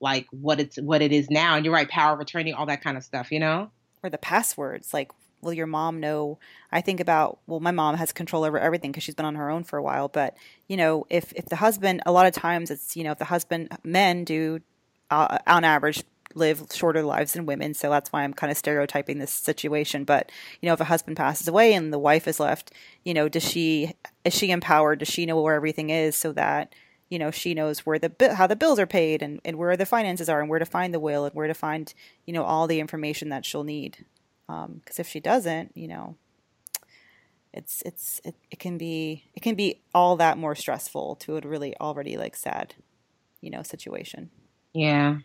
like 0.00 0.26
what 0.30 0.60
it's 0.60 0.76
what 0.76 1.02
it 1.02 1.12
is 1.12 1.28
now. 1.28 1.56
And 1.56 1.64
you're 1.64 1.74
right, 1.74 1.88
power 1.88 2.14
of 2.14 2.20
attorney, 2.20 2.52
all 2.52 2.66
that 2.66 2.82
kind 2.82 2.96
of 2.96 3.02
stuff, 3.02 3.32
you 3.32 3.40
know? 3.40 3.70
Or 4.02 4.08
the 4.08 4.18
passwords, 4.18 4.94
like 4.94 5.10
will 5.42 5.52
your 5.52 5.66
mom 5.66 6.00
know 6.00 6.38
i 6.72 6.80
think 6.80 7.00
about 7.00 7.38
well 7.46 7.60
my 7.60 7.70
mom 7.70 7.96
has 7.96 8.12
control 8.12 8.44
over 8.44 8.58
everything 8.58 8.90
because 8.90 9.02
she's 9.02 9.14
been 9.14 9.26
on 9.26 9.34
her 9.34 9.50
own 9.50 9.62
for 9.62 9.76
a 9.76 9.82
while 9.82 10.08
but 10.08 10.34
you 10.68 10.76
know 10.76 11.04
if 11.10 11.34
if 11.34 11.44
the 11.44 11.56
husband 11.56 12.00
a 12.06 12.12
lot 12.12 12.24
of 12.24 12.32
times 12.32 12.70
it's 12.70 12.96
you 12.96 13.04
know 13.04 13.10
if 13.10 13.18
the 13.18 13.26
husband 13.26 13.68
men 13.84 14.24
do 14.24 14.58
uh, 15.10 15.36
on 15.46 15.62
average 15.62 16.02
live 16.34 16.66
shorter 16.72 17.02
lives 17.02 17.32
than 17.32 17.46
women 17.46 17.74
so 17.74 17.90
that's 17.90 18.12
why 18.12 18.22
i'm 18.22 18.34
kind 18.34 18.50
of 18.50 18.56
stereotyping 18.56 19.18
this 19.18 19.32
situation 19.32 20.04
but 20.04 20.30
you 20.60 20.66
know 20.66 20.72
if 20.72 20.80
a 20.80 20.84
husband 20.84 21.16
passes 21.16 21.48
away 21.48 21.72
and 21.72 21.92
the 21.92 21.98
wife 21.98 22.26
is 22.28 22.40
left 22.40 22.72
you 23.04 23.14
know 23.14 23.28
does 23.28 23.44
she 23.44 23.92
is 24.24 24.34
she 24.34 24.50
empowered 24.50 24.98
does 24.98 25.08
she 25.08 25.26
know 25.26 25.40
where 25.40 25.54
everything 25.54 25.90
is 25.90 26.16
so 26.16 26.32
that 26.32 26.74
you 27.08 27.18
know 27.18 27.30
she 27.30 27.54
knows 27.54 27.80
where 27.80 27.98
the 27.98 28.34
how 28.34 28.46
the 28.46 28.56
bills 28.56 28.78
are 28.78 28.86
paid 28.86 29.22
and, 29.22 29.40
and 29.44 29.56
where 29.56 29.76
the 29.76 29.86
finances 29.86 30.28
are 30.28 30.40
and 30.40 30.50
where 30.50 30.58
to 30.58 30.66
find 30.66 30.92
the 30.92 31.00
will 31.00 31.24
and 31.24 31.34
where 31.34 31.46
to 31.46 31.54
find 31.54 31.94
you 32.26 32.32
know 32.32 32.42
all 32.42 32.66
the 32.66 32.80
information 32.80 33.28
that 33.28 33.44
she'll 33.44 33.64
need 33.64 34.04
because 34.46 34.64
um, 34.64 35.00
if 35.00 35.08
she 35.08 35.20
doesn't, 35.20 35.72
you 35.74 35.88
know, 35.88 36.16
it's 37.52 37.82
it's 37.82 38.20
it, 38.24 38.34
it 38.50 38.58
can 38.58 38.76
be 38.76 39.24
it 39.34 39.40
can 39.40 39.54
be 39.54 39.80
all 39.94 40.16
that 40.16 40.36
more 40.36 40.54
stressful 40.54 41.16
to 41.16 41.36
a 41.36 41.40
really 41.40 41.74
already 41.80 42.16
like 42.16 42.36
sad, 42.36 42.74
you 43.40 43.50
know, 43.50 43.62
situation. 43.62 44.30
Yeah. 44.72 45.18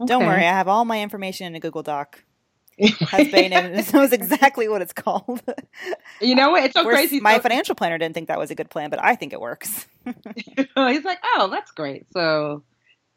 Okay. 0.00 0.06
Don't 0.06 0.26
worry, 0.26 0.44
I 0.44 0.50
have 0.50 0.68
all 0.68 0.84
my 0.84 1.02
information 1.02 1.46
in 1.46 1.54
a 1.54 1.60
Google 1.60 1.82
Doc. 1.82 2.22
Husband 3.00 3.52
and 3.52 3.92
knows 3.92 4.12
exactly 4.12 4.68
what 4.68 4.82
it's 4.82 4.92
called. 4.92 5.42
You 6.20 6.34
know 6.36 6.50
what? 6.50 6.64
It's 6.64 6.74
so 6.74 6.84
crazy. 6.84 7.20
My 7.20 7.36
so- 7.36 7.42
financial 7.42 7.74
planner 7.74 7.98
didn't 7.98 8.14
think 8.14 8.28
that 8.28 8.38
was 8.38 8.50
a 8.50 8.54
good 8.54 8.70
plan, 8.70 8.90
but 8.90 9.02
I 9.02 9.16
think 9.16 9.32
it 9.32 9.40
works. 9.40 9.86
He's 10.04 11.04
like, 11.04 11.18
oh, 11.36 11.48
that's 11.50 11.72
great. 11.72 12.06
So 12.12 12.62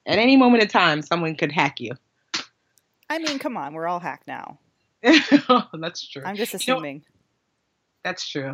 at 0.05 0.17
any 0.17 0.35
moment 0.37 0.63
in 0.63 0.69
time, 0.69 1.01
someone 1.01 1.35
could 1.35 1.51
hack 1.51 1.79
you. 1.79 1.91
I 3.09 3.19
mean, 3.19 3.39
come 3.39 3.57
on, 3.57 3.73
we're 3.73 3.87
all 3.87 3.99
hacked 3.99 4.27
now. 4.27 4.57
Oh, 5.03 5.67
that's 5.73 6.07
true. 6.07 6.23
I'm 6.25 6.35
just 6.35 6.53
assuming. 6.53 6.95
You 6.95 6.99
know, 7.01 7.05
that's 8.03 8.27
true. 8.27 8.53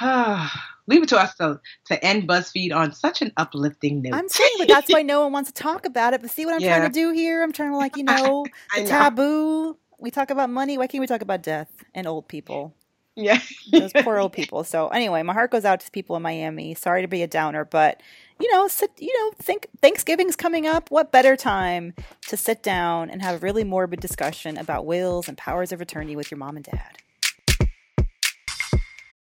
Leave 0.88 1.02
it 1.02 1.08
to 1.08 1.18
us 1.18 1.34
to, 1.36 1.60
to 1.86 2.04
end 2.04 2.28
BuzzFeed 2.28 2.72
on 2.74 2.92
such 2.92 3.22
an 3.22 3.32
uplifting 3.36 4.02
note. 4.02 4.14
I'm 4.14 4.28
saying, 4.28 4.52
but 4.58 4.68
that's 4.68 4.92
why 4.92 5.02
no 5.02 5.22
one 5.22 5.32
wants 5.32 5.50
to 5.50 5.62
talk 5.62 5.84
about 5.84 6.14
it. 6.14 6.22
But 6.22 6.30
see 6.30 6.46
what 6.46 6.54
I'm 6.54 6.60
yeah. 6.60 6.78
trying 6.78 6.90
to 6.90 6.94
do 6.94 7.12
here? 7.12 7.42
I'm 7.42 7.52
trying 7.52 7.72
to, 7.72 7.76
like, 7.76 7.96
you 7.96 8.04
know, 8.04 8.46
the 8.74 8.82
know. 8.82 8.88
taboo. 8.88 9.76
We 9.98 10.10
talk 10.10 10.30
about 10.30 10.50
money. 10.50 10.78
Why 10.78 10.86
can't 10.86 11.00
we 11.00 11.06
talk 11.06 11.22
about 11.22 11.42
death 11.42 11.70
and 11.94 12.06
old 12.06 12.28
people? 12.28 12.74
Yeah. 13.16 13.40
Those 13.72 13.92
poor 13.94 14.18
old 14.18 14.32
people. 14.34 14.62
So, 14.62 14.88
anyway, 14.88 15.22
my 15.22 15.32
heart 15.32 15.50
goes 15.50 15.64
out 15.64 15.80
to 15.80 15.90
people 15.90 16.14
in 16.16 16.22
Miami. 16.22 16.74
Sorry 16.74 17.00
to 17.02 17.08
be 17.08 17.22
a 17.22 17.26
downer, 17.26 17.64
but 17.64 18.02
you 18.38 18.52
know, 18.52 18.68
sit, 18.68 18.90
you 18.98 19.18
know, 19.18 19.32
think 19.38 19.66
Thanksgiving's 19.80 20.36
coming 20.36 20.66
up. 20.66 20.90
What 20.90 21.10
better 21.10 21.36
time 21.36 21.94
to 22.28 22.36
sit 22.36 22.62
down 22.62 23.08
and 23.08 23.22
have 23.22 23.36
a 23.36 23.38
really 23.38 23.64
morbid 23.64 24.00
discussion 24.00 24.58
about 24.58 24.84
wills 24.84 25.28
and 25.28 25.38
powers 25.38 25.72
of 25.72 25.80
attorney 25.80 26.14
with 26.14 26.30
your 26.30 26.36
mom 26.36 26.56
and 26.56 26.64
dad? 26.66 26.98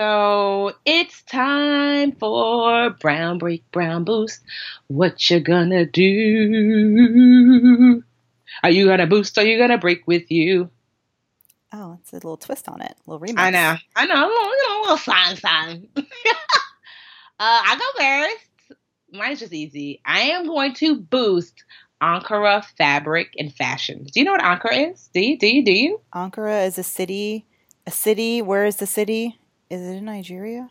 So 0.00 0.72
it's 0.86 1.20
time 1.24 2.12
for 2.12 2.88
Brown 2.88 3.36
Break 3.36 3.70
Brown 3.70 4.04
Boost. 4.04 4.40
What 4.86 5.28
you 5.28 5.40
gonna 5.40 5.84
do? 5.84 7.22
Are 8.62 8.70
you 8.70 8.86
gonna 8.86 9.06
boost 9.06 9.36
or 9.36 9.42
are 9.42 9.44
you 9.44 9.58
gonna 9.58 9.76
break 9.76 10.06
with 10.06 10.30
you? 10.30 10.70
Oh, 11.74 11.98
it's 12.00 12.12
a 12.12 12.16
little 12.16 12.38
twist 12.38 12.66
on 12.66 12.80
it. 12.80 12.96
A 13.06 13.10
little 13.10 13.26
remix. 13.26 13.40
I 13.40 13.50
know. 13.50 13.76
I 13.94 14.06
know. 14.06 14.14
A 14.14 14.24
little, 14.26 14.46
you 14.46 14.68
know, 14.68 14.80
a 14.80 14.80
little 14.80 14.96
song 14.96 15.36
song. 15.36 15.86
uh, 15.96 16.02
I 17.38 17.76
go 17.78 17.84
first. 18.02 18.46
Mine's 19.12 19.40
just 19.40 19.52
easy. 19.52 20.00
I 20.06 20.20
am 20.30 20.46
going 20.46 20.72
to 20.76 20.98
boost 20.98 21.62
Ankara 22.00 22.64
fabric 22.78 23.34
and 23.36 23.54
fashion. 23.54 24.04
Do 24.04 24.18
you 24.18 24.24
know 24.24 24.32
what 24.32 24.40
Ankara 24.40 24.92
is? 24.92 25.10
Do 25.12 25.20
you? 25.20 25.36
Do 25.38 25.46
you? 25.46 25.62
Do 25.62 25.72
you? 25.74 26.00
Ankara 26.14 26.66
is 26.66 26.78
a 26.78 26.84
city. 26.84 27.44
A 27.86 27.90
city. 27.90 28.40
Where 28.40 28.64
is 28.64 28.76
the 28.76 28.86
city? 28.86 29.36
Is 29.70 29.80
it 29.80 29.96
in 29.96 30.04
Nigeria? 30.04 30.68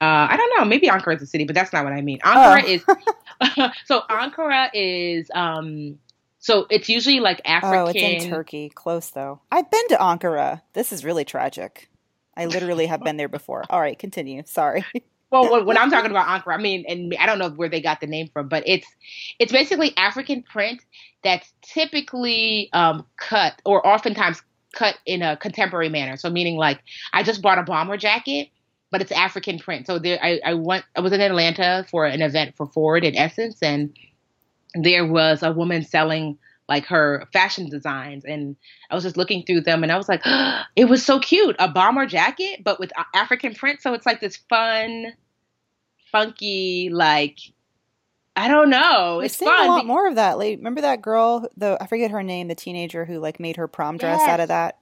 Uh, 0.00 0.28
I 0.30 0.36
don't 0.36 0.56
know. 0.56 0.64
Maybe 0.64 0.86
Ankara 0.86 1.16
is 1.16 1.22
a 1.22 1.26
city, 1.26 1.44
but 1.44 1.54
that's 1.54 1.72
not 1.72 1.82
what 1.82 1.92
I 1.92 2.02
mean. 2.02 2.20
Ankara 2.20 2.62
oh. 2.62 2.68
is 2.68 3.70
so 3.86 4.02
Ankara 4.08 4.70
is 4.72 5.30
um 5.34 5.98
so 6.38 6.66
it's 6.70 6.88
usually 6.88 7.20
like 7.20 7.40
African. 7.44 7.78
Oh, 7.78 7.86
it's 7.86 8.24
in 8.24 8.30
Turkey. 8.30 8.68
Close 8.68 9.10
though. 9.10 9.40
I've 9.50 9.70
been 9.70 9.88
to 9.88 9.96
Ankara. 9.96 10.62
This 10.74 10.92
is 10.92 11.04
really 11.04 11.24
tragic. 11.24 11.88
I 12.36 12.46
literally 12.46 12.86
have 12.86 13.02
been 13.02 13.16
there 13.16 13.28
before. 13.28 13.64
All 13.68 13.80
right, 13.80 13.98
continue. 13.98 14.44
Sorry. 14.46 14.84
well, 15.30 15.64
when 15.64 15.76
I'm 15.76 15.90
talking 15.90 16.12
about 16.12 16.26
Ankara, 16.26 16.54
I 16.54 16.58
mean, 16.58 16.84
and 16.86 17.12
I 17.18 17.26
don't 17.26 17.40
know 17.40 17.50
where 17.50 17.68
they 17.68 17.80
got 17.80 18.00
the 18.00 18.06
name 18.06 18.28
from, 18.32 18.48
but 18.48 18.62
it's 18.66 18.86
it's 19.40 19.50
basically 19.50 19.96
African 19.96 20.44
print 20.44 20.84
that's 21.24 21.52
typically 21.62 22.70
um, 22.72 23.04
cut 23.16 23.60
or 23.64 23.84
oftentimes 23.84 24.40
cut 24.78 24.96
in 25.04 25.22
a 25.22 25.36
contemporary 25.36 25.88
manner. 25.88 26.16
So 26.16 26.30
meaning 26.30 26.56
like 26.56 26.82
I 27.12 27.22
just 27.22 27.42
bought 27.42 27.58
a 27.58 27.64
bomber 27.64 27.96
jacket, 27.96 28.48
but 28.90 29.00
it's 29.00 29.10
African 29.10 29.58
print. 29.58 29.86
So 29.86 29.98
there 29.98 30.18
I, 30.22 30.40
I 30.44 30.54
went 30.54 30.84
I 30.96 31.00
was 31.00 31.12
in 31.12 31.20
Atlanta 31.20 31.84
for 31.90 32.06
an 32.06 32.22
event 32.22 32.56
for 32.56 32.66
Ford 32.66 33.04
and 33.04 33.16
Essence 33.16 33.58
and 33.62 33.96
there 34.74 35.04
was 35.04 35.42
a 35.42 35.52
woman 35.52 35.82
selling 35.82 36.38
like 36.68 36.84
her 36.86 37.26
fashion 37.32 37.68
designs 37.68 38.24
and 38.24 38.54
I 38.90 38.94
was 38.94 39.02
just 39.02 39.16
looking 39.16 39.42
through 39.42 39.62
them 39.62 39.82
and 39.82 39.90
I 39.90 39.96
was 39.96 40.08
like, 40.08 40.22
oh, 40.24 40.62
it 40.76 40.84
was 40.84 41.04
so 41.04 41.18
cute. 41.18 41.56
A 41.58 41.68
bomber 41.68 42.06
jacket, 42.06 42.62
but 42.62 42.78
with 42.78 42.92
African 43.14 43.54
print. 43.54 43.82
So 43.82 43.94
it's 43.94 44.06
like 44.06 44.20
this 44.20 44.36
fun, 44.36 45.12
funky, 46.12 46.90
like 46.92 47.38
I 48.38 48.46
don't 48.46 48.70
know. 48.70 49.16
We're 49.18 49.24
it's 49.24 49.36
fun. 49.36 49.66
a 49.66 49.68
lot 49.68 49.84
more 49.84 50.06
of 50.06 50.14
that. 50.14 50.38
Like, 50.38 50.58
remember 50.58 50.80
that 50.82 51.02
girl? 51.02 51.48
The 51.56 51.76
I 51.80 51.86
forget 51.88 52.12
her 52.12 52.22
name. 52.22 52.46
The 52.46 52.54
teenager 52.54 53.04
who 53.04 53.18
like 53.18 53.40
made 53.40 53.56
her 53.56 53.66
prom 53.66 53.98
dress 53.98 54.20
yes. 54.20 54.28
out 54.28 54.40
of 54.40 54.48
that. 54.48 54.78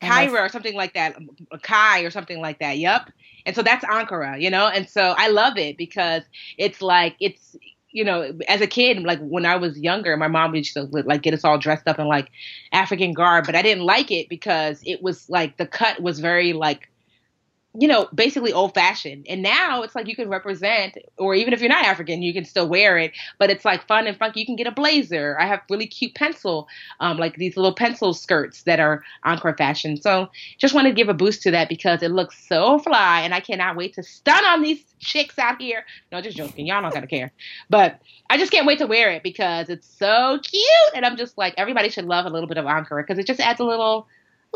Kyra 0.00 0.46
or 0.46 0.48
something 0.48 0.74
like 0.74 0.94
that, 0.94 1.16
Kai 1.62 2.00
or 2.00 2.10
something 2.10 2.40
like 2.40 2.58
that. 2.60 2.78
Yep. 2.78 3.10
And 3.46 3.54
so 3.54 3.62
that's 3.62 3.84
Ankara, 3.84 4.40
you 4.40 4.50
know. 4.50 4.66
And 4.66 4.88
so 4.88 5.14
I 5.16 5.28
love 5.28 5.56
it 5.58 5.76
because 5.76 6.22
it's 6.58 6.80
like 6.80 7.16
it's 7.20 7.56
you 7.90 8.04
know, 8.04 8.38
as 8.48 8.60
a 8.60 8.66
kid, 8.66 9.02
like 9.04 9.18
when 9.20 9.46
I 9.46 9.56
was 9.56 9.78
younger, 9.78 10.16
my 10.18 10.28
mom 10.28 10.54
used 10.54 10.74
to 10.74 10.82
like 10.82 11.22
get 11.22 11.32
us 11.32 11.44
all 11.44 11.58
dressed 11.58 11.88
up 11.88 11.98
in 11.98 12.06
like 12.06 12.30
African 12.72 13.12
garb, 13.12 13.46
but 13.46 13.54
I 13.54 13.62
didn't 13.62 13.84
like 13.84 14.10
it 14.10 14.28
because 14.28 14.82
it 14.84 15.02
was 15.02 15.30
like 15.30 15.56
the 15.56 15.66
cut 15.66 16.00
was 16.02 16.20
very 16.20 16.52
like 16.52 16.90
you 17.78 17.88
know, 17.88 18.08
basically 18.14 18.52
old 18.52 18.74
fashioned. 18.74 19.26
And 19.28 19.42
now 19.42 19.82
it's 19.82 19.94
like 19.94 20.08
you 20.08 20.16
can 20.16 20.28
represent, 20.28 20.96
or 21.18 21.34
even 21.34 21.52
if 21.52 21.60
you're 21.60 21.68
not 21.68 21.84
African, 21.84 22.22
you 22.22 22.32
can 22.32 22.44
still 22.44 22.68
wear 22.68 22.96
it, 22.96 23.12
but 23.38 23.50
it's 23.50 23.64
like 23.64 23.86
fun 23.86 24.06
and 24.06 24.16
funky. 24.16 24.40
You 24.40 24.46
can 24.46 24.56
get 24.56 24.66
a 24.66 24.72
blazer. 24.72 25.36
I 25.38 25.46
have 25.46 25.60
really 25.68 25.86
cute 25.86 26.14
pencil, 26.14 26.68
um, 27.00 27.18
like 27.18 27.36
these 27.36 27.56
little 27.56 27.74
pencil 27.74 28.14
skirts 28.14 28.62
that 28.62 28.80
are 28.80 29.02
Ankara 29.24 29.56
fashion. 29.56 30.00
So 30.00 30.30
just 30.58 30.74
want 30.74 30.86
to 30.86 30.94
give 30.94 31.08
a 31.08 31.14
boost 31.14 31.42
to 31.42 31.50
that 31.50 31.68
because 31.68 32.02
it 32.02 32.10
looks 32.10 32.46
so 32.48 32.78
fly 32.78 33.20
and 33.20 33.34
I 33.34 33.40
cannot 33.40 33.76
wait 33.76 33.94
to 33.94 34.02
stun 34.02 34.44
on 34.44 34.62
these 34.62 34.82
chicks 34.98 35.38
out 35.38 35.60
here. 35.60 35.84
No, 36.10 36.20
just 36.20 36.36
joking. 36.36 36.66
Y'all 36.66 36.80
don't 36.80 36.94
gotta 36.94 37.06
care. 37.06 37.32
But 37.68 38.00
I 38.30 38.38
just 38.38 38.50
can't 38.52 38.66
wait 38.66 38.78
to 38.78 38.86
wear 38.86 39.10
it 39.10 39.22
because 39.22 39.68
it's 39.68 39.86
so 39.98 40.38
cute. 40.42 40.64
And 40.94 41.04
I'm 41.04 41.16
just 41.16 41.36
like, 41.36 41.54
everybody 41.56 41.90
should 41.90 42.06
love 42.06 42.26
a 42.26 42.30
little 42.30 42.48
bit 42.48 42.58
of 42.58 42.64
Ankara 42.64 43.02
because 43.02 43.18
it 43.18 43.26
just 43.26 43.40
adds 43.40 43.60
a 43.60 43.64
little 43.64 44.06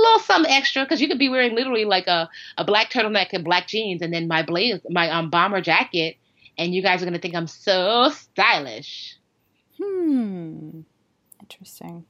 little 0.01 0.21
something 0.21 0.53
extra 0.53 0.85
because 0.85 1.01
you 1.01 1.09
could 1.09 1.19
be 1.19 1.29
wearing 1.29 1.55
literally 1.55 1.85
like 1.85 2.07
a, 2.07 2.29
a 2.59 2.65
black 2.65 2.91
turtleneck 2.91 3.29
and 3.33 3.45
black 3.45 3.67
jeans 3.67 4.03
and 4.03 4.13
then 4.13 4.29
my 4.29 4.43
blaze 4.43 4.81
my 4.89 5.11
um 5.11 5.31
bomber 5.31 5.61
jacket 5.61 6.17
and 6.59 6.75
you 6.75 6.83
guys 6.83 7.03
are 7.03 7.05
gonna 7.05 7.19
think 7.19 7.35
I'm 7.35 7.47
so 7.47 8.11
stylish. 8.11 9.17
Hmm. 9.79 10.81
Interesting. 11.41 12.05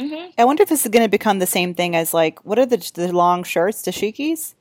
Mm-hmm. 0.00 0.30
I 0.38 0.44
wonder 0.44 0.62
if 0.62 0.68
this 0.68 0.84
is 0.84 0.90
going 0.90 1.04
to 1.04 1.10
become 1.10 1.38
the 1.38 1.46
same 1.46 1.74
thing 1.74 1.94
as 1.94 2.14
like 2.14 2.44
what 2.44 2.58
are 2.58 2.66
the 2.66 2.90
the 2.94 3.12
long 3.12 3.44
shirts, 3.44 3.82
dashikis? 3.82 4.54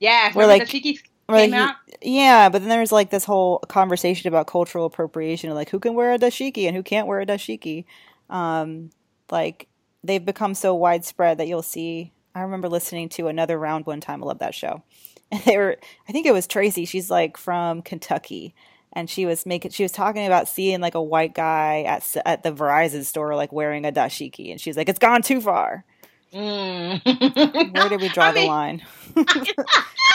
Yeah, 0.00 0.32
where 0.32 0.46
like 0.46 0.62
dashikis 0.62 1.02
came 1.28 1.50
like, 1.50 1.52
out. 1.52 1.76
Yeah, 2.00 2.48
but 2.48 2.60
then 2.60 2.68
there's 2.68 2.92
like 2.92 3.10
this 3.10 3.24
whole 3.24 3.58
conversation 3.68 4.28
about 4.28 4.46
cultural 4.46 4.86
appropriation, 4.86 5.52
like 5.54 5.70
who 5.70 5.78
can 5.78 5.94
wear 5.94 6.14
a 6.14 6.18
dashiki 6.18 6.66
and 6.66 6.76
who 6.76 6.82
can't 6.82 7.06
wear 7.06 7.20
a 7.20 7.26
dashiki. 7.26 7.84
Um, 8.30 8.90
like 9.30 9.68
they've 10.02 10.24
become 10.24 10.54
so 10.54 10.74
widespread 10.74 11.38
that 11.38 11.48
you'll 11.48 11.62
see 11.62 12.12
I 12.36 12.42
remember 12.42 12.68
listening 12.68 13.08
to 13.10 13.28
another 13.28 13.58
round 13.58 13.86
one 13.86 14.02
time. 14.02 14.22
I 14.22 14.26
love 14.26 14.40
that 14.40 14.54
show. 14.54 14.82
And 15.32 15.42
they 15.42 15.56
were, 15.56 15.76
I 16.08 16.12
think 16.12 16.24
it 16.26 16.32
was 16.32 16.46
Tracy. 16.46 16.84
She's 16.84 17.10
like 17.10 17.36
from 17.36 17.82
Kentucky, 17.82 18.54
and 18.92 19.10
she 19.10 19.26
was 19.26 19.44
making, 19.44 19.72
she 19.72 19.82
was 19.82 19.90
talking 19.90 20.24
about 20.24 20.48
seeing 20.48 20.80
like 20.80 20.94
a 20.94 21.02
white 21.02 21.34
guy 21.34 21.82
at 21.82 22.16
at 22.24 22.44
the 22.44 22.52
Verizon 22.52 23.04
store 23.04 23.34
like 23.34 23.50
wearing 23.50 23.84
a 23.84 23.90
dashiki, 23.90 24.52
and 24.52 24.60
she's 24.60 24.76
like, 24.76 24.88
"It's 24.88 25.00
gone 25.00 25.22
too 25.22 25.40
far." 25.40 25.84
Mm. 26.32 27.74
Where 27.74 27.88
did 27.88 28.00
we 28.00 28.08
draw 28.14 28.26
I 28.26 28.32
mean, 28.32 28.44
the 28.44 28.48
line? 28.48 28.82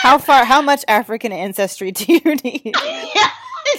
how 0.00 0.16
far? 0.16 0.46
How 0.46 0.62
much 0.62 0.82
African 0.88 1.30
ancestry 1.30 1.92
do 1.92 2.10
you 2.10 2.36
need? 2.36 2.74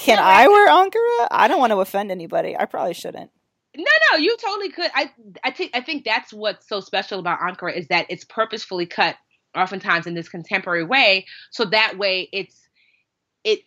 Can 0.01 0.19
I 0.19 0.47
wear 0.47 0.69
Ankara? 0.69 1.29
I 1.31 1.47
don't 1.47 1.59
want 1.59 1.71
to 1.71 1.79
offend 1.79 2.11
anybody. 2.11 2.55
I 2.55 2.65
probably 2.65 2.93
shouldn't. 2.93 3.31
No, 3.75 3.85
no, 4.11 4.17
you 4.17 4.37
totally 4.37 4.69
could. 4.69 4.91
I, 4.93 5.11
I 5.43 5.51
think, 5.51 5.71
I 5.73 5.81
think 5.81 6.05
that's 6.05 6.31
what's 6.31 6.67
so 6.67 6.79
special 6.79 7.19
about 7.19 7.39
Ankara 7.39 7.75
is 7.75 7.87
that 7.87 8.05
it's 8.09 8.23
purposefully 8.23 8.85
cut, 8.85 9.15
oftentimes 9.55 10.07
in 10.07 10.13
this 10.13 10.29
contemporary 10.29 10.83
way, 10.83 11.25
so 11.51 11.65
that 11.65 11.97
way 11.97 12.29
it's, 12.31 12.59
it, 13.43 13.61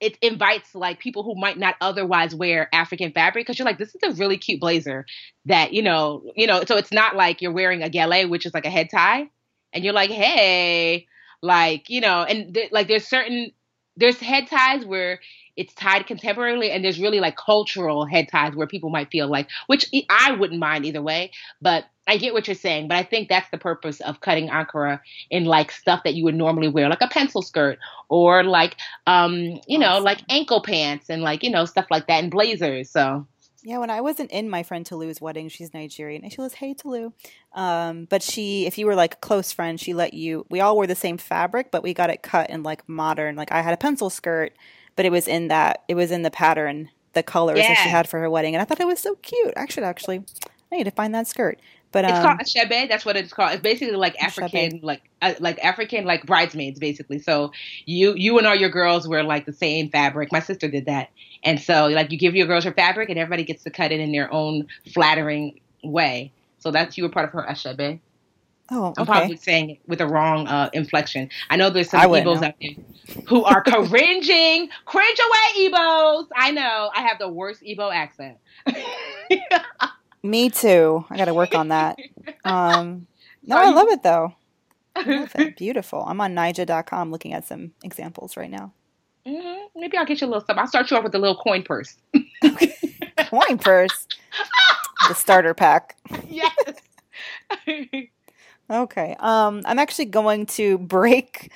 it 0.00 0.16
invites 0.22 0.74
like 0.74 1.00
people 1.00 1.22
who 1.22 1.34
might 1.40 1.58
not 1.58 1.76
otherwise 1.80 2.34
wear 2.34 2.68
African 2.74 3.12
fabric 3.12 3.46
because 3.46 3.58
you're 3.58 3.66
like, 3.66 3.78
this 3.78 3.94
is 3.94 4.02
a 4.04 4.12
really 4.20 4.38
cute 4.38 4.60
blazer 4.60 5.06
that 5.46 5.72
you 5.72 5.82
know, 5.82 6.22
you 6.36 6.46
know. 6.46 6.64
So 6.66 6.76
it's 6.76 6.92
not 6.92 7.16
like 7.16 7.42
you're 7.42 7.52
wearing 7.52 7.82
a 7.82 7.90
gele, 7.90 8.28
which 8.28 8.46
is 8.46 8.54
like 8.54 8.66
a 8.66 8.70
head 8.70 8.88
tie, 8.90 9.30
and 9.72 9.84
you're 9.84 9.94
like, 9.94 10.10
hey, 10.10 11.06
like 11.42 11.90
you 11.90 12.00
know, 12.02 12.22
and 12.24 12.54
th- 12.54 12.72
like 12.72 12.88
there's 12.88 13.06
certain 13.06 13.52
there's 13.96 14.18
head 14.18 14.48
ties 14.48 14.84
where 14.84 15.20
it's 15.56 15.74
tied 15.74 16.06
contemporarily 16.06 16.74
and 16.74 16.84
there's 16.84 17.00
really 17.00 17.20
like 17.20 17.36
cultural 17.36 18.04
head 18.04 18.28
ties 18.30 18.54
where 18.54 18.66
people 18.66 18.90
might 18.90 19.10
feel 19.10 19.28
like 19.28 19.48
which 19.66 19.88
i 20.10 20.32
wouldn't 20.32 20.60
mind 20.60 20.84
either 20.84 21.02
way 21.02 21.30
but 21.60 21.84
i 22.06 22.16
get 22.16 22.34
what 22.34 22.46
you're 22.46 22.54
saying 22.54 22.88
but 22.88 22.96
i 22.96 23.02
think 23.02 23.28
that's 23.28 23.48
the 23.50 23.58
purpose 23.58 24.00
of 24.00 24.20
cutting 24.20 24.48
ankara 24.48 25.00
in 25.30 25.44
like 25.44 25.70
stuff 25.70 26.02
that 26.04 26.14
you 26.14 26.24
would 26.24 26.34
normally 26.34 26.68
wear 26.68 26.88
like 26.88 27.02
a 27.02 27.08
pencil 27.08 27.42
skirt 27.42 27.78
or 28.08 28.44
like 28.44 28.76
um 29.06 29.58
you 29.66 29.78
know 29.78 29.98
like 29.98 30.20
ankle 30.28 30.62
pants 30.62 31.08
and 31.08 31.22
like 31.22 31.42
you 31.42 31.50
know 31.50 31.64
stuff 31.64 31.86
like 31.90 32.06
that 32.06 32.22
and 32.22 32.30
blazers 32.30 32.90
so 32.90 33.26
yeah, 33.66 33.78
when 33.78 33.90
I 33.90 34.00
wasn't 34.00 34.30
in 34.30 34.48
my 34.48 34.62
friend 34.62 34.86
Tolu's 34.86 35.20
wedding, 35.20 35.48
she's 35.48 35.74
Nigerian, 35.74 36.22
and 36.22 36.32
she 36.32 36.40
was 36.40 36.54
"Hey 36.54 36.72
Tolu," 36.72 37.12
um, 37.52 38.04
but 38.04 38.22
she, 38.22 38.64
if 38.64 38.78
you 38.78 38.86
were 38.86 38.94
like 38.94 39.14
a 39.14 39.16
close 39.16 39.50
friend, 39.50 39.80
she 39.80 39.92
let 39.92 40.14
you. 40.14 40.46
We 40.48 40.60
all 40.60 40.76
wore 40.76 40.86
the 40.86 40.94
same 40.94 41.18
fabric, 41.18 41.72
but 41.72 41.82
we 41.82 41.92
got 41.92 42.08
it 42.08 42.22
cut 42.22 42.48
in 42.48 42.62
like 42.62 42.88
modern. 42.88 43.34
Like 43.34 43.50
I 43.50 43.62
had 43.62 43.74
a 43.74 43.76
pencil 43.76 44.08
skirt, 44.08 44.52
but 44.96 45.04
it 45.04 45.12
was 45.12 45.28
in 45.28 45.48
that 45.48 45.84
it 45.88 45.94
was 45.94 46.10
in 46.10 46.22
the 46.22 46.30
pattern, 46.30 46.90
the 47.12 47.22
colors 47.22 47.58
yeah. 47.58 47.68
that 47.68 47.82
she 47.82 47.88
had 47.88 48.08
for 48.08 48.18
her 48.18 48.28
wedding, 48.28 48.54
and 48.54 48.62
I 48.62 48.64
thought 48.64 48.80
it 48.80 48.86
was 48.86 49.00
so 49.00 49.14
cute. 49.16 49.54
I 49.56 49.66
should 49.66 49.84
actually, 49.84 50.24
I 50.72 50.76
need 50.76 50.84
to 50.84 50.90
find 50.90 51.14
that 51.14 51.26
skirt. 51.26 51.60
But 51.92 52.04
it's 52.04 52.14
um, 52.14 52.22
called 52.24 52.40
shebe. 52.40 52.88
That's 52.88 53.06
what 53.06 53.16
it's 53.16 53.32
called. 53.32 53.52
It's 53.52 53.62
basically 53.62 53.96
like 53.96 54.20
African, 54.22 54.80
like 54.82 55.02
uh, 55.22 55.34
like 55.38 55.64
African, 55.64 56.04
like 56.04 56.26
bridesmaids, 56.26 56.78
basically. 56.78 57.20
So 57.20 57.52
you 57.84 58.14
you 58.16 58.36
and 58.38 58.46
all 58.46 58.56
your 58.56 58.68
girls 58.70 59.06
wear 59.06 59.22
like 59.22 59.46
the 59.46 59.52
same 59.52 59.88
fabric. 59.88 60.32
My 60.32 60.40
sister 60.40 60.68
did 60.68 60.86
that, 60.86 61.10
and 61.44 61.60
so 61.60 61.86
like 61.86 62.10
you 62.10 62.18
give 62.18 62.34
your 62.34 62.46
girls 62.46 62.64
her 62.64 62.72
fabric, 62.72 63.08
and 63.08 63.18
everybody 63.18 63.44
gets 63.44 63.62
to 63.64 63.70
cut 63.70 63.92
it 63.92 64.00
in 64.00 64.12
their 64.12 64.32
own 64.32 64.66
flattering 64.92 65.60
way. 65.84 66.32
So 66.58 66.70
that's 66.70 66.98
you 66.98 67.04
were 67.04 67.10
part 67.10 67.26
of 67.26 67.32
her 67.32 67.46
aso 67.48 67.76
ebi. 67.76 68.00
Oh, 68.70 68.86
okay. 68.86 68.94
I'm 68.98 69.06
probably 69.06 69.36
saying 69.36 69.70
it 69.70 69.78
with 69.86 70.00
the 70.00 70.06
wrong 70.06 70.48
uh, 70.48 70.70
inflection. 70.72 71.30
I 71.50 71.56
know 71.56 71.70
there's 71.70 71.90
some 71.90 72.00
Igbos 72.00 72.42
out 72.42 72.54
there 72.60 73.22
who 73.28 73.44
are 73.44 73.62
cringing. 73.64 74.68
Cringe 74.84 75.18
away, 75.18 75.68
Igbos. 75.68 76.26
I 76.34 76.50
know. 76.50 76.90
I 76.94 77.02
have 77.02 77.18
the 77.18 77.28
worst 77.28 77.62
Igbo 77.62 77.94
accent. 77.94 78.38
Me 80.22 80.50
too. 80.50 81.04
I 81.10 81.16
got 81.16 81.26
to 81.26 81.34
work 81.34 81.54
on 81.54 81.68
that. 81.68 81.96
Um, 82.44 83.06
no, 83.44 83.56
I 83.56 83.70
love 83.70 83.88
it 83.88 84.02
though. 84.02 84.34
Love 85.06 85.30
it. 85.36 85.56
Beautiful. 85.56 86.02
I'm 86.06 86.22
on 86.22 86.34
Nyjah.com 86.34 87.10
looking 87.12 87.34
at 87.34 87.46
some 87.46 87.72
examples 87.84 88.34
right 88.34 88.50
now. 88.50 88.72
Mm-hmm. 89.26 89.78
Maybe 89.78 89.98
I'll 89.98 90.06
get 90.06 90.22
you 90.22 90.26
a 90.26 90.28
little 90.28 90.42
stuff. 90.42 90.56
I'll 90.56 90.66
start 90.66 90.90
you 90.90 90.96
off 90.96 91.04
with 91.04 91.14
a 91.14 91.18
little 91.18 91.36
coin 91.36 91.62
purse. 91.62 91.96
coin 93.28 93.58
purse? 93.58 94.06
the 95.06 95.14
starter 95.14 95.52
pack. 95.52 95.96
Yes. 96.28 98.06
Okay. 98.70 99.16
Um, 99.18 99.62
I'm 99.64 99.78
actually 99.78 100.06
going 100.06 100.46
to 100.46 100.78
break. 100.78 101.52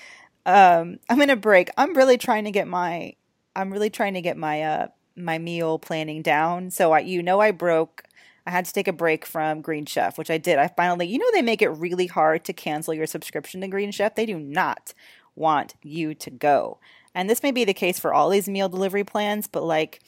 Um, 0.47 0.99
I'm 1.09 1.19
to 1.29 1.37
break. 1.37 1.71
I'm 1.77 1.95
really 1.95 2.19
trying 2.19 2.45
to 2.45 2.51
get 2.51 2.69
my. 2.69 3.15
I'm 3.57 3.73
really 3.73 3.91
trying 3.91 4.15
to 4.15 4.21
get 4.21 4.37
my 4.37 4.63
uh 4.63 4.89
my 5.17 5.39
meal 5.39 5.79
planning 5.79 6.23
down. 6.23 6.71
So 6.71 6.93
I, 6.93 7.01
you 7.01 7.23
know, 7.23 7.41
I 7.41 7.51
broke. 7.51 8.05
I 8.47 8.51
had 8.51 8.65
to 8.65 8.73
take 8.73 8.89
a 8.89 8.93
break 8.93 9.27
from 9.27 9.61
Green 9.61 9.85
Chef, 9.87 10.17
which 10.17 10.31
I 10.31 10.39
did. 10.39 10.59
I 10.59 10.69
finally, 10.69 11.07
you 11.07 11.19
know, 11.19 11.31
they 11.33 11.43
make 11.43 11.63
it 11.63 11.69
really 11.69 12.07
hard 12.07 12.45
to 12.45 12.53
cancel 12.53 12.95
your 12.95 13.07
subscription 13.07 13.61
to 13.61 13.69
Green 13.69 13.91
Chef. 13.91 14.15
They 14.15 14.27
do 14.27 14.39
not 14.39 14.95
want 15.37 15.75
you 15.83 16.15
to 16.15 16.31
go. 16.31 16.79
And 17.15 17.29
this 17.29 17.43
may 17.43 17.51
be 17.51 17.65
the 17.65 17.75
case 17.75 17.99
for 17.99 18.15
all 18.15 18.31
these 18.31 18.49
meal 18.49 18.69
delivery 18.69 19.05
plans, 19.05 19.47
but 19.47 19.65
like 19.65 20.01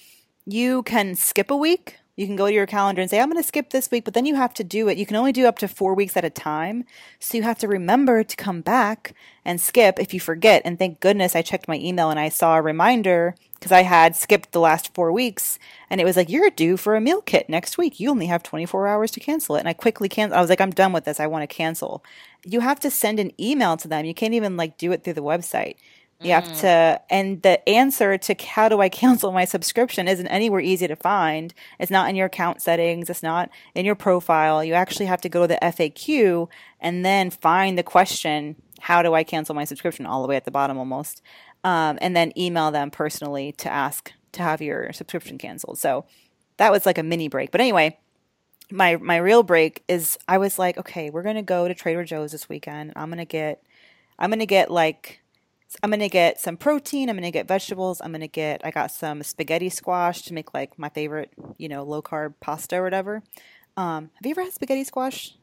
you 0.46 0.82
can 0.84 1.14
skip 1.14 1.50
a 1.50 1.56
week 1.56 1.98
you 2.22 2.28
can 2.28 2.36
go 2.36 2.46
to 2.46 2.52
your 2.52 2.66
calendar 2.66 3.02
and 3.02 3.10
say, 3.10 3.20
I'm 3.20 3.28
going 3.28 3.42
to 3.42 3.46
skip 3.46 3.70
this 3.70 3.90
week, 3.90 4.04
but 4.04 4.14
then 4.14 4.24
you 4.24 4.36
have 4.36 4.54
to 4.54 4.64
do 4.64 4.88
it. 4.88 4.96
You 4.96 5.04
can 5.04 5.16
only 5.16 5.32
do 5.32 5.46
up 5.46 5.58
to 5.58 5.68
four 5.68 5.92
weeks 5.92 6.16
at 6.16 6.24
a 6.24 6.30
time. 6.30 6.84
So 7.18 7.36
you 7.36 7.42
have 7.42 7.58
to 7.58 7.68
remember 7.68 8.22
to 8.22 8.36
come 8.36 8.60
back 8.60 9.14
and 9.44 9.60
skip 9.60 9.98
if 9.98 10.14
you 10.14 10.20
forget. 10.20 10.62
And 10.64 10.78
thank 10.78 11.00
goodness 11.00 11.34
I 11.34 11.42
checked 11.42 11.68
my 11.68 11.76
email 11.76 12.10
and 12.10 12.20
I 12.20 12.28
saw 12.28 12.56
a 12.56 12.62
reminder 12.62 13.34
because 13.54 13.72
I 13.72 13.82
had 13.82 14.16
skipped 14.16 14.52
the 14.52 14.60
last 14.60 14.94
four 14.94 15.12
weeks 15.12 15.58
and 15.90 16.00
it 16.00 16.04
was 16.04 16.16
like, 16.16 16.30
you're 16.30 16.50
due 16.50 16.76
for 16.76 16.94
a 16.94 17.00
meal 17.00 17.20
kit 17.20 17.48
next 17.48 17.76
week. 17.76 17.98
You 17.98 18.10
only 18.10 18.26
have 18.26 18.42
24 18.42 18.86
hours 18.86 19.10
to 19.12 19.20
cancel 19.20 19.56
it. 19.56 19.60
And 19.60 19.68
I 19.68 19.72
quickly 19.72 20.08
canceled. 20.08 20.38
I 20.38 20.40
was 20.40 20.50
like, 20.50 20.60
I'm 20.60 20.70
done 20.70 20.92
with 20.92 21.04
this. 21.04 21.20
I 21.20 21.26
want 21.26 21.42
to 21.42 21.54
cancel. 21.54 22.04
You 22.44 22.60
have 22.60 22.80
to 22.80 22.90
send 22.90 23.18
an 23.18 23.32
email 23.40 23.76
to 23.76 23.88
them. 23.88 24.04
You 24.04 24.14
can't 24.14 24.34
even 24.34 24.56
like 24.56 24.78
do 24.78 24.92
it 24.92 25.02
through 25.02 25.14
the 25.14 25.22
website. 25.22 25.76
You 26.22 26.32
have 26.32 26.44
mm. 26.44 26.60
to, 26.60 27.00
and 27.10 27.42
the 27.42 27.68
answer 27.68 28.16
to 28.16 28.34
how 28.44 28.68
do 28.68 28.80
I 28.80 28.88
cancel 28.88 29.32
my 29.32 29.44
subscription 29.44 30.06
isn't 30.06 30.26
anywhere 30.28 30.60
easy 30.60 30.86
to 30.86 30.96
find. 30.96 31.52
It's 31.80 31.90
not 31.90 32.08
in 32.08 32.16
your 32.16 32.26
account 32.26 32.62
settings. 32.62 33.10
It's 33.10 33.22
not 33.22 33.50
in 33.74 33.84
your 33.84 33.96
profile. 33.96 34.62
You 34.62 34.74
actually 34.74 35.06
have 35.06 35.20
to 35.22 35.28
go 35.28 35.42
to 35.42 35.48
the 35.48 35.58
FAQ 35.60 36.48
and 36.80 37.04
then 37.04 37.30
find 37.30 37.76
the 37.76 37.82
question, 37.82 38.56
how 38.80 39.02
do 39.02 39.14
I 39.14 39.24
cancel 39.24 39.54
my 39.54 39.64
subscription 39.64 40.06
all 40.06 40.22
the 40.22 40.28
way 40.28 40.36
at 40.36 40.44
the 40.44 40.50
bottom 40.50 40.78
almost. 40.78 41.22
Um, 41.64 41.98
and 42.00 42.16
then 42.16 42.36
email 42.36 42.70
them 42.70 42.90
personally 42.90 43.52
to 43.58 43.70
ask 43.70 44.12
to 44.32 44.42
have 44.42 44.60
your 44.62 44.92
subscription 44.92 45.38
canceled. 45.38 45.78
So 45.78 46.04
that 46.56 46.72
was 46.72 46.86
like 46.86 46.98
a 46.98 47.02
mini 47.02 47.28
break. 47.28 47.50
But 47.50 47.60
anyway, 47.60 47.98
my, 48.70 48.96
my 48.96 49.16
real 49.16 49.42
break 49.42 49.82
is 49.88 50.18
I 50.26 50.38
was 50.38 50.58
like, 50.58 50.78
okay, 50.78 51.10
we're 51.10 51.22
going 51.22 51.36
to 51.36 51.42
go 51.42 51.68
to 51.68 51.74
Trader 51.74 52.04
Joe's 52.04 52.32
this 52.32 52.48
weekend. 52.48 52.92
I'm 52.96 53.08
going 53.08 53.18
to 53.18 53.24
get, 53.24 53.62
I'm 54.18 54.30
going 54.30 54.40
to 54.40 54.46
get 54.46 54.70
like 54.70 55.21
I'm 55.82 55.90
going 55.90 56.00
to 56.00 56.08
get 56.08 56.40
some 56.40 56.56
protein. 56.56 57.08
I'm 57.08 57.16
going 57.16 57.24
to 57.24 57.30
get 57.30 57.48
vegetables. 57.48 58.00
I'm 58.00 58.10
going 58.10 58.20
to 58.20 58.28
get, 58.28 58.60
I 58.64 58.70
got 58.70 58.90
some 58.90 59.22
spaghetti 59.22 59.68
squash 59.68 60.22
to 60.22 60.34
make 60.34 60.54
like 60.54 60.78
my 60.78 60.88
favorite, 60.88 61.32
you 61.58 61.68
know, 61.68 61.82
low 61.82 62.02
carb 62.02 62.34
pasta 62.40 62.76
or 62.76 62.82
whatever. 62.82 63.22
Um, 63.76 64.10
have 64.14 64.26
you 64.26 64.32
ever 64.32 64.42
had 64.42 64.52
spaghetti 64.52 64.84
squash? 64.84 65.36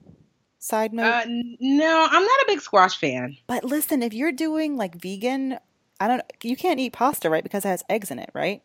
Side 0.60 0.94
note? 0.94 1.06
Uh, 1.06 1.26
no, 1.28 2.08
I'm 2.10 2.24
not 2.24 2.42
a 2.42 2.46
big 2.48 2.62
squash 2.62 2.98
fan. 2.98 3.38
But 3.48 3.64
listen, 3.64 4.04
if 4.04 4.14
you're 4.14 4.34
doing 4.34 4.76
like 4.76 5.02
vegan, 5.02 5.58
I 6.00 6.08
don't, 6.08 6.22
you 6.44 6.58
can't 6.58 6.80
eat 6.80 6.94
pasta, 6.94 7.30
right? 7.30 7.44
Because 7.44 7.64
it 7.64 7.70
has 7.70 7.84
eggs 7.90 8.12
in 8.12 8.20
it, 8.20 8.30
right? 8.34 8.62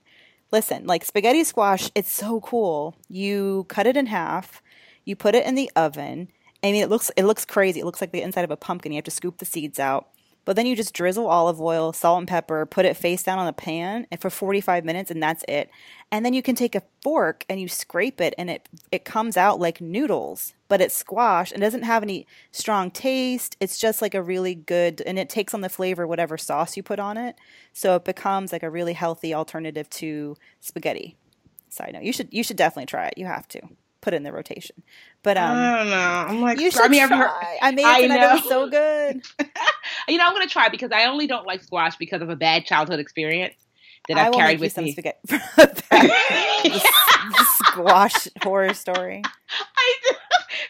listen, 0.54 0.86
like 0.86 1.04
spaghetti 1.04 1.44
squash, 1.44 1.90
it's 1.94 2.10
so 2.10 2.40
cool. 2.40 2.96
You 3.08 3.66
cut 3.68 3.86
it 3.86 3.96
in 3.96 4.06
half, 4.06 4.62
you 5.04 5.16
put 5.16 5.34
it 5.34 5.44
in 5.44 5.56
the 5.56 5.70
oven. 5.76 6.28
I 6.62 6.72
mean, 6.72 6.82
it 6.82 6.88
looks 6.88 7.10
it 7.16 7.24
looks 7.24 7.44
crazy. 7.44 7.80
It 7.80 7.84
looks 7.84 8.00
like 8.00 8.12
the 8.12 8.22
inside 8.22 8.44
of 8.44 8.50
a 8.50 8.56
pumpkin. 8.56 8.92
You 8.92 8.96
have 8.96 9.04
to 9.04 9.10
scoop 9.10 9.38
the 9.38 9.44
seeds 9.44 9.78
out. 9.78 10.08
But 10.45 10.57
then 10.57 10.66
you 10.66 10.76
just 10.76 10.95
drizzle 10.95 11.26
olive 11.26 11.61
oil, 11.61 11.92
salt 11.92 12.18
and 12.18 12.28
pepper, 12.28 12.66
put 12.66 12.84
it 12.84 12.97
face 12.97 13.22
down 13.22 13.38
on 13.38 13.47
the 13.47 13.53
pan 13.53 14.07
for 14.18 14.30
45 14.30 14.84
minutes 14.84 15.11
and 15.11 15.22
that's 15.22 15.45
it. 15.49 15.70
And 16.11 16.24
then 16.24 16.34
you 16.34 16.42
can 16.42 16.55
take 16.55 16.74
a 16.74 16.82
fork 17.03 17.45
and 17.49 17.61
you 17.61 17.68
scrape 17.68 18.20
it 18.20 18.34
and 18.36 18.51
it 18.51 18.68
it 18.92 19.05
comes 19.05 19.36
out 19.36 19.59
like 19.59 19.80
noodles, 19.80 20.55
but 20.68 20.80
it's 20.80 20.95
squash 20.95 21.51
and 21.51 21.61
doesn't 21.61 21.82
have 21.82 22.03
any 22.03 22.26
strong 22.53 22.90
taste. 22.90 23.57
It's 23.61 23.78
just 23.78 24.03
like 24.03 24.14
a 24.14 24.22
really 24.22 24.55
good 24.55 25.01
and 25.03 25.18
it 25.18 25.28
takes 25.28 25.55
on 25.55 25.61
the 25.61 25.68
flavor 25.68 26.07
whatever 26.07 26.36
sauce 26.36 26.76
you 26.76 26.82
put 26.82 26.99
on 26.99 27.16
it. 27.16 27.36
So 27.72 27.97
it 27.97 28.05
becomes 28.05 28.53
like 28.53 28.62
a 28.62 28.70
really 28.70 28.92
healthy 28.92 29.34
alternative 29.34 29.88
to 29.90 30.36
spaghetti. 30.61 31.16
Side 31.70 31.95
note. 31.95 32.03
You 32.03 32.12
should 32.12 32.28
you 32.32 32.45
should 32.45 32.57
definitely 32.57 32.86
try 32.86 33.07
it. 33.07 33.18
You 33.18 33.26
have 33.26 33.49
to 33.49 33.61
put 34.05 34.14
in 34.14 34.22
the 34.22 34.32
rotation. 34.32 34.82
But 35.22 35.38
um, 35.38 35.57
I 35.57 35.78
don't 35.78 35.90
know. 35.90 35.96
I'm 35.96 36.40
like, 36.42 36.61
you 36.61 36.70
should 36.70 36.82
I 36.82 36.88
mean, 36.88 37.09
try. 37.09 37.59
I 37.62 37.70
made 37.72 38.05
it 38.05 38.11
and 38.11 38.38
it 38.38 38.44
so 38.44 38.68
good. 38.68 39.22
you 40.09 40.18
know, 40.18 40.26
I'm 40.26 40.34
gonna 40.34 40.46
try 40.46 40.68
because 40.68 40.92
I 40.92 41.07
only 41.07 41.26
don't 41.26 41.46
like 41.46 41.64
squash 41.64 41.96
because 41.96 42.20
of 42.20 42.28
a 42.28 42.36
bad 42.36 42.66
childhood 42.66 43.00
experience 43.00 43.55
that 44.09 44.18
I 44.18 44.26
I've 44.26 44.34
carried 44.34 44.61
with 44.61 44.76
me. 44.76 44.92
spaghetti. 44.92 45.18
squash 47.64 48.28
horror 48.42 48.74
story. 48.74 49.22
I 49.24 49.94
do. 50.05 50.16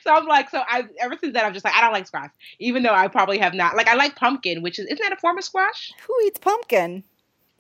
So 0.05 0.13
I'm 0.15 0.27
like, 0.27 0.49
so 0.51 0.63
I 0.67 0.85
ever 1.01 1.17
since 1.21 1.35
then 1.35 1.45
I'm 1.45 1.53
just 1.53 1.65
like, 1.65 1.75
I 1.75 1.81
don't 1.81 1.93
like 1.93 2.07
squash, 2.07 2.31
even 2.61 2.85
though 2.85 2.95
I 2.95 3.09
probably 3.09 3.39
have 3.39 3.53
not. 3.53 3.77
Like, 3.77 3.89
I 3.89 3.95
like 3.95 4.15
pumpkin, 4.15 4.63
which 4.63 4.79
is 4.79 4.87
isn't 4.87 5.03
that 5.03 5.13
a 5.13 5.17
form 5.17 5.39
of 5.39 5.45
squash? 5.45 5.93
Who 6.07 6.15
eats 6.25 6.39
pumpkin? 6.39 7.03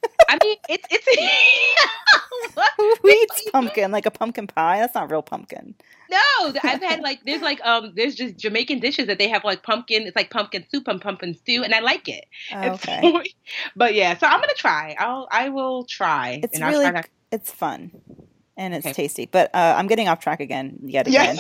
I 0.29 0.39
mean, 0.43 0.57
it's 0.69 0.87
it's. 0.91 1.07
Who 3.03 3.09
eats 3.09 3.51
pumpkin? 3.51 3.91
Like 3.91 4.07
a 4.07 4.11
pumpkin 4.11 4.47
pie? 4.47 4.79
That's 4.79 4.95
not 4.95 5.11
real 5.11 5.23
pumpkin. 5.23 5.75
No, 6.11 6.53
I've 6.63 6.83
had 6.83 7.01
like 7.01 7.21
there's 7.25 7.43
like 7.43 7.61
um 7.65 7.93
there's 7.97 8.15
just 8.15 8.37
Jamaican 8.37 8.79
dishes 8.81 9.07
that 9.07 9.19
they 9.19 9.29
have 9.29 9.45
like 9.45 9.63
pumpkin. 9.63 10.03
It's 10.07 10.17
like 10.17 10.31
pumpkin 10.31 10.65
soup 10.71 10.87
and 10.89 11.01
pumpkin 11.01 11.35
stew, 11.35 11.63
and 11.65 11.75
I 11.75 11.81
like 11.81 12.09
it. 12.09 12.27
Okay. 12.53 13.01
so- 13.03 13.23
but 13.77 13.95
yeah, 13.95 14.17
so 14.17 14.27
I'm 14.27 14.41
gonna 14.41 14.53
try. 14.57 14.95
I'll 14.99 15.29
I 15.31 15.49
will 15.49 15.85
try. 15.85 16.41
It's 16.43 16.61
really 16.61 16.91
try 16.91 17.03
it's 17.33 17.51
fun. 17.51 17.91
And 18.57 18.73
it's 18.73 18.87
Okay. 18.87 18.93
tasty. 18.93 19.27
But 19.27 19.53
uh, 19.53 19.75
I'm 19.77 19.89
getting 19.89 20.07
off 20.09 20.21
track 20.21 20.39
again 20.39 20.79
yet 20.85 21.09
again. 21.09 21.37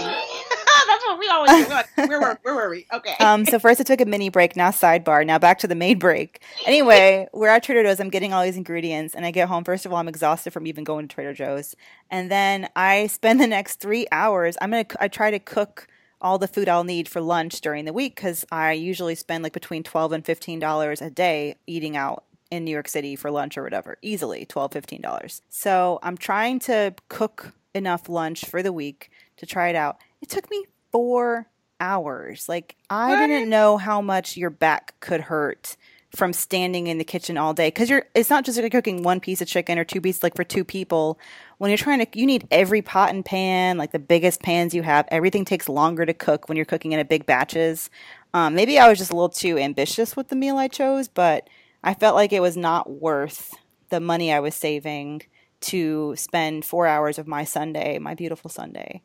we 1.20 1.28
always 1.28 1.66
do. 1.66 2.06
Where 2.08 2.20
were 2.20 2.38
where 2.42 2.54
were 2.54 2.70
we? 2.70 2.86
Okay. 2.92 3.14
um, 3.20 3.44
so 3.44 3.58
first 3.58 3.80
I 3.80 3.84
took 3.84 4.00
a 4.00 4.04
mini 4.04 4.28
break, 4.28 4.56
now 4.56 4.70
sidebar, 4.70 5.26
now 5.26 5.38
back 5.38 5.58
to 5.60 5.66
the 5.66 5.74
main 5.74 5.98
break. 5.98 6.42
Anyway, 6.66 7.28
we're 7.32 7.48
at 7.48 7.62
Trader 7.62 7.82
Joe's. 7.82 8.00
I'm 8.00 8.10
getting 8.10 8.32
all 8.32 8.42
these 8.44 8.56
ingredients, 8.56 9.14
and 9.14 9.24
I 9.24 9.30
get 9.30 9.48
home. 9.48 9.64
First 9.64 9.86
of 9.86 9.92
all, 9.92 9.98
I'm 9.98 10.08
exhausted 10.08 10.52
from 10.52 10.66
even 10.66 10.84
going 10.84 11.08
to 11.08 11.14
Trader 11.14 11.32
Joe's, 11.34 11.74
and 12.10 12.30
then 12.30 12.68
I 12.76 13.06
spend 13.08 13.40
the 13.40 13.46
next 13.46 13.80
three 13.80 14.06
hours. 14.12 14.56
I'm 14.60 14.70
gonna 14.70 14.86
I 15.00 15.08
try 15.08 15.30
to 15.30 15.38
cook 15.38 15.86
all 16.20 16.38
the 16.38 16.48
food 16.48 16.68
I'll 16.68 16.84
need 16.84 17.08
for 17.08 17.20
lunch 17.20 17.60
during 17.60 17.84
the 17.84 17.92
week 17.92 18.16
because 18.16 18.44
I 18.50 18.72
usually 18.72 19.14
spend 19.14 19.42
like 19.42 19.52
between 19.52 19.82
twelve 19.82 20.12
and 20.12 20.24
fifteen 20.24 20.58
dollars 20.58 21.02
a 21.02 21.10
day 21.10 21.56
eating 21.66 21.96
out 21.96 22.24
in 22.50 22.64
New 22.64 22.70
York 22.70 22.88
City 22.88 23.16
for 23.16 23.30
lunch 23.30 23.58
or 23.58 23.62
whatever. 23.62 23.98
Easily 24.02 24.46
$12, 24.46 24.72
15 24.72 25.00
dollars. 25.00 25.42
So 25.48 25.98
I'm 26.02 26.16
trying 26.16 26.58
to 26.60 26.94
cook 27.08 27.52
enough 27.74 28.08
lunch 28.08 28.44
for 28.44 28.62
the 28.62 28.72
week 28.72 29.10
to 29.38 29.46
try 29.46 29.68
it 29.68 29.76
out. 29.76 29.96
It 30.22 30.28
took 30.28 30.48
me 30.50 30.64
four 30.94 31.48
hours. 31.80 32.48
Like 32.48 32.76
I 32.88 33.10
What? 33.10 33.26
didn't 33.26 33.50
know 33.50 33.78
how 33.78 34.00
much 34.00 34.36
your 34.36 34.50
back 34.50 34.94
could 35.00 35.22
hurt 35.22 35.76
from 36.14 36.32
standing 36.32 36.86
in 36.86 36.98
the 36.98 37.04
kitchen 37.04 37.36
all 37.36 37.52
day 37.52 37.66
because 37.66 37.90
you're 37.90 38.06
it's 38.14 38.30
not 38.30 38.44
just 38.44 38.56
like 38.56 38.70
cooking 38.70 39.02
one 39.02 39.18
piece 39.18 39.42
of 39.42 39.48
chicken 39.48 39.78
or 39.80 39.84
two 39.84 40.00
pieces 40.00 40.22
like 40.22 40.36
for 40.36 40.44
two 40.44 40.64
people 40.64 41.18
when 41.58 41.70
you're 41.70 41.78
trying 41.78 41.98
to 42.06 42.18
you 42.18 42.24
need 42.24 42.46
every 42.52 42.82
pot 42.82 43.10
and 43.10 43.24
pan 43.24 43.76
like 43.78 43.90
the 43.90 43.98
biggest 43.98 44.40
pans 44.40 44.72
you 44.72 44.82
have 44.84 45.08
everything 45.10 45.44
takes 45.44 45.68
longer 45.68 46.06
to 46.06 46.14
cook 46.14 46.48
when 46.48 46.54
you're 46.54 46.64
cooking 46.64 46.92
in 46.92 47.00
a 47.00 47.04
big 47.04 47.26
batches 47.26 47.90
um, 48.32 48.54
maybe 48.54 48.78
i 48.78 48.88
was 48.88 48.96
just 48.98 49.10
a 49.10 49.14
little 49.16 49.28
too 49.28 49.58
ambitious 49.58 50.16
with 50.16 50.28
the 50.28 50.36
meal 50.36 50.56
i 50.56 50.68
chose 50.68 51.08
but 51.08 51.50
i 51.82 51.92
felt 51.94 52.14
like 52.14 52.32
it 52.32 52.40
was 52.40 52.56
not 52.56 52.88
worth 53.00 53.54
the 53.90 53.98
money 54.00 54.32
i 54.32 54.38
was 54.38 54.54
saving 54.54 55.20
to 55.60 56.14
spend 56.16 56.64
four 56.64 56.86
hours 56.86 57.18
of 57.18 57.26
my 57.26 57.42
sunday 57.42 57.98
my 57.98 58.14
beautiful 58.14 58.48
sunday 58.48 59.02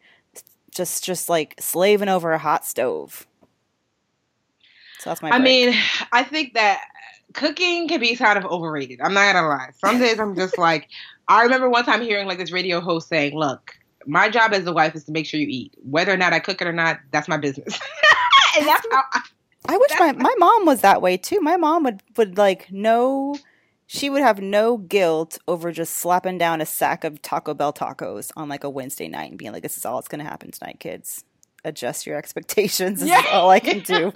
just 0.74 1.04
just 1.04 1.30
like 1.30 1.56
slaving 1.60 2.10
over 2.10 2.32
a 2.32 2.38
hot 2.38 2.66
stove 2.66 3.28
so 5.00 5.10
that's 5.10 5.22
my 5.22 5.30
I 5.30 5.40
break. 5.40 5.44
mean, 5.44 5.82
I 6.12 6.24
think 6.24 6.54
that 6.56 6.82
cooking 7.34 7.88
can 7.88 8.02
be 8.02 8.16
kind 8.16 8.38
of 8.38 8.46
overrated. 8.46 9.00
I'm 9.02 9.14
not 9.14 9.34
gonna 9.34 9.48
lie. 9.48 9.70
Some 9.78 9.98
days 9.98 10.20
I'm 10.20 10.36
just 10.36 10.58
like, 10.58 10.90
I 11.30 11.42
remember 11.44 11.70
one 11.70 11.86
time 11.86 12.02
hearing 12.02 12.28
like 12.28 12.38
this 12.38 12.52
radio 12.52 12.82
host 12.82 13.08
saying, 13.08 13.34
"Look, 13.34 13.78
my 14.06 14.30
job 14.30 14.54
as 14.54 14.66
a 14.68 14.74
wife 14.74 14.96
is 14.96 15.06
to 15.06 15.14
make 15.14 15.26
sure 15.26 15.40
you 15.40 15.48
eat. 15.48 15.74
Whether 15.84 16.14
or 16.14 16.18
not 16.18 16.34
I 16.34 16.40
cook 16.40 16.62
it 16.62 16.68
or 16.68 16.74
not, 16.74 17.00
that's 17.12 17.30
my 17.30 17.38
business." 17.38 17.80
and 18.58 18.68
that's 18.68 18.86
how. 18.92 19.04
I, 19.14 19.22
I 19.70 19.78
wish 19.78 19.92
my, 20.00 20.12
my 20.14 20.36
mom 20.38 20.66
was 20.66 20.82
that 20.82 21.02
way 21.02 21.16
too. 21.16 21.40
My 21.40 21.56
mom 21.56 21.84
would, 21.84 22.02
would 22.18 22.38
like 22.38 22.70
no, 22.72 23.36
she 23.92 24.08
would 24.08 24.22
have 24.22 24.40
no 24.40 24.78
guilt 24.78 25.40
over 25.48 25.72
just 25.72 25.96
slapping 25.96 26.38
down 26.38 26.62
a 26.62 26.66
sack 26.68 27.04
of 27.04 27.24
Taco 27.24 27.56
Bell 27.56 27.74
tacos 27.74 28.30
on 28.38 28.48
like 28.48 28.64
a 28.64 28.70
Wednesday 28.70 29.08
night 29.08 29.32
and 29.32 29.40
being 29.40 29.52
like, 29.52 29.64
this 29.64 29.78
is 29.78 29.84
all 29.84 29.96
that's 29.96 30.08
going 30.08 30.24
to 30.24 30.30
happen 30.30 30.52
tonight, 30.52 30.80
kids. 30.80 31.24
Adjust 31.66 32.06
your 32.06 32.16
expectations. 32.16 33.00
This 33.00 33.10
is 33.10 33.26
all 33.32 33.50
I 33.50 33.60
can 33.60 33.80
do. 33.84 34.12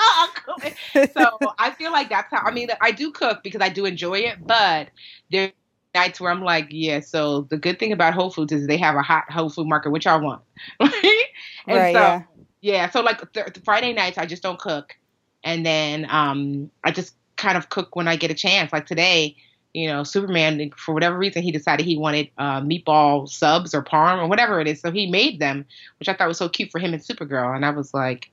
so 1.11 1.39
I 1.57 1.71
feel 1.71 1.91
like 1.91 2.07
that's 2.07 2.29
how. 2.31 2.43
I 2.45 2.51
mean, 2.51 2.69
I 2.81 2.91
do 2.91 3.09
cook 3.09 3.41
because 3.43 3.61
I 3.61 3.69
do 3.69 3.85
enjoy 3.85 4.19
it, 4.19 4.45
but 4.45 4.89
there 5.31 5.47
are 5.47 5.51
nights 5.99 6.21
where 6.21 6.31
I'm 6.31 6.43
like, 6.43 6.67
yeah. 6.69 6.99
So 6.99 7.41
the 7.49 7.57
good 7.57 7.79
thing 7.79 7.91
about 7.91 8.13
Whole 8.13 8.29
Foods 8.29 8.53
is 8.53 8.67
they 8.67 8.77
have 8.77 8.95
a 8.95 9.01
hot 9.01 9.23
Whole 9.31 9.49
Food 9.49 9.67
market, 9.67 9.89
which 9.89 10.05
I 10.05 10.17
want. 10.17 10.43
Right? 10.79 11.23
And 11.67 11.77
Right, 11.79 11.95
so, 11.95 11.99
yeah. 11.99 12.21
yeah. 12.61 12.89
So 12.91 13.01
like 13.01 13.33
th- 13.33 13.47
Friday 13.65 13.91
nights, 13.93 14.19
I 14.19 14.27
just 14.27 14.43
don't 14.43 14.59
cook, 14.59 14.95
and 15.43 15.65
then 15.65 16.05
um, 16.11 16.69
I 16.83 16.91
just 16.91 17.15
kind 17.37 17.57
of 17.57 17.69
cook 17.69 17.95
when 17.95 18.07
I 18.07 18.17
get 18.17 18.29
a 18.29 18.35
chance. 18.35 18.71
Like 18.71 18.85
today, 18.85 19.35
you 19.73 19.87
know, 19.87 20.03
Superman 20.03 20.71
for 20.77 20.93
whatever 20.93 21.17
reason 21.17 21.43
he 21.43 21.51
decided 21.51 21.85
he 21.85 21.97
wanted 21.97 22.29
uh, 22.37 22.61
meatball 22.61 23.27
subs 23.27 23.73
or 23.73 23.83
parm 23.83 24.19
or 24.19 24.27
whatever 24.27 24.59
it 24.59 24.67
is, 24.67 24.79
so 24.79 24.91
he 24.91 25.09
made 25.09 25.39
them, 25.39 25.65
which 25.99 26.09
I 26.09 26.13
thought 26.13 26.27
was 26.27 26.37
so 26.37 26.49
cute 26.49 26.71
for 26.71 26.79
him 26.79 26.93
and 26.93 27.01
Supergirl, 27.01 27.55
and 27.55 27.65
I 27.65 27.71
was 27.71 27.93
like. 27.93 28.29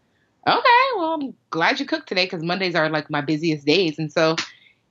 Okay, 0.48 0.86
well, 0.96 1.12
I'm 1.12 1.34
glad 1.50 1.78
you 1.78 1.84
cooked 1.84 2.08
today 2.08 2.24
because 2.24 2.42
Mondays 2.42 2.74
are 2.74 2.88
like 2.88 3.10
my 3.10 3.20
busiest 3.20 3.66
days, 3.66 3.98
and 3.98 4.10
so 4.10 4.36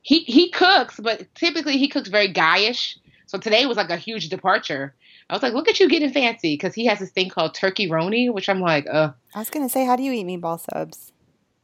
he 0.02 0.20
he 0.20 0.52
cooks, 0.52 1.00
but 1.00 1.26
typically 1.36 1.78
he 1.78 1.88
cooks 1.88 2.08
very 2.08 2.32
guyish. 2.32 2.98
So 3.26 3.38
today 3.38 3.66
was 3.66 3.78
like 3.78 3.90
a 3.90 3.98
huge 3.98 4.30
departure. 4.30 4.94
I 5.30 5.34
was 5.34 5.44
like, 5.44 5.54
look 5.54 5.68
at 5.68 5.80
you 5.80 5.88
getting 5.88 6.12
fancy 6.12 6.54
because 6.54 6.74
he 6.74 6.86
has 6.88 7.00
this 7.00 7.12
thing 7.12 7.30
called 7.30 7.54
turkey 7.54 7.88
roni, 7.88 8.34
which 8.34 8.50
I'm 8.50 8.60
like, 8.60 8.88
uh. 8.92 9.12
I 9.36 9.40
was 9.40 9.52
going 9.52 9.66
to 9.66 9.72
say, 9.72 9.86
how 9.86 9.96
do 9.96 10.02
you 10.02 10.12
eat 10.12 10.26
meatball 10.26 10.60
subs? 10.60 11.12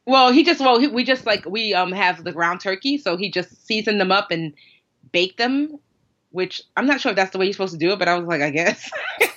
Well, 0.05 0.31
he 0.31 0.43
just 0.43 0.59
well 0.59 0.79
he, 0.79 0.88
we 0.88 1.03
just 1.03 1.25
like 1.25 1.45
we 1.45 1.73
um 1.73 1.91
have 1.91 2.23
the 2.23 2.31
ground 2.31 2.61
turkey, 2.61 2.99
so 2.99 3.17
he 3.17 3.31
just 3.31 3.65
seasoned 3.65 3.99
them 3.99 4.11
up 4.11 4.29
and 4.29 4.53
baked 5.16 5.38
them, 5.38 5.80
which 6.32 6.61
I'm 6.78 6.86
not 6.86 6.99
sure 7.01 7.11
if 7.11 7.16
that's 7.16 7.32
the 7.32 7.38
way 7.39 7.45
you're 7.45 7.53
supposed 7.53 7.74
to 7.74 7.80
do 7.80 7.91
it, 7.93 7.99
but 7.99 8.07
I 8.07 8.18
was 8.20 8.28
like, 8.28 8.41
I 8.41 8.49
guess. 8.51 8.91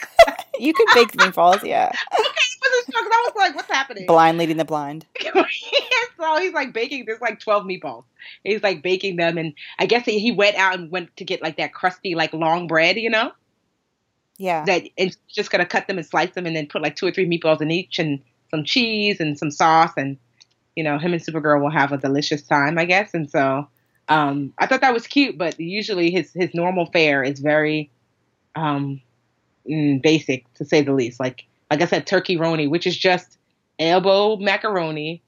You 0.61 0.74
can 0.74 0.87
bake 0.93 1.12
meatballs, 1.12 1.62
yeah. 1.62 1.87
okay, 2.20 2.24
wasn't 2.62 2.93
sure 2.93 3.03
'cause 3.05 3.12
I 3.12 3.22
was 3.29 3.33
like, 3.37 3.55
what's 3.55 3.70
happening? 3.70 4.07
Blind 4.07 4.39
leading 4.39 4.57
the 4.57 4.64
blind. 4.64 5.07
so 5.22 6.37
he's 6.41 6.53
like 6.53 6.72
baking. 6.72 7.05
There's 7.07 7.20
like 7.20 7.39
12 7.39 7.62
meatballs. 7.64 8.03
He's 8.43 8.61
like 8.61 8.83
baking 8.83 9.14
them, 9.16 9.39
and 9.39 9.55
I 9.79 9.87
guess 9.87 10.05
he, 10.05 10.18
he 10.18 10.33
went 10.33 10.57
out 10.57 10.74
and 10.76 10.91
went 10.91 11.16
to 11.18 11.24
get 11.24 11.43
like 11.43 11.59
that 11.59 11.72
crusty 11.72 12.16
like 12.16 12.33
long 12.33 12.66
bread, 12.66 12.97
you 12.97 13.09
know, 13.09 13.31
Yeah. 14.37 14.64
that 14.64 14.83
and 14.99 15.16
just 15.29 15.53
gonna 15.53 15.64
cut 15.64 15.87
them 15.87 15.97
and 15.99 16.05
slice 16.07 16.35
them, 16.35 16.45
and 16.45 16.57
then 16.57 16.66
put 16.66 16.83
like 16.83 16.97
two 16.97 17.07
or 17.07 17.12
three 17.12 17.29
meatballs 17.29 17.61
in 17.61 17.70
each, 17.70 18.01
and 18.01 18.20
some 18.51 18.64
cheese 18.64 19.20
and 19.20 19.39
some 19.39 19.53
sauce, 19.53 19.93
and 19.97 20.18
you 20.74 20.83
know, 20.83 20.99
him 20.99 21.12
and 21.12 21.22
Supergirl 21.24 21.62
will 21.62 21.70
have 21.70 21.93
a 21.93 21.99
delicious 21.99 22.43
time, 22.43 22.79
I 22.79 22.85
guess. 22.85 23.14
And 23.14 23.31
so, 23.31 23.68
um, 24.09 24.53
I 24.59 24.67
thought 24.67 24.81
that 24.81 24.95
was 24.95 25.07
cute, 25.07 25.37
but 25.39 25.59
usually 25.61 26.11
his 26.11 26.33
his 26.33 26.55
normal 26.55 26.87
fare 26.87 27.23
is 27.23 27.41
very, 27.41 27.91
um, 28.57 29.01
mm, 29.69 30.01
basic 30.03 30.53
to 30.55 30.65
say 30.65 30.81
the 30.83 30.93
least. 30.93 31.21
Like 31.21 31.45
like 31.71 31.83
I 31.83 31.87
said, 31.87 32.07
turkey 32.07 32.37
roni, 32.37 32.69
which 32.69 32.87
is 32.87 32.97
just 32.97 33.39
elbow 33.79 34.37
macaroni 34.37 35.23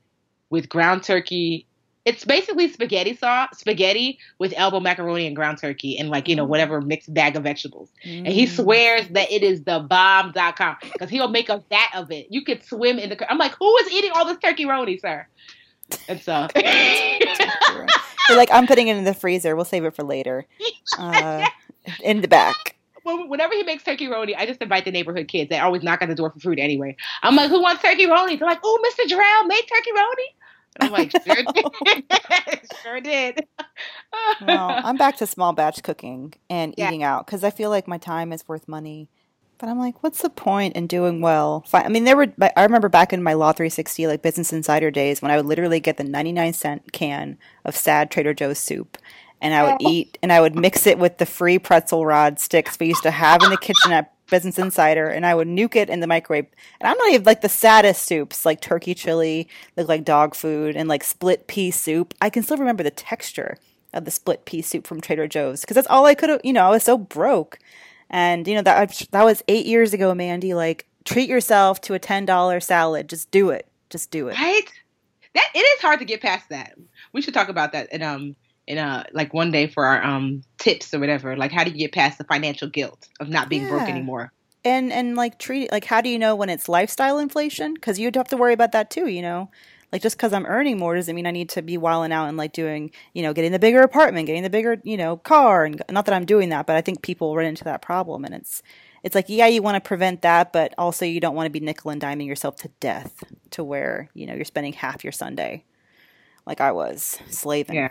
with 0.51 0.68
ground 0.68 1.03
turkey. 1.03 1.66
It's 2.07 2.24
basically 2.24 2.66
spaghetti 2.72 3.14
sauce, 3.14 3.59
spaghetti 3.59 4.18
with 4.39 4.55
elbow 4.57 4.81
macaroni 4.81 5.26
and 5.26 5.37
ground 5.37 5.59
turkey, 5.59 5.99
and 5.99 6.09
like 6.09 6.28
you 6.28 6.35
know 6.35 6.47
whatever 6.47 6.81
mixed 6.81 7.12
bag 7.12 7.37
of 7.37 7.43
vegetables. 7.43 7.91
And 8.03 8.28
he 8.28 8.47
Mm. 8.47 8.57
swears 8.57 9.09
that 9.09 9.31
it 9.31 9.43
is 9.43 9.64
the 9.64 9.81
bomb.com 9.81 10.76
because 10.95 11.11
he'll 11.11 11.28
make 11.28 11.51
a 11.51 11.62
vat 11.68 11.91
of 11.95 12.11
it. 12.11 12.26
You 12.31 12.43
could 12.43 12.64
swim 12.64 12.99
in 12.99 13.11
the. 13.11 13.31
I'm 13.31 13.37
like, 13.39 13.53
who 13.59 13.76
is 13.78 13.93
eating 13.93 14.12
all 14.14 14.24
this 14.24 14.39
turkey 14.39 14.64
roni, 14.64 14.99
sir? 14.99 15.26
And 16.09 16.20
so, 16.22 16.49
You're 18.31 18.39
like, 18.39 18.51
I'm 18.53 18.66
putting 18.66 18.89
it 18.89 18.97
in 18.97 19.05
the 19.05 19.12
freezer. 19.14 19.55
We'll 19.57 19.64
save 19.64 19.85
it 19.85 19.95
for 19.95 20.03
later. 20.05 20.47
Uh, 20.99 21.47
in 22.03 22.20
the 22.20 22.28
back. 22.28 22.76
Well, 23.05 23.26
whenever 23.28 23.55
he 23.55 23.62
makes 23.62 23.85
turkey 23.85 24.07
roni, 24.09 24.35
I 24.37 24.45
just 24.45 24.61
invite 24.61 24.85
the 24.85 24.91
neighborhood 24.91 25.28
kids. 25.28 25.49
They 25.49 25.59
always 25.59 25.83
knock 25.83 26.03
on 26.03 26.09
the 26.09 26.14
door 26.14 26.31
for 26.31 26.41
food 26.41 26.59
anyway. 26.59 26.97
I'm 27.22 27.37
like, 27.37 27.49
who 27.49 27.62
wants 27.62 27.81
turkey 27.83 28.07
roni? 28.07 28.39
They're 28.39 28.49
like, 28.49 28.59
oh, 28.62 28.78
Mr. 28.99 29.09
Jarrell 29.09 29.47
made 29.47 29.62
turkey 29.62 29.91
roni. 29.97 30.26
I'm 30.81 30.93
like, 30.93 31.11
sure 31.24 31.37
did. 31.55 32.61
sure 32.83 33.01
did. 33.01 33.47
well, 34.43 34.81
I'm 34.85 34.97
back 34.97 35.16
to 35.18 35.26
small 35.26 35.53
batch 35.53 35.83
cooking 35.83 36.35
and 36.51 36.74
Yeah. 36.76 36.89
eating 36.89 37.03
out 37.03 37.24
because 37.26 37.45
I 37.45 37.51
feel 37.51 37.70
like 37.70 37.89
my 37.89 37.99
time 37.99 38.33
is 38.33 38.47
worth 38.47 38.68
money. 38.68 39.09
But 39.61 39.68
I'm 39.68 39.78
like, 39.78 40.02
what's 40.02 40.22
the 40.22 40.30
point 40.30 40.74
in 40.74 40.86
doing 40.86 41.20
well? 41.20 41.66
I 41.74 41.88
mean, 41.88 42.04
there 42.04 42.16
were. 42.16 42.32
I 42.56 42.62
remember 42.62 42.88
back 42.88 43.12
in 43.12 43.22
my 43.22 43.34
Law 43.34 43.52
360 43.52 44.06
like 44.06 44.22
Business 44.22 44.54
Insider 44.54 44.90
days 44.90 45.20
when 45.20 45.30
I 45.30 45.36
would 45.36 45.44
literally 45.44 45.80
get 45.80 45.98
the 45.98 46.04
99 46.04 46.54
cent 46.54 46.92
can 46.92 47.36
of 47.64 47.76
sad 47.76 48.11
Trader 48.11 48.32
Joe's 48.32 48.58
soup, 48.58 48.96
and 49.40 49.52
I 49.52 49.64
would 49.64 49.82
oh. 49.82 49.90
eat 49.90 50.18
and 50.22 50.32
I 50.32 50.40
would 50.40 50.56
mix 50.56 50.86
it 50.86 50.98
with 50.98 51.18
the 51.18 51.26
free 51.26 51.58
pretzel 51.58 52.06
rod 52.06 52.40
sticks 52.40 52.78
we 52.80 52.86
used 52.86 53.02
to 53.02 53.11
have 53.11 53.42
in 53.42 53.50
the 53.50 53.58
kitchen 53.58 53.92
at 53.92 54.14
Business 54.30 54.58
Insider, 54.58 55.08
and 55.08 55.26
I 55.26 55.34
would 55.34 55.48
nuke 55.48 55.76
it 55.76 55.90
in 55.90 56.00
the 56.00 56.06
microwave. 56.06 56.46
And 56.80 56.88
I'm 56.88 56.96
not 56.96 57.11
even 57.11 57.24
like 57.24 57.42
the 57.42 57.48
saddest 57.50 58.04
soups, 58.04 58.46
like 58.46 58.62
turkey 58.62 58.94
chili, 58.94 59.46
look 59.76 59.88
like 59.88 60.04
dog 60.04 60.34
food, 60.34 60.74
and 60.74 60.88
like 60.88 61.04
split 61.04 61.48
pea 61.48 61.70
soup. 61.70 62.14
I 62.22 62.30
can 62.30 62.42
still 62.42 62.56
remember 62.56 62.82
the 62.82 62.90
texture 62.90 63.58
of 63.92 64.06
the 64.06 64.11
split 64.11 64.46
pea 64.46 64.62
soup 64.62 64.86
from 64.86 65.02
Trader 65.02 65.28
Joe's 65.28 65.61
because 65.61 65.74
that's 65.74 65.88
all 65.88 66.06
I 66.06 66.14
could 66.14 66.30
have. 66.30 66.40
You 66.44 66.54
know, 66.54 66.66
I 66.66 66.70
was 66.70 66.84
so 66.84 66.96
broke, 66.96 67.58
and 68.11 68.46
you 68.46 68.54
know 68.54 68.62
that 68.62 69.06
that 69.12 69.24
was 69.24 69.42
eight 69.48 69.66
years 69.66 69.94
ago, 69.94 70.14
Mandi. 70.14 70.54
Like, 70.54 70.86
treat 71.04 71.28
yourself 71.28 71.80
to 71.82 71.94
a 71.94 71.98
ten 71.98 72.26
dollar 72.26 72.61
salad. 72.61 73.08
Just 73.08 73.30
do 73.30 73.50
it. 73.50 73.66
Just 73.88 74.11
do 74.11 74.28
it. 74.28 74.36
Right? 74.36 74.70
That 75.34 75.48
it 75.54 75.61
is 75.61 75.80
hard 75.80 76.00
to 76.00 76.04
get 76.04 76.20
past 76.20 76.48
that. 76.50 76.74
We 77.12 77.22
should 77.22 77.34
talk 77.34 77.48
about 77.48 77.72
that 77.72 77.92
in 77.92 78.02
um 78.02 78.36
in 78.66 78.78
uh 78.78 79.04
like 79.12 79.32
one 79.32 79.50
day 79.50 79.68
for 79.68 79.86
our 79.86 80.02
um 80.02 80.42
tips 80.58 80.92
or 80.92 80.98
whatever. 80.98 81.36
Like 81.36 81.52
how 81.52 81.64
do 81.64 81.70
you 81.70 81.78
get 81.78 81.92
past 81.92 82.18
the 82.18 82.24
financial 82.24 82.68
guilt 82.68 83.08
of 83.20 83.28
not 83.28 83.48
being 83.48 83.66
broke 83.68 83.88
anymore? 83.88 84.32
and 84.64 84.92
and 84.92 85.16
like 85.16 85.38
treat 85.38 85.70
like 85.72 85.84
how 85.84 86.00
do 86.00 86.08
you 86.08 86.18
know 86.18 86.34
when 86.34 86.48
it's 86.48 86.68
lifestyle 86.68 87.18
inflation 87.18 87.74
because 87.74 87.98
you'd 87.98 88.16
have 88.16 88.28
to 88.28 88.36
worry 88.36 88.52
about 88.52 88.72
that 88.72 88.90
too 88.90 89.06
you 89.06 89.22
know 89.22 89.50
like 89.93 90.03
just 90.03 90.16
because 90.16 90.32
i'm 90.32 90.47
earning 90.47 90.78
more 90.78 90.95
doesn't 90.95 91.14
mean 91.14 91.26
i 91.26 91.30
need 91.30 91.49
to 91.49 91.62
be 91.62 91.76
wilding 91.78 92.12
out 92.12 92.26
and 92.28 92.36
like 92.36 92.53
doing 92.53 92.91
you 93.14 93.22
know 93.22 93.32
getting 93.32 93.53
the 93.53 93.59
bigger 93.59 93.80
apartment 93.82 94.26
getting 94.26 94.43
the 94.43 94.51
bigger 94.51 94.80
you 94.84 94.97
know 94.97 95.16
car 95.16 95.64
and 95.64 95.82
not 95.91 96.07
that 96.07 96.14
i'm 96.14 96.24
doing 96.24 96.49
that 96.51 96.66
but 96.66 96.76
i 96.76 96.80
think 96.80 97.03
people 97.03 97.34
run 97.36 97.47
into 97.47 97.64
that 97.64 97.82
problem 97.82 98.24
and 98.24 98.34
it's 98.34 98.62
it's 99.03 99.14
like 99.14 99.26
yeah 99.28 99.47
you 99.47 99.62
want 99.62 99.74
to 99.82 99.86
prevent 99.86 100.22
that 100.22 100.53
but 100.53 100.74
also 100.78 101.05
you 101.05 101.20
don't 101.20 101.34
want 101.34 101.47
to 101.47 101.51
be 101.51 101.61
nickel 101.61 101.91
and 101.91 102.01
diming 102.01 102.26
yourself 102.26 102.57
to 102.57 102.68
death 102.80 103.24
to 103.51 103.64
where 103.64 104.09
you 104.14 104.26
know 104.26 104.34
you're 104.34 104.45
spending 104.45 104.72
half 104.72 105.03
your 105.05 105.12
sunday 105.12 105.64
like 106.47 106.61
i 106.61 106.70
was 106.72 107.18
slaving 107.28 107.76
Yeah. 107.76 107.91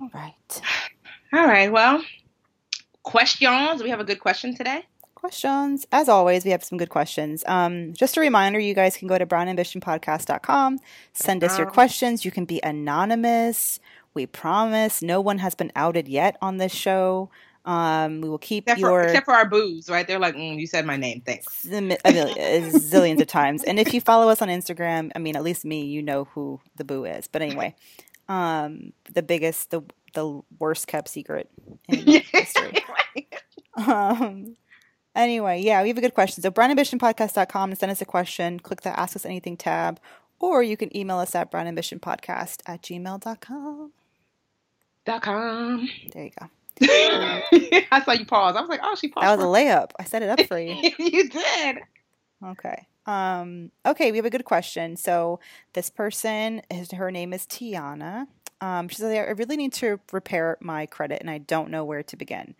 all 0.00 0.10
right 0.14 0.60
All 1.34 1.46
right. 1.46 1.72
Well, 1.72 2.02
questions. 3.02 3.82
We 3.82 3.88
have 3.88 4.00
a 4.00 4.04
good 4.04 4.20
question 4.20 4.54
today. 4.54 4.84
Questions. 5.22 5.86
As 5.92 6.08
always, 6.08 6.44
we 6.44 6.50
have 6.50 6.64
some 6.64 6.76
good 6.76 6.88
questions. 6.90 7.44
Um, 7.46 7.92
just 7.92 8.16
a 8.16 8.20
reminder, 8.20 8.58
you 8.58 8.74
guys 8.74 8.96
can 8.96 9.06
go 9.06 9.16
to 9.16 9.24
brownambitionpodcast.com, 9.24 10.80
send 11.12 11.44
us 11.44 11.56
your 11.56 11.70
questions. 11.70 12.24
You 12.24 12.32
can 12.32 12.44
be 12.44 12.60
anonymous. 12.64 13.78
We 14.14 14.26
promise 14.26 15.00
no 15.00 15.20
one 15.20 15.38
has 15.38 15.54
been 15.54 15.70
outed 15.76 16.08
yet 16.08 16.36
on 16.42 16.56
this 16.56 16.72
show. 16.72 17.30
Um, 17.64 18.20
we 18.20 18.28
will 18.28 18.38
keep 18.38 18.64
Except 18.64 18.80
for, 18.80 18.88
your 18.88 19.02
except 19.02 19.24
for 19.26 19.34
our 19.34 19.48
boos, 19.48 19.88
right? 19.88 20.04
They're 20.04 20.18
like, 20.18 20.34
mm, 20.34 20.58
you 20.58 20.66
said 20.66 20.84
my 20.84 20.96
name. 20.96 21.22
Thanks. 21.24 21.62
zim- 21.62 21.92
a 22.04 22.12
mil- 22.12 22.34
zillions 22.34 23.20
of 23.20 23.28
times. 23.28 23.62
And 23.62 23.78
if 23.78 23.94
you 23.94 24.00
follow 24.00 24.28
us 24.28 24.42
on 24.42 24.48
Instagram, 24.48 25.12
I 25.14 25.20
mean, 25.20 25.36
at 25.36 25.44
least 25.44 25.64
me, 25.64 25.84
you 25.84 26.02
know 26.02 26.24
who 26.34 26.60
the 26.74 26.84
boo 26.84 27.04
is. 27.04 27.28
But 27.28 27.42
anyway, 27.42 27.76
um, 28.28 28.92
the 29.14 29.22
biggest, 29.22 29.70
the 29.70 29.82
the 30.14 30.40
worst 30.58 30.88
kept 30.88 31.08
secret 31.08 31.48
in 31.88 32.22
history. 32.32 32.84
Um, 33.76 34.56
anyway, 35.14 35.60
yeah, 35.60 35.82
we 35.82 35.88
have 35.88 35.98
a 35.98 36.02
good 36.02 36.14
question. 36.14 36.42
So 36.42 36.50
brownambitionpodcast.com 36.50 37.70
to 37.70 37.76
send 37.76 37.92
us 37.92 38.00
a 38.00 38.04
question. 38.04 38.60
Click 38.60 38.82
the 38.82 38.98
Ask 38.98 39.16
Us 39.16 39.24
Anything 39.24 39.56
tab. 39.56 40.00
Or 40.38 40.62
you 40.62 40.76
can 40.76 40.94
email 40.96 41.18
us 41.18 41.34
at 41.34 41.52
brownambitionpodcast 41.52 42.62
at 42.66 42.82
gmail.com. 42.82 43.92
Dot 45.04 45.22
com. 45.22 45.88
There 46.12 46.24
you 46.24 46.30
go. 46.38 46.48
I 46.82 48.02
saw 48.04 48.12
you 48.12 48.24
pause. 48.24 48.56
I 48.56 48.60
was 48.60 48.70
like, 48.70 48.80
oh, 48.82 48.94
she 48.94 49.08
paused. 49.08 49.26
That 49.26 49.36
was 49.36 49.44
a 49.44 49.48
layup. 49.48 49.90
I 49.98 50.04
set 50.04 50.22
it 50.22 50.28
up 50.28 50.40
for 50.46 50.58
you. 50.58 50.74
you 50.98 51.28
did. 51.28 51.78
Okay. 52.44 52.86
Um, 53.06 53.70
okay, 53.84 54.10
we 54.10 54.18
have 54.18 54.26
a 54.26 54.30
good 54.30 54.44
question. 54.44 54.96
So 54.96 55.40
this 55.72 55.90
person, 55.90 56.62
his, 56.70 56.92
her 56.92 57.10
name 57.10 57.32
is 57.32 57.46
Tiyana. 57.46 58.26
Um, 58.60 58.88
she 58.88 58.96
says, 58.96 59.12
I 59.12 59.30
really 59.32 59.56
need 59.56 59.72
to 59.74 59.98
repair 60.12 60.56
my 60.60 60.86
credit 60.86 61.20
and 61.20 61.30
I 61.30 61.38
don't 61.38 61.70
know 61.70 61.84
where 61.84 62.04
to 62.04 62.16
begin. 62.16 62.54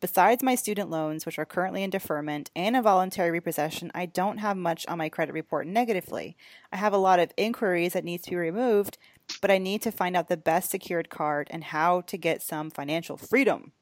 Besides 0.00 0.44
my 0.44 0.54
student 0.54 0.90
loans, 0.90 1.26
which 1.26 1.38
are 1.38 1.44
currently 1.44 1.82
in 1.82 1.90
deferment, 1.90 2.50
and 2.54 2.76
a 2.76 2.82
voluntary 2.82 3.32
repossession, 3.32 3.90
I 3.94 4.06
don't 4.06 4.38
have 4.38 4.56
much 4.56 4.86
on 4.86 4.98
my 4.98 5.08
credit 5.08 5.32
report 5.32 5.66
negatively. 5.66 6.36
I 6.72 6.76
have 6.76 6.92
a 6.92 6.98
lot 6.98 7.18
of 7.18 7.32
inquiries 7.36 7.94
that 7.94 8.04
need 8.04 8.22
to 8.22 8.30
be 8.30 8.36
removed, 8.36 8.96
but 9.40 9.50
I 9.50 9.58
need 9.58 9.82
to 9.82 9.90
find 9.90 10.16
out 10.16 10.28
the 10.28 10.36
best 10.36 10.70
secured 10.70 11.10
card 11.10 11.48
and 11.50 11.64
how 11.64 12.02
to 12.02 12.16
get 12.16 12.42
some 12.42 12.70
financial 12.70 13.16
freedom. 13.16 13.72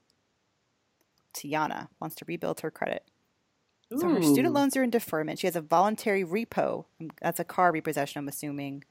Tiyana 1.35 1.89
wants 2.01 2.17
to 2.17 2.25
rebuild 2.27 2.61
her 2.61 2.71
credit. 2.71 3.05
So 3.95 4.09
her 4.09 4.23
student 4.23 4.55
loans 4.55 4.77
are 4.77 4.83
in 4.83 4.91
deferment. 4.91 5.39
She 5.39 5.47
has 5.47 5.55
a 5.55 5.61
voluntary 5.61 6.25
repo. 6.25 6.87
um, 7.01 7.11
That's 7.21 7.39
a 7.39 7.45
car 7.45 7.73
repossession, 7.73 8.19
I'm 8.19 8.29
assuming, 8.29 8.85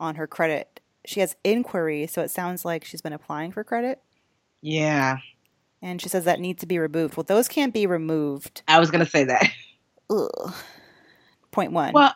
on 0.00 0.16
her 0.16 0.26
credit. 0.26 0.80
She 1.06 1.20
has 1.20 1.36
inquiries, 1.44 2.12
so 2.12 2.22
it 2.22 2.30
sounds 2.30 2.64
like 2.64 2.84
she's 2.84 3.02
been 3.02 3.12
applying 3.12 3.52
for 3.52 3.62
credit. 3.62 4.02
Yeah, 4.62 5.18
And 5.82 6.00
she 6.00 6.08
says 6.08 6.24
that 6.24 6.40
needs 6.40 6.60
to 6.60 6.66
be 6.66 6.78
removed. 6.78 7.16
Well, 7.16 7.24
those 7.24 7.48
can't 7.48 7.74
be 7.74 7.86
removed. 7.86 8.62
I 8.68 8.78
was 8.78 8.90
gonna 8.90 9.06
say 9.06 9.24
that. 9.24 9.50
Ugh. 10.08 10.54
Point 11.50 11.72
one. 11.72 11.92
Well, 11.92 12.14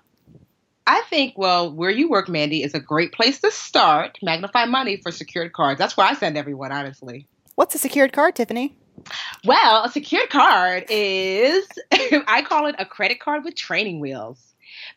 I 0.87 1.03
think 1.11 1.37
well, 1.37 1.73
where 1.73 1.91
you 1.91 2.09
work, 2.09 2.29
Mandi, 2.29 2.63
is 2.63 2.75
a 2.75 2.81
great 2.81 3.13
place 3.13 3.41
to 3.41 3.51
start. 3.51 4.19
Magnify 4.23 4.67
money 4.67 4.97
for 4.99 5.11
secured 5.11 5.53
cards. 5.53 5.79
That's 5.79 5.97
where 5.97 6.07
I 6.07 6.15
send 6.15 6.39
everyone, 6.39 6.71
honestly. 6.71 7.27
What's 7.57 7.75
a 7.75 7.79
secured 7.79 8.13
card, 8.13 8.37
Tiffany? 8.37 8.77
Well, 9.45 9.85
a 9.85 9.91
secured 9.91 10.31
card 10.31 10.85
is 10.89 11.67
I 11.93 12.45
call 12.47 12.67
it 12.67 12.77
a 12.79 12.87
credit 12.87 13.21
card 13.21 13.45
with 13.45 13.57
training 13.57 14.01
wheels. 14.01 14.43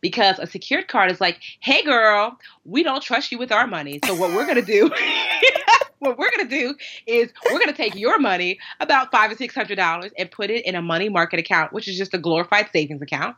Because 0.01 0.39
a 0.39 0.47
secured 0.47 0.87
card 0.87 1.11
is 1.11 1.19
like, 1.19 1.39
hey 1.59 1.83
girl, 1.83 2.37
we 2.63 2.83
don't 2.83 3.01
trust 3.01 3.31
you 3.31 3.37
with 3.37 3.51
our 3.51 3.65
money. 3.65 3.99
So 4.05 4.13
what 4.13 4.33
we're 4.33 4.45
gonna 4.45 4.61
do 4.61 4.89
what 5.99 6.17
we're 6.17 6.31
gonna 6.35 6.49
do 6.49 6.75
is 7.05 7.31
we're 7.51 7.59
gonna 7.59 7.73
take 7.73 7.95
your 7.95 8.19
money, 8.19 8.57
about 8.79 9.11
five 9.11 9.31
or 9.31 9.35
six 9.35 9.53
hundred 9.53 9.75
dollars, 9.75 10.11
and 10.17 10.31
put 10.31 10.49
it 10.49 10.65
in 10.65 10.75
a 10.75 10.81
money 10.81 11.09
market 11.09 11.39
account, 11.39 11.73
which 11.73 11.87
is 11.87 11.97
just 11.97 12.13
a 12.13 12.17
glorified 12.17 12.69
savings 12.71 13.01
account. 13.01 13.35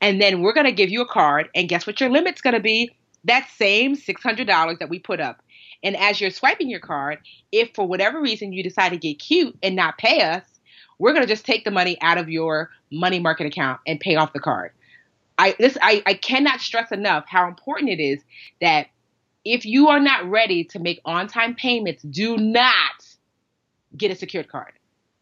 And 0.00 0.20
then 0.20 0.40
we're 0.42 0.52
gonna 0.52 0.72
give 0.72 0.90
you 0.90 1.00
a 1.00 1.08
card, 1.08 1.48
and 1.54 1.68
guess 1.68 1.86
what 1.86 2.00
your 2.00 2.10
limit's 2.10 2.40
gonna 2.40 2.60
be? 2.60 2.90
That 3.24 3.48
same 3.56 3.94
six 3.96 4.22
hundred 4.22 4.46
dollars 4.46 4.78
that 4.80 4.90
we 4.90 4.98
put 4.98 5.20
up. 5.20 5.42
And 5.82 5.96
as 5.96 6.20
you're 6.20 6.30
swiping 6.30 6.70
your 6.70 6.80
card, 6.80 7.18
if 7.52 7.70
for 7.74 7.86
whatever 7.86 8.20
reason 8.20 8.52
you 8.52 8.62
decide 8.62 8.90
to 8.90 8.96
get 8.96 9.18
cute 9.18 9.56
and 9.62 9.76
not 9.76 9.98
pay 9.98 10.22
us, 10.22 10.44
we're 10.98 11.12
gonna 11.12 11.26
just 11.26 11.44
take 11.46 11.64
the 11.64 11.70
money 11.70 11.96
out 12.00 12.18
of 12.18 12.28
your 12.28 12.70
money 12.90 13.18
market 13.18 13.46
account 13.46 13.80
and 13.86 13.98
pay 14.00 14.16
off 14.16 14.32
the 14.32 14.40
card. 14.40 14.72
I 15.38 15.56
this 15.58 15.76
I, 15.82 16.02
I 16.06 16.14
cannot 16.14 16.60
stress 16.60 16.92
enough 16.92 17.24
how 17.28 17.48
important 17.48 17.90
it 17.90 18.00
is 18.00 18.20
that 18.60 18.86
if 19.44 19.66
you 19.66 19.88
are 19.88 20.00
not 20.00 20.28
ready 20.28 20.64
to 20.64 20.78
make 20.78 21.00
on 21.04 21.26
time 21.28 21.54
payments, 21.54 22.02
do 22.02 22.36
not 22.36 23.16
get 23.96 24.10
a 24.10 24.14
secured 24.14 24.48
card. 24.48 24.72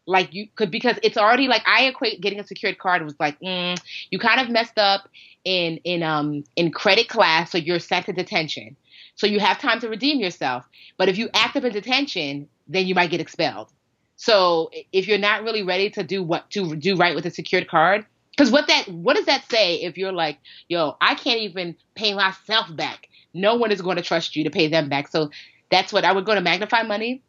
Like 0.05 0.33
you 0.33 0.47
could 0.55 0.69
because 0.71 0.99
it's 1.01 1.17
already 1.17 1.47
like 1.47 1.63
I 1.65 1.85
equate 1.85 2.21
getting 2.21 2.39
a 2.39 2.43
secured 2.45 2.77
card 2.77 3.03
was 3.03 3.15
like 3.19 3.39
mm, 3.39 3.79
you 4.09 4.19
kind 4.19 4.41
of 4.41 4.49
messed 4.49 4.77
up 4.77 5.07
in 5.45 5.77
in 5.83 6.03
um 6.03 6.43
in 6.55 6.71
credit 6.71 7.07
class, 7.07 7.51
so 7.51 7.57
you're 7.57 7.79
sent 7.79 8.07
to 8.07 8.13
detention. 8.13 8.75
So 9.15 9.27
you 9.27 9.39
have 9.39 9.59
time 9.59 9.79
to 9.79 9.89
redeem 9.89 10.19
yourself. 10.19 10.67
But 10.97 11.07
if 11.07 11.17
you 11.17 11.29
act 11.33 11.55
up 11.55 11.63
in 11.63 11.71
detention, 11.71 12.49
then 12.67 12.85
you 12.87 12.95
might 12.95 13.11
get 13.11 13.21
expelled. 13.21 13.69
So 14.15 14.71
if 14.91 15.07
you're 15.07 15.17
not 15.17 15.43
really 15.43 15.63
ready 15.63 15.89
to 15.91 16.03
do 16.03 16.23
what 16.23 16.49
to 16.51 16.75
do 16.75 16.95
right 16.95 17.15
with 17.15 17.25
a 17.25 17.31
secured 17.31 17.67
card, 17.67 18.05
because 18.31 18.51
what 18.51 18.67
that 18.67 18.87
what 18.89 19.15
does 19.15 19.25
that 19.25 19.49
say 19.49 19.75
if 19.75 19.97
you're 19.97 20.11
like, 20.11 20.39
yo, 20.67 20.97
I 20.99 21.15
can't 21.15 21.39
even 21.41 21.75
pay 21.95 22.13
myself 22.13 22.75
back. 22.75 23.07
No 23.33 23.55
one 23.55 23.71
is 23.71 23.81
going 23.81 23.97
to 23.97 24.03
trust 24.03 24.35
you 24.35 24.43
to 24.43 24.49
pay 24.49 24.67
them 24.67 24.89
back. 24.89 25.07
So 25.07 25.29
that's 25.69 25.91
what 25.91 26.05
I 26.05 26.11
would 26.11 26.25
go 26.25 26.35
to 26.35 26.41
Magnify 26.41 26.83
Money, 26.83 27.23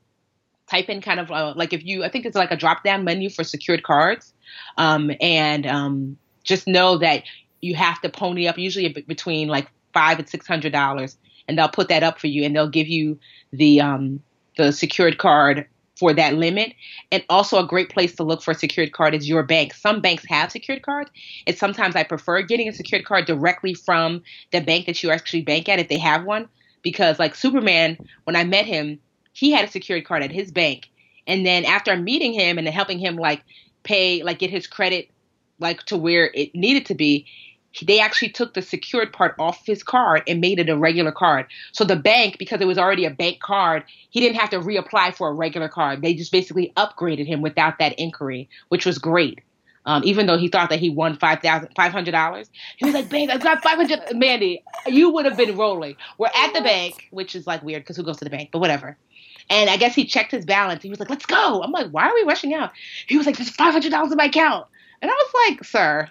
type 0.68 0.88
in 0.88 1.00
kind 1.00 1.20
of 1.20 1.30
uh, 1.30 1.54
like 1.56 1.72
if 1.72 1.84
you 1.84 2.04
I 2.04 2.08
think 2.08 2.26
it's 2.26 2.36
like 2.36 2.50
a 2.50 2.56
drop 2.56 2.84
down 2.84 3.04
menu 3.04 3.30
for 3.30 3.44
secured 3.44 3.82
cards, 3.82 4.32
um, 4.76 5.10
and 5.20 5.66
um, 5.66 6.16
just 6.42 6.66
know 6.66 6.98
that 6.98 7.24
you 7.60 7.74
have 7.74 8.00
to 8.02 8.08
pony 8.08 8.46
up 8.46 8.58
usually 8.58 8.88
between 9.06 9.48
like 9.48 9.68
five 9.92 10.18
and 10.18 10.28
six 10.28 10.46
hundred 10.46 10.72
dollars, 10.72 11.16
and 11.48 11.58
they'll 11.58 11.68
put 11.68 11.88
that 11.88 12.02
up 12.02 12.18
for 12.18 12.26
you, 12.26 12.44
and 12.44 12.54
they'll 12.54 12.68
give 12.68 12.88
you 12.88 13.18
the 13.52 13.80
um, 13.80 14.20
the 14.56 14.72
secured 14.72 15.18
card 15.18 15.66
for 15.96 16.12
that 16.12 16.34
limit. 16.34 16.74
And 17.12 17.24
also 17.28 17.62
a 17.62 17.66
great 17.66 17.90
place 17.90 18.14
to 18.16 18.24
look 18.24 18.42
for 18.42 18.50
a 18.50 18.54
secured 18.54 18.92
card 18.92 19.14
is 19.14 19.28
your 19.28 19.42
bank. 19.42 19.74
Some 19.74 20.00
banks 20.00 20.24
have 20.28 20.50
secured 20.50 20.82
cards. 20.82 21.10
And 21.46 21.56
sometimes 21.56 21.96
I 21.96 22.02
prefer 22.02 22.42
getting 22.42 22.68
a 22.68 22.72
secured 22.72 23.04
card 23.04 23.26
directly 23.26 23.74
from 23.74 24.22
the 24.52 24.60
bank 24.60 24.86
that 24.86 25.02
you 25.02 25.10
actually 25.10 25.42
bank 25.42 25.68
at 25.68 25.78
if 25.78 25.88
they 25.88 25.98
have 25.98 26.24
one. 26.24 26.48
Because 26.82 27.18
like 27.18 27.34
Superman, 27.34 27.96
when 28.24 28.36
I 28.36 28.44
met 28.44 28.66
him, 28.66 28.98
he 29.32 29.50
had 29.50 29.64
a 29.64 29.70
secured 29.70 30.04
card 30.04 30.22
at 30.22 30.32
his 30.32 30.50
bank. 30.50 30.90
And 31.26 31.46
then 31.46 31.64
after 31.64 31.96
meeting 31.96 32.32
him 32.32 32.58
and 32.58 32.68
helping 32.68 32.98
him 32.98 33.16
like 33.16 33.42
pay, 33.82 34.22
like 34.22 34.38
get 34.38 34.50
his 34.50 34.66
credit 34.66 35.08
like 35.60 35.82
to 35.84 35.96
where 35.96 36.30
it 36.34 36.54
needed 36.54 36.86
to 36.86 36.94
be, 36.94 37.26
they 37.82 38.00
actually 38.00 38.30
took 38.30 38.54
the 38.54 38.62
secured 38.62 39.12
part 39.12 39.34
off 39.38 39.64
his 39.66 39.82
card 39.82 40.22
and 40.28 40.40
made 40.40 40.58
it 40.58 40.68
a 40.68 40.76
regular 40.76 41.12
card. 41.12 41.46
So 41.72 41.84
the 41.84 41.96
bank, 41.96 42.38
because 42.38 42.60
it 42.60 42.66
was 42.66 42.78
already 42.78 43.04
a 43.04 43.10
bank 43.10 43.40
card, 43.40 43.84
he 44.10 44.20
didn't 44.20 44.36
have 44.36 44.50
to 44.50 44.60
reapply 44.60 45.14
for 45.14 45.28
a 45.28 45.32
regular 45.32 45.68
card. 45.68 46.02
They 46.02 46.14
just 46.14 46.32
basically 46.32 46.72
upgraded 46.76 47.26
him 47.26 47.42
without 47.42 47.78
that 47.78 47.98
inquiry, 47.98 48.48
which 48.68 48.86
was 48.86 48.98
great. 48.98 49.40
Um, 49.86 50.02
even 50.04 50.26
though 50.26 50.38
he 50.38 50.48
thought 50.48 50.70
that 50.70 50.78
he 50.78 50.88
won 50.88 51.18
five 51.18 51.40
thousand 51.42 51.68
five 51.76 51.92
hundred 51.92 52.12
dollars, 52.12 52.48
he 52.78 52.86
was 52.86 52.94
like, 52.94 53.10
"Babe, 53.10 53.28
I 53.30 53.36
got 53.36 53.62
five 53.62 53.76
hundred. 53.76 54.00
Mandi, 54.14 54.64
you 54.86 55.10
would 55.10 55.26
have 55.26 55.36
been 55.36 55.56
rolling. 55.56 55.96
We're 56.16 56.28
at 56.34 56.54
the 56.54 56.62
bank, 56.62 57.08
which 57.10 57.34
is 57.34 57.46
like 57.46 57.62
weird 57.62 57.82
because 57.82 57.96
who 57.96 58.02
goes 58.02 58.16
to 58.18 58.24
the 58.24 58.30
bank? 58.30 58.50
But 58.50 58.60
whatever. 58.60 58.96
And 59.50 59.68
I 59.68 59.76
guess 59.76 59.94
he 59.94 60.06
checked 60.06 60.30
his 60.30 60.46
balance. 60.46 60.82
He 60.82 60.88
was 60.88 61.00
like, 61.00 61.10
"Let's 61.10 61.26
go." 61.26 61.62
I'm 61.62 61.70
like, 61.70 61.90
"Why 61.90 62.08
are 62.08 62.14
we 62.14 62.22
rushing 62.22 62.54
out?" 62.54 62.72
He 63.06 63.18
was 63.18 63.26
like, 63.26 63.36
"There's 63.36 63.50
five 63.50 63.72
hundred 63.72 63.90
dollars 63.90 64.10
in 64.10 64.16
my 64.16 64.24
account," 64.24 64.66
and 65.02 65.10
I 65.10 65.14
was 65.14 65.50
like, 65.50 65.64
"Sir." 65.64 66.08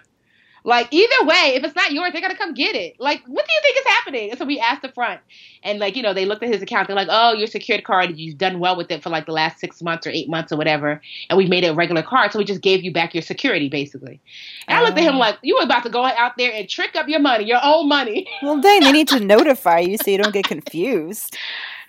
Like 0.66 0.88
either 0.90 1.26
way, 1.26 1.52
if 1.54 1.62
it's 1.62 1.76
not 1.76 1.92
yours, 1.92 2.14
they 2.14 2.22
gotta 2.22 2.36
come 2.36 2.54
get 2.54 2.74
it. 2.74 2.98
Like, 2.98 3.22
what 3.26 3.44
do 3.44 3.52
you 3.52 3.60
think 3.60 3.76
is 3.76 3.92
happening? 3.92 4.30
And 4.30 4.38
so 4.38 4.46
we 4.46 4.58
asked 4.58 4.80
the 4.80 4.88
front, 4.88 5.20
and 5.62 5.78
like 5.78 5.94
you 5.94 6.02
know, 6.02 6.14
they 6.14 6.24
looked 6.24 6.42
at 6.42 6.48
his 6.48 6.62
account. 6.62 6.86
They're 6.86 6.96
like, 6.96 7.08
"Oh, 7.10 7.34
your 7.34 7.46
secured 7.46 7.84
card. 7.84 8.16
You've 8.16 8.38
done 8.38 8.60
well 8.60 8.74
with 8.74 8.90
it 8.90 9.02
for 9.02 9.10
like 9.10 9.26
the 9.26 9.32
last 9.32 9.60
six 9.60 9.82
months 9.82 10.06
or 10.06 10.10
eight 10.10 10.30
months 10.30 10.52
or 10.52 10.56
whatever, 10.56 11.02
and 11.28 11.36
we 11.36 11.46
made 11.46 11.64
it 11.64 11.68
a 11.68 11.74
regular 11.74 12.02
card, 12.02 12.32
so 12.32 12.38
we 12.38 12.46
just 12.46 12.62
gave 12.62 12.82
you 12.82 12.90
back 12.90 13.14
your 13.14 13.22
security, 13.22 13.68
basically." 13.68 14.22
And 14.66 14.78
I 14.78 14.82
looked 14.82 14.96
at 14.96 15.04
him 15.04 15.16
oh. 15.16 15.18
like, 15.18 15.36
"You 15.42 15.56
were 15.56 15.64
about 15.64 15.82
to 15.82 15.90
go 15.90 16.02
out 16.02 16.32
there 16.38 16.50
and 16.54 16.66
trick 16.66 16.96
up 16.96 17.08
your 17.08 17.20
money, 17.20 17.44
your 17.44 17.60
own 17.62 17.88
money." 17.88 18.26
Well, 18.42 18.60
dang, 18.60 18.80
they 18.80 18.92
need 18.92 19.08
to 19.08 19.20
notify 19.20 19.78
you 19.78 19.96
so 19.96 20.10
you 20.10 20.18
don't 20.18 20.32
get 20.32 20.46
confused. 20.46 21.36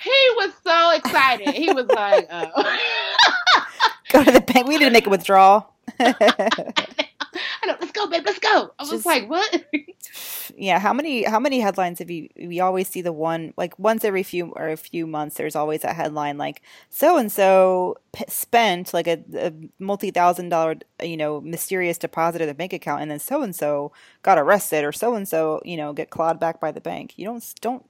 he 0.02 0.30
was 0.36 0.52
so 0.64 0.92
excited. 0.92 1.54
He 1.54 1.72
was 1.72 1.86
like, 1.88 2.28
uh, 2.30 2.48
"Go 4.12 4.24
to 4.24 4.32
the 4.32 4.42
bank. 4.42 4.68
We 4.68 4.78
need 4.78 4.86
to 4.86 4.92
make 4.92 5.08
a 5.08 5.10
withdrawal." 5.10 5.74
I 7.64 7.68
know, 7.68 7.76
let's 7.80 7.92
go, 7.92 8.08
babe, 8.08 8.24
let's 8.26 8.40
go. 8.40 8.72
I 8.80 8.84
was 8.84 8.90
Just, 8.90 9.06
like, 9.06 9.30
what? 9.30 9.66
yeah, 10.58 10.80
how 10.80 10.94
many 10.94 11.24
how 11.24 11.40
many 11.40 11.60
headlines 11.60 12.00
have 12.00 12.10
you? 12.10 12.30
We 12.38 12.60
always 12.60 12.88
see 12.88 13.02
the 13.02 13.14
one 13.14 13.54
like 13.58 13.78
once 13.78 14.04
every 14.04 14.24
few 14.24 14.52
or 14.56 14.70
a 14.70 14.78
few 14.78 15.06
months. 15.08 15.36
There's 15.36 15.56
always 15.56 15.84
a 15.84 15.94
headline 15.94 16.38
like 16.38 16.62
so 16.90 17.18
and 17.18 17.32
so 17.32 17.98
spent 18.28 18.94
like 18.94 19.08
a, 19.08 19.24
a 19.36 19.54
multi 19.80 20.12
thousand 20.12 20.50
dollar 20.50 20.76
you 21.02 21.18
know 21.18 21.42
mysterious 21.42 21.98
deposit 21.98 22.42
at 22.42 22.48
the 22.48 22.54
bank 22.54 22.74
account, 22.74 23.02
and 23.02 23.12
then 23.12 23.20
so 23.20 23.42
and 23.42 23.56
so 23.56 23.92
got 24.24 24.38
arrested, 24.38 24.84
or 24.84 24.92
so 24.92 25.16
and 25.16 25.28
so 25.28 25.62
you 25.66 25.78
know 25.78 25.94
get 25.94 26.10
clawed 26.10 26.40
back 26.40 26.60
by 26.60 26.72
the 26.72 26.82
bank. 26.82 27.14
You 27.18 27.26
don't 27.26 27.54
don't 27.62 27.86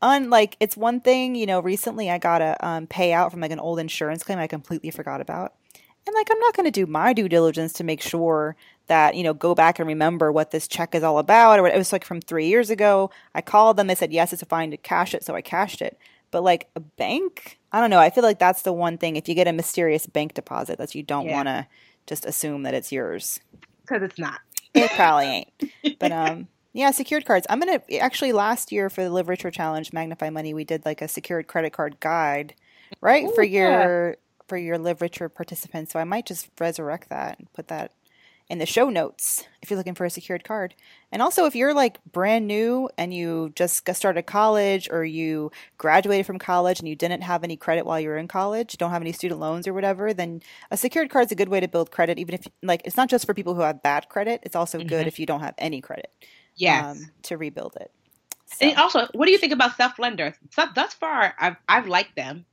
unlike 0.00 0.56
it's 0.60 0.76
one 0.76 1.00
thing 1.00 1.34
you 1.34 1.44
know 1.44 1.58
recently 1.60 2.08
i 2.08 2.18
got 2.18 2.40
a 2.40 2.56
um, 2.66 2.86
payout 2.86 3.30
from 3.30 3.40
like 3.40 3.50
an 3.50 3.58
old 3.58 3.78
insurance 3.80 4.22
claim 4.22 4.38
i 4.38 4.46
completely 4.46 4.90
forgot 4.90 5.20
about 5.20 5.54
and 6.06 6.14
like 6.14 6.28
i'm 6.30 6.38
not 6.38 6.54
going 6.54 6.64
to 6.64 6.70
do 6.70 6.86
my 6.86 7.12
due 7.12 7.28
diligence 7.28 7.72
to 7.72 7.82
make 7.82 8.00
sure 8.00 8.54
that 8.88 9.14
you 9.14 9.22
know 9.22 9.34
go 9.34 9.54
back 9.54 9.78
and 9.78 9.86
remember 9.86 10.32
what 10.32 10.50
this 10.50 10.66
check 10.66 10.94
is 10.94 11.02
all 11.02 11.18
about 11.18 11.58
or 11.58 11.62
what 11.62 11.74
it 11.74 11.78
was 11.78 11.92
like 11.92 12.04
from 12.04 12.20
three 12.20 12.48
years 12.48 12.70
ago. 12.70 13.10
I 13.34 13.40
called 13.40 13.76
them 13.76 13.86
they 13.86 13.94
said 13.94 14.12
yes 14.12 14.32
it's 14.32 14.42
fine 14.42 14.70
to 14.72 14.76
cash 14.76 15.14
it 15.14 15.24
so 15.24 15.34
i 15.34 15.42
cashed 15.42 15.80
it. 15.80 15.98
But 16.30 16.42
like 16.42 16.68
a 16.76 16.80
bank? 16.80 17.58
I 17.72 17.80
don't 17.80 17.90
know. 17.90 18.00
I 18.00 18.10
feel 18.10 18.24
like 18.24 18.38
that's 18.38 18.62
the 18.62 18.72
one 18.72 18.98
thing. 18.98 19.16
If 19.16 19.28
you 19.28 19.34
get 19.34 19.48
a 19.48 19.52
mysterious 19.52 20.06
bank 20.06 20.34
deposit 20.34 20.76
that 20.78 20.94
you 20.94 21.02
don't 21.02 21.26
yeah. 21.26 21.34
want 21.34 21.48
to 21.48 21.66
just 22.06 22.26
assume 22.26 22.64
that 22.64 22.74
it's 22.74 22.92
yours. 22.92 23.40
Because 23.82 24.02
it's 24.02 24.18
not. 24.18 24.40
It 24.74 24.90
probably 24.90 25.24
ain't. 25.24 25.98
But 25.98 26.12
um 26.12 26.48
yeah 26.72 26.90
secured 26.90 27.24
cards. 27.24 27.46
I'm 27.48 27.60
gonna 27.60 27.82
actually 28.00 28.32
last 28.32 28.72
year 28.72 28.90
for 28.90 29.02
the 29.02 29.10
live 29.10 29.28
richer 29.28 29.50
challenge 29.50 29.92
magnify 29.92 30.30
money 30.30 30.54
we 30.54 30.64
did 30.64 30.84
like 30.84 31.02
a 31.02 31.08
secured 31.08 31.46
credit 31.46 31.72
card 31.72 31.98
guide 32.00 32.54
right 33.00 33.24
Ooh, 33.24 33.34
for 33.34 33.42
your 33.42 34.10
yeah. 34.10 34.14
for 34.46 34.56
your 34.56 34.78
live 34.78 35.00
richer 35.00 35.28
participants. 35.28 35.92
So 35.92 35.98
i 35.98 36.04
might 36.04 36.26
just 36.26 36.48
resurrect 36.58 37.08
that 37.08 37.38
and 37.38 37.52
put 37.52 37.68
that 37.68 37.92
in 38.50 38.58
the 38.58 38.66
show 38.66 38.88
notes 38.88 39.44
if 39.60 39.70
you're 39.70 39.76
looking 39.76 39.94
for 39.94 40.06
a 40.06 40.10
secured 40.10 40.42
card. 40.42 40.74
And 41.12 41.20
also, 41.20 41.44
if 41.44 41.54
you're 41.54 41.74
like 41.74 42.02
brand 42.10 42.46
new 42.46 42.88
and 42.96 43.12
you 43.12 43.52
just 43.54 43.84
got 43.84 43.96
started 43.96 44.22
college 44.22 44.88
or 44.90 45.04
you 45.04 45.50
graduated 45.76 46.26
from 46.26 46.38
college 46.38 46.78
and 46.78 46.88
you 46.88 46.96
didn't 46.96 47.22
have 47.22 47.44
any 47.44 47.56
credit 47.56 47.84
while 47.84 48.00
you 48.00 48.08
were 48.08 48.16
in 48.16 48.28
college, 48.28 48.78
don't 48.78 48.90
have 48.90 49.02
any 49.02 49.12
student 49.12 49.40
loans 49.40 49.68
or 49.68 49.74
whatever, 49.74 50.14
then 50.14 50.42
a 50.70 50.76
secured 50.76 51.10
card 51.10 51.26
is 51.26 51.32
a 51.32 51.36
good 51.36 51.48
way 51.48 51.60
to 51.60 51.68
build 51.68 51.90
credit. 51.90 52.18
Even 52.18 52.34
if, 52.34 52.46
like, 52.62 52.82
it's 52.84 52.96
not 52.96 53.10
just 53.10 53.26
for 53.26 53.34
people 53.34 53.54
who 53.54 53.60
have 53.60 53.82
bad 53.82 54.08
credit, 54.08 54.40
it's 54.42 54.56
also 54.56 54.78
mm-hmm. 54.78 54.88
good 54.88 55.06
if 55.06 55.18
you 55.18 55.26
don't 55.26 55.40
have 55.40 55.54
any 55.58 55.80
credit. 55.80 56.10
Yes. 56.56 56.96
Um, 56.96 57.10
to 57.24 57.36
rebuild 57.36 57.76
it. 57.80 57.90
So. 58.46 58.66
And 58.66 58.78
also, 58.78 59.06
what 59.12 59.26
do 59.26 59.32
you 59.32 59.38
think 59.38 59.52
about 59.52 59.76
self 59.76 59.98
lender? 59.98 60.34
So, 60.50 60.64
thus 60.74 60.94
far, 60.94 61.34
I've, 61.38 61.56
I've 61.68 61.86
liked 61.86 62.16
them. 62.16 62.46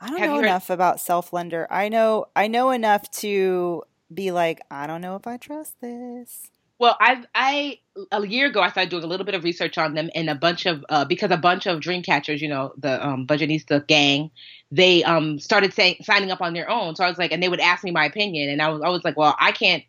I 0.00 0.08
don't 0.08 0.18
have 0.18 0.30
know 0.30 0.38
enough 0.38 0.70
about 0.70 1.00
self 1.00 1.32
lender. 1.32 1.66
I 1.70 1.88
know 1.88 2.26
I 2.36 2.48
know 2.48 2.70
enough 2.70 3.10
to 3.12 3.82
be 4.12 4.30
like, 4.30 4.60
I 4.70 4.86
don't 4.86 5.00
know 5.00 5.16
if 5.16 5.26
I 5.26 5.36
trust 5.36 5.80
this. 5.80 6.50
Well, 6.78 6.96
I 7.00 7.24
I 7.34 7.78
a 8.12 8.26
year 8.26 8.48
ago 8.48 8.60
I 8.60 8.68
started 8.70 8.90
doing 8.90 9.02
a 9.02 9.06
little 9.06 9.24
bit 9.24 9.34
of 9.34 9.44
research 9.44 9.78
on 9.78 9.94
them, 9.94 10.10
and 10.14 10.28
a 10.28 10.34
bunch 10.34 10.66
of 10.66 10.84
uh, 10.90 11.06
because 11.06 11.30
a 11.30 11.38
bunch 11.38 11.66
of 11.66 11.80
dream 11.80 12.02
catchers, 12.02 12.42
you 12.42 12.48
know, 12.48 12.74
the 12.76 13.04
um, 13.04 13.26
Budgetnista 13.26 13.86
gang, 13.86 14.30
they 14.70 15.02
um 15.04 15.38
started 15.38 15.72
saying 15.72 15.96
signing 16.02 16.30
up 16.30 16.42
on 16.42 16.52
their 16.52 16.68
own. 16.68 16.94
So 16.94 17.04
I 17.04 17.08
was 17.08 17.16
like, 17.16 17.32
and 17.32 17.42
they 17.42 17.48
would 17.48 17.60
ask 17.60 17.82
me 17.82 17.92
my 17.92 18.04
opinion, 18.04 18.50
and 18.50 18.60
I 18.60 18.68
was 18.68 18.82
I 18.82 18.90
was 18.90 19.04
like, 19.04 19.16
well, 19.16 19.34
I 19.40 19.52
can't, 19.52 19.84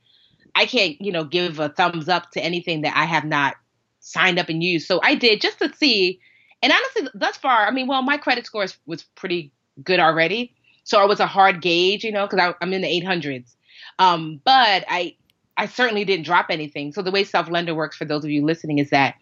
I 0.55 0.65
can't, 0.65 0.99
you 1.01 1.11
know, 1.11 1.25
give 1.25 1.59
a 1.59 1.67
thumbs 1.69 2.07
up 2.07 2.31
to 2.31 2.41
anything 2.41 2.81
that 2.83 2.95
I 2.95 3.03
have 3.03 3.25
not 3.25 3.55
signed 3.99 4.39
up 4.39 4.47
and 4.47 4.63
used. 4.63 4.87
So 4.87 5.01
I 5.03 5.15
did 5.15 5.41
just 5.41 5.59
to 5.59 5.73
see, 5.75 6.21
and 6.61 6.71
honestly, 6.71 7.09
thus 7.13 7.35
far, 7.35 7.67
I 7.67 7.71
mean, 7.71 7.87
well, 7.87 8.01
my 8.01 8.15
credit 8.15 8.45
score 8.45 8.65
was 8.85 9.03
pretty 9.15 9.51
good 9.83 9.99
already, 9.99 10.55
so 10.85 11.03
it 11.03 11.09
was 11.09 11.19
a 11.19 11.27
hard 11.27 11.61
gauge, 11.61 12.05
you 12.05 12.13
know, 12.13 12.25
because 12.25 12.53
I'm 12.61 12.71
in 12.71 12.81
the 12.81 12.87
800s. 12.87 13.55
Um, 13.99 14.41
but 14.43 14.85
I 14.87 15.15
I 15.57 15.65
certainly 15.65 16.05
didn't 16.05 16.25
drop 16.25 16.47
anything. 16.49 16.93
So 16.93 17.01
the 17.01 17.11
way 17.11 17.23
self 17.23 17.49
lender 17.49 17.73
works 17.73 17.97
for 17.97 18.05
those 18.05 18.23
of 18.23 18.29
you 18.29 18.45
listening 18.45 18.77
is 18.77 18.89
that 18.91 19.15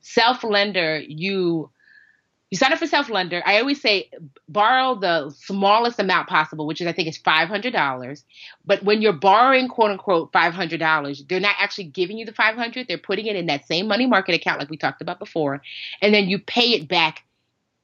self 0.00 0.44
lender 0.44 1.00
you 1.00 1.70
you 2.50 2.58
sign 2.58 2.72
up 2.72 2.80
for 2.80 2.86
self 2.86 3.08
lender. 3.08 3.42
I 3.46 3.60
always 3.60 3.80
say 3.80 4.10
borrow 4.48 4.96
the 4.96 5.30
smallest 5.30 6.00
amount 6.00 6.28
possible, 6.28 6.66
which 6.66 6.80
is 6.80 6.86
I 6.86 6.92
think 6.92 7.08
is 7.08 7.16
five 7.16 7.48
hundred 7.48 7.72
dollars. 7.72 8.24
But 8.64 8.82
when 8.82 9.02
you're 9.02 9.12
borrowing 9.12 9.68
quote 9.68 9.92
unquote 9.92 10.32
five 10.32 10.52
hundred 10.52 10.80
dollars, 10.80 11.24
they're 11.28 11.40
not 11.40 11.54
actually 11.58 11.84
giving 11.84 12.18
you 12.18 12.26
the 12.26 12.32
five 12.32 12.56
hundred. 12.56 12.88
They're 12.88 12.98
putting 12.98 13.26
it 13.26 13.36
in 13.36 13.46
that 13.46 13.66
same 13.66 13.86
money 13.86 14.06
market 14.06 14.34
account 14.34 14.58
like 14.58 14.70
we 14.70 14.76
talked 14.76 15.00
about 15.00 15.20
before, 15.20 15.62
and 16.02 16.12
then 16.12 16.28
you 16.28 16.38
pay 16.40 16.72
it 16.72 16.88
back 16.88 17.24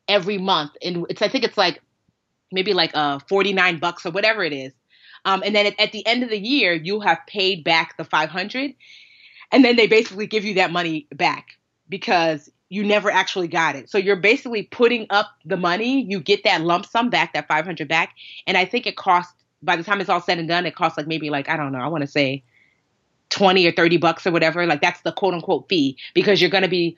every 0.08 0.38
month. 0.38 0.72
And 0.82 1.06
it's 1.10 1.22
I 1.22 1.28
think 1.28 1.44
it's 1.44 1.58
like 1.58 1.80
maybe 2.50 2.72
like 2.72 2.90
uh 2.94 3.20
forty 3.28 3.52
nine 3.52 3.78
bucks 3.78 4.04
or 4.04 4.10
whatever 4.10 4.42
it 4.42 4.52
is. 4.52 4.72
Um, 5.26 5.42
and 5.44 5.54
then 5.54 5.66
at, 5.66 5.80
at, 5.80 5.92
the 5.92 6.06
end 6.06 6.22
of 6.22 6.30
the 6.30 6.38
year, 6.38 6.72
you 6.72 7.00
have 7.00 7.18
paid 7.26 7.64
back 7.64 7.96
the 7.98 8.04
500 8.04 8.74
and 9.52 9.64
then 9.64 9.76
they 9.76 9.88
basically 9.88 10.26
give 10.26 10.44
you 10.44 10.54
that 10.54 10.70
money 10.70 11.08
back 11.14 11.58
because 11.88 12.48
you 12.68 12.84
never 12.84 13.10
actually 13.10 13.48
got 13.48 13.76
it. 13.76 13.90
So 13.90 13.98
you're 13.98 14.16
basically 14.16 14.62
putting 14.62 15.06
up 15.10 15.26
the 15.44 15.56
money, 15.56 16.02
you 16.02 16.20
get 16.20 16.44
that 16.44 16.62
lump 16.62 16.86
sum 16.86 17.10
back, 17.10 17.32
that 17.34 17.48
500 17.48 17.88
back. 17.88 18.14
And 18.46 18.56
I 18.56 18.64
think 18.64 18.86
it 18.86 18.96
costs, 18.96 19.34
by 19.62 19.76
the 19.76 19.82
time 19.82 20.00
it's 20.00 20.08
all 20.08 20.20
said 20.20 20.38
and 20.38 20.48
done, 20.48 20.64
it 20.64 20.74
costs 20.74 20.96
like 20.96 21.08
maybe 21.08 21.28
like, 21.28 21.48
I 21.48 21.56
don't 21.56 21.72
know, 21.72 21.80
I 21.80 21.88
want 21.88 22.02
to 22.02 22.08
say 22.08 22.44
20 23.30 23.66
or 23.66 23.72
30 23.72 23.96
bucks 23.98 24.26
or 24.26 24.30
whatever. 24.30 24.64
Like 24.66 24.80
that's 24.80 25.00
the 25.00 25.12
quote 25.12 25.34
unquote 25.34 25.68
fee 25.68 25.96
because 26.14 26.40
you're 26.40 26.50
going 26.50 26.62
to 26.62 26.68
be 26.68 26.96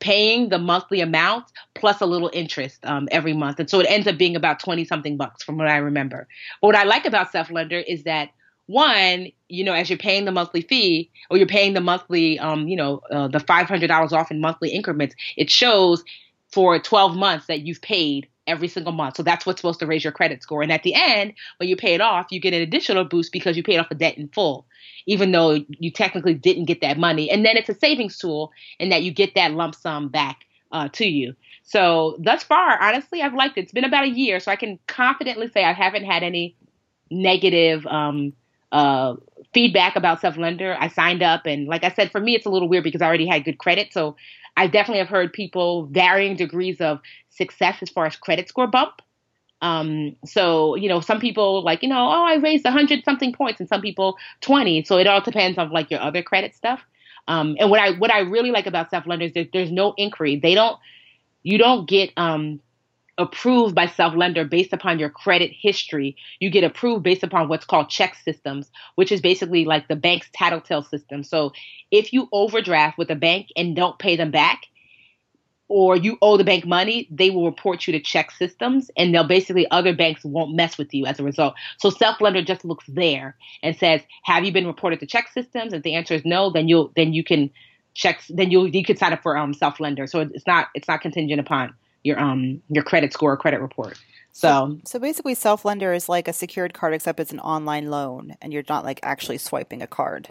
paying 0.00 0.48
the 0.48 0.58
monthly 0.58 1.00
amount 1.00 1.44
plus 1.74 2.00
a 2.00 2.06
little 2.06 2.30
interest 2.32 2.84
um, 2.84 3.08
every 3.12 3.32
month. 3.32 3.60
And 3.60 3.70
so 3.70 3.80
it 3.80 3.86
ends 3.88 4.06
up 4.06 4.18
being 4.18 4.34
about 4.34 4.58
20 4.58 4.84
something 4.84 5.16
bucks 5.16 5.42
from 5.44 5.56
what 5.56 5.68
I 5.68 5.76
remember. 5.76 6.26
But 6.60 6.68
what 6.68 6.76
I 6.76 6.84
like 6.84 7.06
about 7.06 7.30
Self 7.30 7.50
Lender 7.50 7.78
is 7.78 8.04
that 8.04 8.30
one, 8.66 9.28
you 9.48 9.64
know, 9.64 9.72
as 9.72 9.90
you're 9.90 9.98
paying 9.98 10.24
the 10.24 10.32
monthly 10.32 10.62
fee 10.62 11.10
or 11.28 11.36
you're 11.36 11.46
paying 11.46 11.74
the 11.74 11.80
monthly, 11.80 12.38
um, 12.38 12.68
you 12.68 12.76
know, 12.76 13.00
uh, 13.10 13.28
the 13.28 13.38
$500 13.38 14.12
off 14.12 14.30
in 14.30 14.40
monthly 14.40 14.70
increments, 14.70 15.14
it 15.36 15.50
shows 15.50 16.04
for 16.52 16.78
12 16.78 17.16
months 17.16 17.46
that 17.46 17.62
you've 17.62 17.82
paid 17.82 18.28
every 18.50 18.68
single 18.68 18.92
month. 18.92 19.16
So 19.16 19.22
that's 19.22 19.46
what's 19.46 19.60
supposed 19.60 19.80
to 19.80 19.86
raise 19.86 20.04
your 20.04 20.12
credit 20.12 20.42
score. 20.42 20.62
And 20.62 20.72
at 20.72 20.82
the 20.82 20.94
end, 20.94 21.32
when 21.58 21.68
you 21.68 21.76
pay 21.76 21.94
it 21.94 22.00
off, 22.00 22.26
you 22.30 22.40
get 22.40 22.52
an 22.52 22.60
additional 22.60 23.04
boost 23.04 23.32
because 23.32 23.56
you 23.56 23.62
paid 23.62 23.78
off 23.78 23.88
the 23.88 23.94
debt 23.94 24.18
in 24.18 24.28
full 24.28 24.66
even 25.06 25.32
though 25.32 25.58
you 25.68 25.90
technically 25.90 26.34
didn't 26.34 26.66
get 26.66 26.80
that 26.80 26.98
money. 26.98 27.30
And 27.30 27.44
then 27.44 27.56
it's 27.56 27.68
a 27.68 27.74
savings 27.74 28.18
tool 28.18 28.52
in 28.78 28.90
that 28.90 29.02
you 29.02 29.12
get 29.12 29.34
that 29.34 29.52
lump 29.52 29.74
sum 29.74 30.08
back 30.08 30.44
uh, 30.72 30.88
to 30.92 31.06
you. 31.06 31.34
So 31.62 32.16
thus 32.18 32.42
far, 32.42 32.80
honestly, 32.80 33.22
I've 33.22 33.34
liked 33.34 33.56
it. 33.58 33.62
It's 33.62 33.72
been 33.72 33.84
about 33.84 34.04
a 34.04 34.08
year, 34.08 34.40
so 34.40 34.50
I 34.50 34.56
can 34.56 34.78
confidently 34.86 35.48
say 35.48 35.64
I 35.64 35.72
haven't 35.72 36.04
had 36.04 36.22
any 36.22 36.56
negative 37.10 37.86
um, 37.86 38.32
uh, 38.72 39.16
feedback 39.52 39.96
about 39.96 40.20
Self 40.20 40.36
Lender. 40.36 40.76
I 40.78 40.88
signed 40.88 41.22
up, 41.22 41.46
and 41.46 41.66
like 41.66 41.84
I 41.84 41.90
said, 41.90 42.10
for 42.10 42.20
me, 42.20 42.34
it's 42.34 42.46
a 42.46 42.50
little 42.50 42.68
weird 42.68 42.84
because 42.84 43.02
I 43.02 43.06
already 43.06 43.26
had 43.26 43.44
good 43.44 43.58
credit. 43.58 43.92
So 43.92 44.16
I 44.60 44.66
definitely 44.66 44.98
have 44.98 45.08
heard 45.08 45.32
people 45.32 45.86
varying 45.86 46.36
degrees 46.36 46.82
of 46.82 47.00
success 47.30 47.78
as 47.80 47.88
far 47.88 48.04
as 48.04 48.14
credit 48.14 48.46
score 48.46 48.66
bump. 48.66 49.00
Um, 49.62 50.16
so, 50.26 50.74
you 50.74 50.86
know, 50.86 51.00
some 51.00 51.18
people 51.18 51.64
like, 51.64 51.82
you 51.82 51.88
know, 51.88 51.96
oh, 51.96 52.26
I 52.26 52.34
raised 52.34 52.66
a 52.66 52.70
hundred 52.70 53.02
something 53.02 53.32
points 53.32 53.58
and 53.58 53.70
some 53.70 53.80
people 53.80 54.18
20. 54.42 54.84
So 54.84 54.98
it 54.98 55.06
all 55.06 55.22
depends 55.22 55.56
on 55.56 55.70
like 55.70 55.90
your 55.90 56.00
other 56.00 56.22
credit 56.22 56.54
stuff. 56.54 56.82
Um, 57.26 57.56
and 57.58 57.70
what 57.70 57.80
I, 57.80 57.92
what 57.92 58.12
I 58.12 58.18
really 58.18 58.50
like 58.50 58.66
about 58.66 58.90
self 58.90 59.06
lenders, 59.06 59.32
there, 59.32 59.46
there's 59.50 59.72
no 59.72 59.94
inquiry. 59.96 60.36
They 60.36 60.54
don't, 60.54 60.78
you 61.42 61.56
don't 61.56 61.88
get, 61.88 62.10
um, 62.18 62.60
approved 63.20 63.74
by 63.74 63.86
self 63.86 64.14
lender 64.16 64.44
based 64.44 64.72
upon 64.72 64.98
your 64.98 65.10
credit 65.10 65.52
history. 65.52 66.16
You 66.40 66.50
get 66.50 66.64
approved 66.64 67.02
based 67.02 67.22
upon 67.22 67.48
what's 67.48 67.66
called 67.66 67.88
ChexSystems, 67.88 68.68
which 68.94 69.12
is 69.12 69.20
basically 69.20 69.64
like 69.64 69.88
the 69.88 69.96
bank's 69.96 70.28
tattletale 70.32 70.82
system. 70.82 71.22
So 71.22 71.52
if 71.90 72.12
you 72.12 72.28
overdraft 72.32 72.98
with 72.98 73.10
a 73.10 73.16
bank 73.16 73.48
and 73.56 73.76
don't 73.76 73.98
pay 73.98 74.16
them 74.16 74.30
back, 74.30 74.66
or 75.68 75.94
you 75.94 76.18
owe 76.20 76.36
the 76.36 76.44
bank 76.44 76.66
money, 76.66 77.06
they 77.12 77.30
will 77.30 77.44
report 77.44 77.86
you 77.86 77.92
to 77.92 78.00
ChexSystems 78.00 78.90
and 78.96 79.14
they'll 79.14 79.28
basically 79.28 79.70
other 79.70 79.94
banks 79.94 80.24
won't 80.24 80.56
mess 80.56 80.76
with 80.76 80.92
you 80.92 81.06
as 81.06 81.20
a 81.20 81.22
result. 81.22 81.54
So 81.78 81.90
self 81.90 82.20
lender 82.20 82.42
just 82.42 82.64
looks 82.64 82.86
there 82.88 83.36
and 83.62 83.76
says, 83.76 84.00
"Have 84.24 84.44
you 84.44 84.52
been 84.52 84.66
reported 84.66 84.98
to 85.00 85.06
ChexSystems? 85.06 85.72
If 85.72 85.82
the 85.82 85.94
answer 85.94 86.14
is 86.14 86.24
no, 86.24 86.50
then 86.50 86.66
you'll 86.66 86.90
then 86.96 87.12
you 87.12 87.22
can 87.22 87.50
check 87.94 88.22
then 88.30 88.50
you 88.50 88.66
you 88.66 88.84
can 88.84 88.96
sign 88.96 89.12
up 89.12 89.22
for 89.22 89.36
um 89.36 89.54
self 89.54 89.78
lender. 89.78 90.06
So 90.06 90.20
it's 90.20 90.46
not 90.46 90.68
it's 90.74 90.88
not 90.88 91.02
contingent 91.02 91.38
upon 91.38 91.74
your 92.04 92.18
um 92.18 92.62
your 92.68 92.84
credit 92.84 93.12
score 93.12 93.32
or 93.32 93.36
credit 93.36 93.60
report. 93.60 93.98
So, 94.32 94.78
so 94.84 94.98
basically, 94.98 95.34
self 95.34 95.64
lender 95.64 95.92
is 95.92 96.08
like 96.08 96.28
a 96.28 96.32
secured 96.32 96.72
card, 96.72 96.94
except 96.94 97.20
it's 97.20 97.32
an 97.32 97.40
online 97.40 97.90
loan, 97.90 98.34
and 98.40 98.52
you're 98.52 98.62
not 98.68 98.84
like 98.84 99.00
actually 99.02 99.38
swiping 99.38 99.82
a 99.82 99.86
card. 99.86 100.28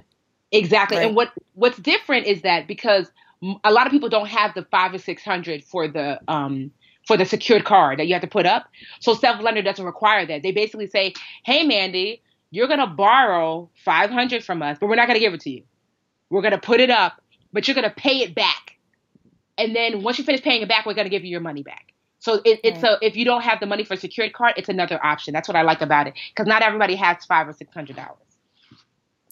Exactly. 0.52 0.98
Right? 0.98 1.08
And 1.08 1.16
what 1.16 1.32
what's 1.54 1.78
different 1.78 2.26
is 2.26 2.42
that 2.42 2.68
because 2.68 3.12
a 3.64 3.72
lot 3.72 3.86
of 3.86 3.92
people 3.92 4.10
don't 4.10 4.28
have 4.28 4.54
the 4.54 4.66
five 4.72 4.94
or 4.94 4.98
six 4.98 5.24
hundred 5.24 5.64
for 5.64 5.88
the 5.88 6.20
um 6.28 6.72
for 7.06 7.18
the 7.18 7.26
secured 7.26 7.66
card 7.66 8.00
that 8.00 8.08
you 8.08 8.14
have 8.14 8.22
to 8.22 8.28
put 8.28 8.46
up. 8.46 8.70
So 9.00 9.14
self 9.14 9.42
lender 9.42 9.62
doesn't 9.62 9.86
require 9.86 10.26
that. 10.26 10.44
They 10.44 10.52
basically 10.52 10.88
say, 10.88 11.14
"Hey, 11.44 11.64
Mandi, 11.64 12.22
you're 12.52 12.68
gonna 12.68 12.88
borrow 12.88 13.70
five 13.84 14.10
hundred 14.10 14.44
from 14.44 14.62
us, 14.62 14.78
but 14.80 14.88
we're 14.88 14.96
not 14.96 15.08
gonna 15.08 15.20
give 15.20 15.34
it 15.34 15.42
to 15.42 15.50
you. 15.50 15.64
We're 16.30 16.42
gonna 16.42 16.58
put 16.58 16.80
it 16.80 16.90
up, 16.90 17.22
but 17.54 17.68
you're 17.68 17.76
gonna 17.76 17.94
pay 17.96 18.20
it 18.20 18.34
back. 18.34 18.78
And 19.60 19.76
then 19.76 20.01
once 20.01 20.18
you 20.18 20.24
finish 20.24 20.41
paying 20.41 20.62
it 20.62 20.68
back, 20.68 20.86
we're 20.86 20.95
gonna 20.95 21.10
give 21.10 21.24
you 21.24 21.30
your 21.30 21.41
money 21.41 21.64
back." 21.64 21.93
So 22.20 22.36
it, 22.45 22.60
it's 22.64 22.84
right. 22.84 22.97
a 23.01 23.05
if 23.05 23.16
you 23.16 23.26
don't 23.26 23.41
have 23.41 23.60
the 23.60 23.66
money 23.66 23.84
for 23.84 23.93
a 23.93 23.97
secured 23.97 24.34
card, 24.34 24.53
it's 24.57 24.70
another 24.70 25.03
option. 25.05 25.34
That's 25.34 25.47
what 25.47 25.55
I 25.55 25.62
like 25.62 25.82
about 25.82 26.07
it 26.07 26.16
because 26.34 26.47
not 26.47 26.62
everybody 26.62 26.95
has 26.95 27.26
five 27.26 27.47
or 27.47 27.53
six 27.53 27.74
hundred 27.74 27.95
dollars. 27.95 28.18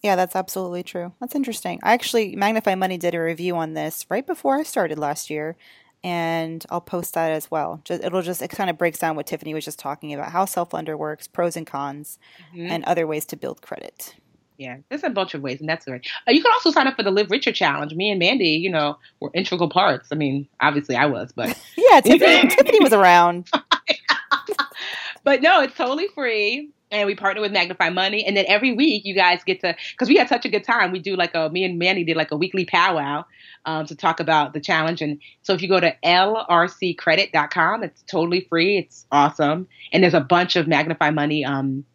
Yeah, 0.04 0.16
that's 0.16 0.36
absolutely 0.36 0.84
true. 0.84 1.14
That's 1.20 1.36
interesting. 1.36 1.80
I 1.84 1.94
actually, 1.94 2.36
Magnify 2.36 2.76
Money 2.76 2.98
did 2.98 3.16
a 3.16 3.20
review 3.20 3.56
on 3.56 3.74
this 3.74 4.06
right 4.10 4.26
before 4.26 4.56
I 4.56 4.64
started 4.64 5.00
last 5.00 5.30
year, 5.30 5.58
and 6.04 6.64
I'll 6.70 6.82
post 6.82 7.16
that 7.16 7.32
as 7.32 7.50
well. 7.50 7.82
Just, 7.84 8.04
it'll 8.04 8.22
just, 8.22 8.42
it 8.42 8.50
kind 8.50 8.70
of 8.70 8.78
breaks 8.78 9.00
down 9.00 9.16
what 9.16 9.26
Tiffany 9.26 9.54
was 9.54 9.66
just 9.66 9.80
talking 9.80 10.14
about 10.14 10.32
how 10.32 10.46
self 10.46 10.74
lender 10.74 10.96
works, 10.96 11.28
pros 11.28 11.58
and 11.58 11.66
cons, 11.66 12.20
mm-hmm. 12.54 12.72
and 12.72 12.84
other 12.86 13.08
ways 13.08 13.26
to 13.26 13.36
build 13.36 13.62
credit. 13.62 14.16
Yeah, 14.58 14.78
there's 14.90 15.04
a 15.04 15.10
bunch 15.10 15.34
of 15.34 15.42
ways, 15.42 15.60
and 15.60 15.70
that's 15.70 15.86
great. 15.86 16.08
Uh, 16.28 16.32
you 16.32 16.42
can 16.42 16.52
also 16.52 16.72
sign 16.72 16.88
up 16.88 16.96
for 16.96 17.04
the 17.04 17.12
Live 17.12 17.30
Richer 17.30 17.52
Challenge. 17.52 17.94
Me 17.94 18.10
and 18.10 18.20
Mandi, 18.20 18.50
you 18.50 18.72
know, 18.72 18.98
were 19.20 19.30
integral 19.34 19.70
parts. 19.70 20.10
I 20.12 20.16
mean, 20.16 20.48
obviously 20.60 20.96
I 20.96 21.06
was, 21.06 21.32
but. 21.32 21.50
yeah, 21.78 22.02
Tiffany, 22.02 22.50
Tiffany 22.50 22.80
was 22.82 22.94
around. 22.94 23.48
but 25.24 25.42
no, 25.42 25.62
it's 25.62 25.76
totally 25.76 26.08
free 26.16 26.72
and 26.92 27.06
we 27.06 27.16
partner 27.16 27.42
with 27.42 27.52
Magnify 27.52 27.90
Money. 27.90 28.26
And 28.26 28.38
then 28.38 28.46
every 28.48 28.74
week, 28.74 29.04
you 29.06 29.14
guys 29.14 29.44
get 29.46 29.60
to 29.62 29.76
because 29.92 30.08
we 30.08 30.16
had 30.16 30.30
such 30.30 30.46
a 30.46 30.50
good 30.50 30.64
time. 30.64 30.92
We 30.92 31.00
do 31.00 31.16
like 31.16 31.36
a 31.36 31.50
me 31.50 31.64
and 31.64 31.78
Mandi 31.78 32.04
did 32.04 32.18
like 32.18 32.32
a 32.32 32.38
weekly 32.38 32.66
powwow 32.66 33.26
um, 33.66 33.86
to 33.88 33.96
talk 33.96 34.20
about 34.20 34.54
the 34.54 34.62
challenge. 34.62 35.02
And 35.02 35.20
so 35.44 35.54
if 35.54 35.62
you 35.62 35.68
go 35.68 35.80
to 35.80 35.96
lrccredit.com, 36.04 37.84
it's 37.84 38.04
totally 38.04 38.42
free. 38.50 38.78
It's 38.78 39.06
awesome, 39.12 39.68
and 39.92 40.04
there's 40.04 40.14
a 40.14 40.22
bunch 40.22 40.56
of 40.56 40.68
Magnify 40.68 41.12
Money 41.12 41.44
um, 41.46 41.86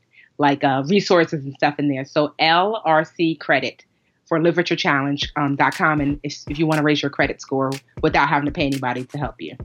like 0.43 0.65
uh, 0.65 0.83
resources 0.89 1.45
and 1.45 1.55
stuff 1.55 1.77
in 1.79 1.89
there. 1.89 2.05
So 2.05 2.35
LRC 2.41 3.39
Credit 3.39 3.85
for 4.27 4.39
Challenge 4.77 5.33
um, 5.37 5.57
and 6.01 6.19
if, 6.25 6.35
if 6.49 6.59
you 6.59 6.67
want 6.67 6.79
to 6.79 6.85
raise 6.85 7.01
your 7.01 7.11
credit 7.11 7.41
score 7.41 7.71
without 8.03 8.29
having 8.29 8.47
to 8.47 8.53
pay 8.53 8.67
anybody 8.67 9.05
to 9.05 9.19
help 9.19 9.37
you. 9.41 9.57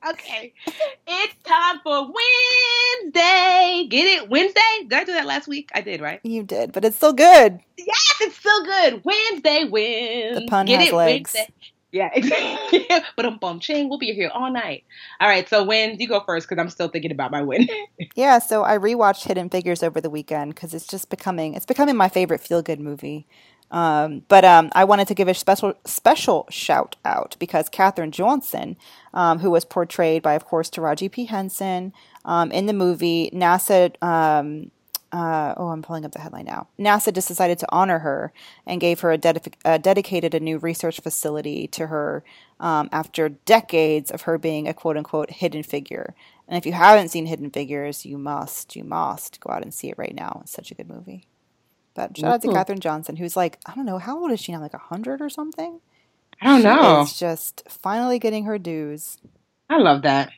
Okay. 0.09 0.53
It's 1.05 1.35
time 1.43 1.81
for 1.83 2.09
Wednesday. 3.03 3.87
Get 3.89 4.05
it? 4.05 4.29
Wednesday? 4.29 4.66
Did 4.87 4.99
I 4.99 5.03
do 5.03 5.13
that 5.13 5.25
last 5.25 5.47
week? 5.47 5.69
I 5.73 5.81
did, 5.81 6.01
right? 6.01 6.19
You 6.23 6.43
did, 6.43 6.71
but 6.71 6.85
it's 6.85 6.95
still 6.95 7.13
good. 7.13 7.59
Yes, 7.77 8.13
it's 8.21 8.37
still 8.37 8.63
good. 8.63 9.01
Wednesday 9.03 9.65
wins. 9.65 10.39
The 10.39 10.47
pun 10.47 10.65
Get 10.65 10.79
has 10.79 10.89
it? 10.89 10.95
legs. 10.95 11.33
Wednesday. 11.35 11.53
Yeah, 11.91 12.09
exactly. 12.13 12.85
but 13.15 13.25
I'm 13.25 13.37
bum 13.37 13.59
ching. 13.59 13.89
We'll 13.89 13.97
be 13.97 14.13
here 14.13 14.29
all 14.33 14.51
night. 14.51 14.83
All 15.19 15.27
right, 15.27 15.47
so 15.47 15.63
wins, 15.63 15.99
you 15.99 16.07
go 16.07 16.21
first 16.25 16.47
because 16.47 16.61
I'm 16.61 16.69
still 16.69 16.89
thinking 16.89 17.11
about 17.11 17.31
my 17.31 17.41
win. 17.41 17.67
yeah, 18.15 18.39
so 18.39 18.63
I 18.63 18.77
rewatched 18.77 19.23
Hidden 19.23 19.49
Figures 19.49 19.83
over 19.83 20.01
the 20.01 20.09
weekend 20.09 20.53
because 20.53 20.73
it's 20.73 20.87
just 20.87 21.09
becoming 21.09 21.53
it's 21.53 21.65
becoming 21.65 21.95
my 21.95 22.09
favorite 22.09 22.41
feel 22.41 22.61
good 22.61 22.79
movie. 22.79 23.25
Um, 23.69 24.23
but 24.29 24.45
um, 24.45 24.69
I 24.73 24.85
wanted 24.85 25.07
to 25.09 25.13
give 25.13 25.27
a 25.27 25.33
special 25.33 25.73
special 25.85 26.47
shout 26.49 26.95
out 27.03 27.35
because 27.39 27.67
Katherine 27.69 28.11
Johnson, 28.11 28.77
um, 29.13 29.39
who 29.39 29.51
was 29.51 29.65
portrayed 29.65 30.21
by, 30.23 30.33
of 30.33 30.45
course, 30.45 30.69
Taraji 30.69 31.11
P 31.11 31.25
Henson 31.25 31.93
um, 32.25 32.51
in 32.51 32.65
the 32.65 32.73
movie, 32.73 33.29
NASA. 33.33 33.93
Uh, 35.11 35.53
oh, 35.55 35.69
I'm 35.69 35.81
pulling 35.81 36.03
up 36.03 36.11
the 36.11 36.19
headline 36.19 36.45
now. 36.45 36.67
NASA 36.77 37.13
just 37.13 37.29
decided 37.29 37.59
to 37.59 37.67
honor 37.69 37.99
her 37.99 38.33
and 38.65 38.81
gave 38.81 38.99
her 38.99 39.13
a, 39.13 39.19
a 39.63 39.79
dedicated 39.79 40.33
a 40.33 40.39
new 40.39 40.57
research 40.57 40.99
facility 40.99 41.67
to 41.69 41.87
her 41.87 42.23
um, 42.59 42.89
after 42.91 43.29
decades 43.29 44.11
of 44.11 44.23
her 44.23 44.37
being 44.37 44.67
a 44.67 44.73
quote 44.73 44.97
unquote 44.97 45.31
hidden 45.31 45.63
figure. 45.63 46.13
And 46.47 46.57
if 46.57 46.65
you 46.65 46.73
haven't 46.73 47.09
seen 47.09 47.25
Hidden 47.25 47.51
Figures, 47.51 48.05
you 48.05 48.17
must, 48.17 48.75
you 48.75 48.85
must 48.85 49.41
go 49.41 49.51
out 49.51 49.63
and 49.63 49.73
see 49.73 49.89
it 49.89 49.97
right 49.97 50.15
now. 50.15 50.39
It's 50.43 50.53
such 50.53 50.71
a 50.71 50.75
good 50.75 50.89
movie. 50.89 51.25
But 51.93 52.17
shout 52.17 52.31
out 52.31 52.41
to 52.43 52.53
Katherine 52.53 52.79
Johnson, 52.79 53.17
who's 53.17 53.35
like, 53.35 53.59
I 53.65 53.75
don't 53.75 53.85
know, 53.85 53.97
how 53.97 54.19
old 54.19 54.31
is 54.31 54.39
she 54.39 54.51
now? 54.51 54.61
Like 54.61 54.73
100 54.73 55.19
or 55.19 55.29
something? 55.29 55.81
I 56.41 56.45
don't 56.45 56.63
know. 56.63 57.01
It's 57.01 57.17
just 57.19 57.63
finally 57.67 58.19
getting 58.19 58.45
her 58.45 58.57
dues. 58.57 59.17
I 59.69 59.77
love 59.77 60.03
that. 60.03 60.31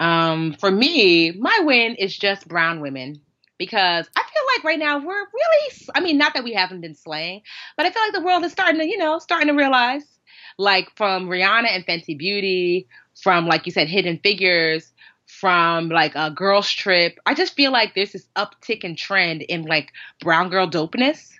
Um, 0.00 0.54
for 0.54 0.70
me, 0.70 1.30
my 1.30 1.60
win 1.62 1.94
is 1.94 2.16
just 2.16 2.48
brown 2.48 2.80
women 2.80 3.20
because 3.62 4.08
I 4.16 4.20
feel 4.20 4.42
like 4.56 4.64
right 4.64 4.78
now 4.78 4.98
we're 4.98 5.04
really, 5.06 5.72
I 5.94 6.00
mean, 6.00 6.18
not 6.18 6.34
that 6.34 6.42
we 6.42 6.52
haven't 6.52 6.80
been 6.80 6.96
slaying, 6.96 7.42
but 7.76 7.86
I 7.86 7.92
feel 7.92 8.02
like 8.02 8.12
the 8.12 8.20
world 8.20 8.42
is 8.42 8.50
starting 8.50 8.80
to, 8.80 8.84
you 8.84 8.98
know, 8.98 9.20
starting 9.20 9.46
to 9.46 9.54
realize, 9.54 10.02
like 10.58 10.88
from 10.96 11.28
Rihanna 11.28 11.68
and 11.68 11.86
Fenty 11.86 12.18
Beauty, 12.18 12.88
from 13.22 13.46
like 13.46 13.64
you 13.64 13.70
said, 13.70 13.86
Hidden 13.86 14.18
Figures, 14.18 14.90
from 15.26 15.90
like 15.90 16.16
a 16.16 16.32
girls 16.32 16.68
trip. 16.68 17.20
I 17.24 17.34
just 17.34 17.54
feel 17.54 17.70
like 17.70 17.94
there's 17.94 18.10
this 18.10 18.26
uptick 18.34 18.82
in 18.82 18.96
trend 18.96 19.42
in 19.42 19.62
like 19.62 19.92
brown 20.20 20.48
girl 20.48 20.68
dopeness 20.68 21.30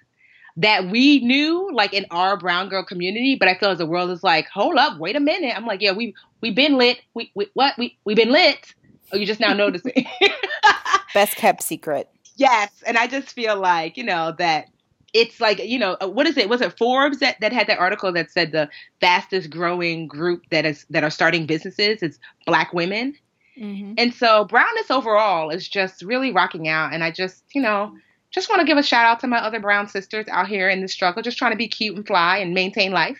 that 0.58 0.88
we 0.88 1.18
knew 1.24 1.70
like 1.72 1.92
in 1.92 2.06
our 2.12 2.36
brown 2.36 2.68
girl 2.68 2.84
community, 2.84 3.34
but 3.34 3.48
I 3.48 3.56
feel 3.56 3.70
as 3.70 3.78
the 3.78 3.86
world 3.86 4.10
is 4.10 4.22
like, 4.22 4.46
hold 4.48 4.76
up, 4.76 4.96
wait 5.00 5.16
a 5.16 5.20
minute. 5.20 5.56
I'm 5.56 5.66
like, 5.66 5.80
yeah, 5.80 5.92
we 5.92 6.14
we 6.40 6.52
been 6.52 6.78
lit. 6.78 7.00
We, 7.14 7.32
we 7.34 7.48
what 7.54 7.76
we 7.76 7.98
we 8.04 8.14
been 8.14 8.30
lit. 8.30 8.74
Oh, 9.12 9.16
you 9.16 9.26
just 9.26 9.40
now 9.40 9.52
noticing. 9.52 10.06
Best 11.14 11.36
kept 11.36 11.62
secret. 11.62 12.08
Yes, 12.36 12.70
and 12.86 12.96
I 12.96 13.06
just 13.06 13.32
feel 13.32 13.58
like 13.58 13.96
you 13.96 14.04
know 14.04 14.32
that 14.38 14.68
it's 15.12 15.40
like 15.40 15.58
you 15.62 15.78
know 15.78 15.96
uh, 16.00 16.08
what 16.08 16.26
is 16.26 16.36
it 16.36 16.48
was 16.48 16.60
it 16.62 16.76
forbes 16.78 17.18
that, 17.18 17.38
that 17.40 17.52
had 17.52 17.66
that 17.66 17.78
article 17.78 18.12
that 18.12 18.30
said 18.30 18.52
the 18.52 18.68
fastest 19.00 19.50
growing 19.50 20.06
group 20.06 20.42
that 20.50 20.64
is 20.64 20.86
that 20.88 21.04
are 21.04 21.10
starting 21.10 21.44
businesses 21.44 22.02
is 22.02 22.18
black 22.46 22.72
women 22.72 23.14
Mm-hmm. 23.58 23.94
And 23.98 24.14
so 24.14 24.44
brownness 24.44 24.90
overall 24.90 25.50
is 25.50 25.68
just 25.68 26.02
really 26.02 26.32
rocking 26.32 26.68
out. 26.68 26.92
And 26.92 27.04
I 27.04 27.10
just, 27.10 27.44
you 27.54 27.60
know, 27.60 27.96
just 28.30 28.48
want 28.48 28.60
to 28.60 28.66
give 28.66 28.78
a 28.78 28.82
shout 28.82 29.04
out 29.04 29.20
to 29.20 29.26
my 29.26 29.38
other 29.38 29.60
brown 29.60 29.88
sisters 29.88 30.26
out 30.28 30.48
here 30.48 30.68
in 30.68 30.80
the 30.80 30.88
struggle, 30.88 31.22
just 31.22 31.38
trying 31.38 31.52
to 31.52 31.58
be 31.58 31.68
cute 31.68 31.96
and 31.96 32.06
fly 32.06 32.38
and 32.38 32.54
maintain 32.54 32.92
life. 32.92 33.18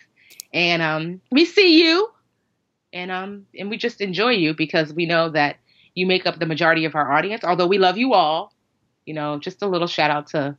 And 0.51 0.81
um, 0.81 1.21
we 1.31 1.45
see 1.45 1.83
you, 1.83 2.09
and 2.91 3.11
um, 3.11 3.47
and 3.57 3.71
we 3.71 3.77
just 3.77 4.01
enjoy 4.01 4.31
you 4.31 4.53
because 4.53 4.93
we 4.93 5.07
know 5.07 5.29
that 5.29 5.57
you 5.95 6.05
make 6.05 6.25
up 6.25 6.39
the 6.39 6.45
majority 6.45 6.85
of 6.85 6.95
our 6.95 7.11
audience. 7.11 7.43
Although 7.43 7.67
we 7.67 7.77
love 7.77 7.97
you 7.97 8.13
all, 8.13 8.53
you 9.05 9.13
know, 9.13 9.39
just 9.39 9.61
a 9.61 9.67
little 9.67 9.87
shout 9.87 10.11
out 10.11 10.27
to 10.27 10.57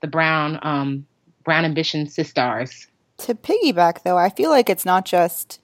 the 0.00 0.06
brown 0.06 0.58
um, 0.62 1.06
brown 1.44 1.64
ambition 1.64 2.08
sisters. 2.08 2.86
To 3.18 3.34
piggyback 3.34 4.02
though, 4.02 4.18
I 4.18 4.28
feel 4.28 4.50
like 4.50 4.68
it's 4.68 4.84
not 4.84 5.04
just 5.04 5.60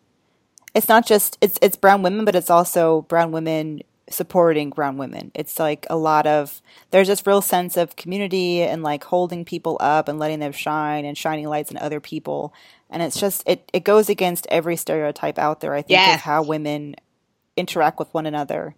it's 0.74 0.88
not 0.88 1.06
just 1.06 1.38
it's 1.40 1.58
it's 1.62 1.76
brown 1.76 2.02
women, 2.02 2.24
but 2.24 2.34
it's 2.34 2.50
also 2.50 3.02
brown 3.02 3.32
women 3.32 3.82
supporting 4.08 4.70
brown 4.70 4.96
women. 4.96 5.30
It's 5.34 5.58
like 5.58 5.86
a 5.90 5.96
lot 5.96 6.26
of 6.26 6.60
there's 6.90 7.08
this 7.08 7.26
real 7.26 7.42
sense 7.42 7.76
of 7.76 7.96
community 7.96 8.62
and 8.62 8.82
like 8.82 9.04
holding 9.04 9.44
people 9.44 9.76
up 9.80 10.08
and 10.08 10.18
letting 10.18 10.40
them 10.40 10.52
shine 10.52 11.04
and 11.04 11.16
shining 11.16 11.48
lights 11.48 11.70
in 11.70 11.76
other 11.78 12.00
people. 12.00 12.54
And 12.90 13.02
it's 13.02 13.18
just 13.18 13.42
it 13.46 13.70
it 13.72 13.84
goes 13.84 14.08
against 14.08 14.46
every 14.50 14.76
stereotype 14.76 15.38
out 15.38 15.60
there. 15.60 15.74
I 15.74 15.82
think 15.82 15.98
yes. 15.98 16.16
of 16.16 16.20
how 16.22 16.42
women 16.42 16.96
interact 17.56 17.98
with 17.98 18.12
one 18.12 18.26
another. 18.26 18.74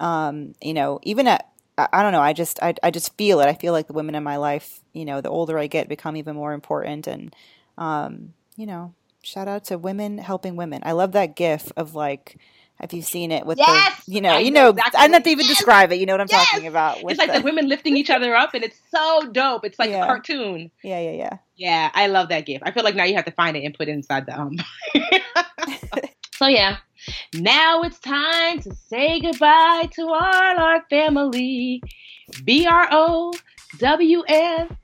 Um, 0.00 0.54
you 0.62 0.74
know, 0.74 1.00
even 1.02 1.26
at 1.28 1.48
I, 1.78 2.02
don't 2.02 2.12
know. 2.12 2.22
I 2.22 2.32
just 2.32 2.62
I 2.62 2.74
I 2.82 2.90
just 2.90 3.16
feel 3.16 3.40
it. 3.40 3.46
I 3.48 3.54
feel 3.54 3.72
like 3.72 3.86
the 3.86 3.92
women 3.92 4.14
in 4.14 4.24
my 4.24 4.36
life, 4.36 4.80
you 4.92 5.04
know, 5.04 5.20
the 5.20 5.28
older 5.30 5.58
I 5.58 5.66
get, 5.66 5.88
become 5.88 6.16
even 6.16 6.36
more 6.36 6.52
important. 6.52 7.06
And 7.06 7.34
um, 7.78 8.34
you 8.56 8.66
know, 8.66 8.94
shout 9.22 9.48
out 9.48 9.64
to 9.66 9.78
women 9.78 10.18
helping 10.18 10.56
women. 10.56 10.82
I 10.84 10.92
love 10.92 11.12
that 11.12 11.36
gif 11.36 11.70
of 11.76 11.94
like 11.94 12.38
Have 12.80 12.92
you 12.92 13.02
seen 13.02 13.30
it 13.32 13.46
with 13.46 13.58
Yes! 13.58 13.66
the, 13.66 14.12
you 14.12 14.20
know, 14.20 14.36
I 14.36 14.38
you 14.38 14.50
know 14.52 14.60
know, 14.62 14.70
exactly 14.70 14.98
I'm 14.98 15.10
not 15.10 15.24
to 15.24 15.30
even 15.30 15.46
Yes! 15.46 15.48
describe 15.48 15.92
it. 15.92 15.96
You 16.00 16.06
know 16.06 16.14
what 16.14 16.20
I'm 16.20 16.28
Yes! 16.30 16.46
talking 16.48 16.66
about. 16.66 17.02
with 17.02 17.12
It's 17.12 17.18
like 17.18 17.32
the 17.32 17.40
women 17.42 17.68
lifting 17.68 17.96
each 17.96 18.10
other 18.10 18.34
up, 18.34 18.54
and 18.54 18.64
it's 18.64 18.78
so 18.90 19.30
dope. 19.32 19.64
It's 19.64 19.78
like 19.78 19.90
Yeah. 19.90 20.02
a 20.02 20.06
cartoon. 20.06 20.70
Yeah, 20.82 21.00
yeah, 21.00 21.12
yeah. 21.12 21.38
Yeah, 21.56 21.90
I 21.94 22.06
love 22.08 22.28
that 22.30 22.46
gift. 22.46 22.64
I 22.66 22.72
feel 22.72 22.84
like 22.84 22.94
now 22.96 23.04
you 23.04 23.14
have 23.16 23.24
to 23.26 23.32
find 23.32 23.56
it 23.56 23.64
and 23.64 23.74
put 23.74 23.88
it 23.88 23.92
inside 23.92 24.26
the 24.26 24.38
um. 24.38 24.56
so 26.34 26.46
yeah, 26.48 26.78
now 27.34 27.82
it's 27.82 27.98
time 27.98 28.60
to 28.60 28.74
say 28.88 29.20
goodbye 29.20 29.88
to 29.94 30.02
all 30.02 30.58
our 30.58 30.82
family. 30.90 31.82
B 32.44 32.66
R 32.66 32.88
O 32.90 33.32
W 33.78 34.22
N 34.28 34.76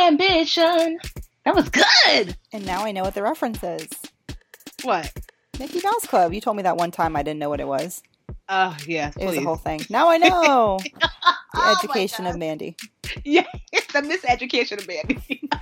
ambition. 0.00 0.98
That 1.44 1.54
was 1.54 1.68
good. 1.68 2.36
And 2.52 2.64
now 2.64 2.84
I 2.84 2.92
know 2.92 3.02
what 3.02 3.14
the 3.14 3.22
reference 3.22 3.62
is. 3.62 3.88
What? 4.82 5.12
Mickey 5.58 5.80
Mouse 5.84 6.06
Club. 6.06 6.32
You 6.32 6.40
told 6.40 6.56
me 6.56 6.62
that 6.62 6.76
one 6.76 6.90
time. 6.90 7.16
I 7.16 7.22
didn't 7.22 7.40
know 7.40 7.48
what 7.48 7.60
it 7.60 7.66
was. 7.66 8.02
Oh 8.48 8.76
yes, 8.86 9.16
It 9.16 9.24
was 9.26 9.34
please. 9.34 9.42
a 9.42 9.46
whole 9.46 9.56
thing. 9.56 9.80
Now 9.90 10.08
I 10.08 10.18
know. 10.18 10.78
the 11.00 11.08
Oh, 11.54 11.76
education 11.78 12.24
God. 12.24 12.30
of 12.34 12.38
Mandi. 12.38 12.76
Yeah, 13.24 13.46
it's 13.72 13.86
the 13.92 14.00
miseducation 14.00 14.78
of 14.78 14.88
Mandi. 14.88 15.48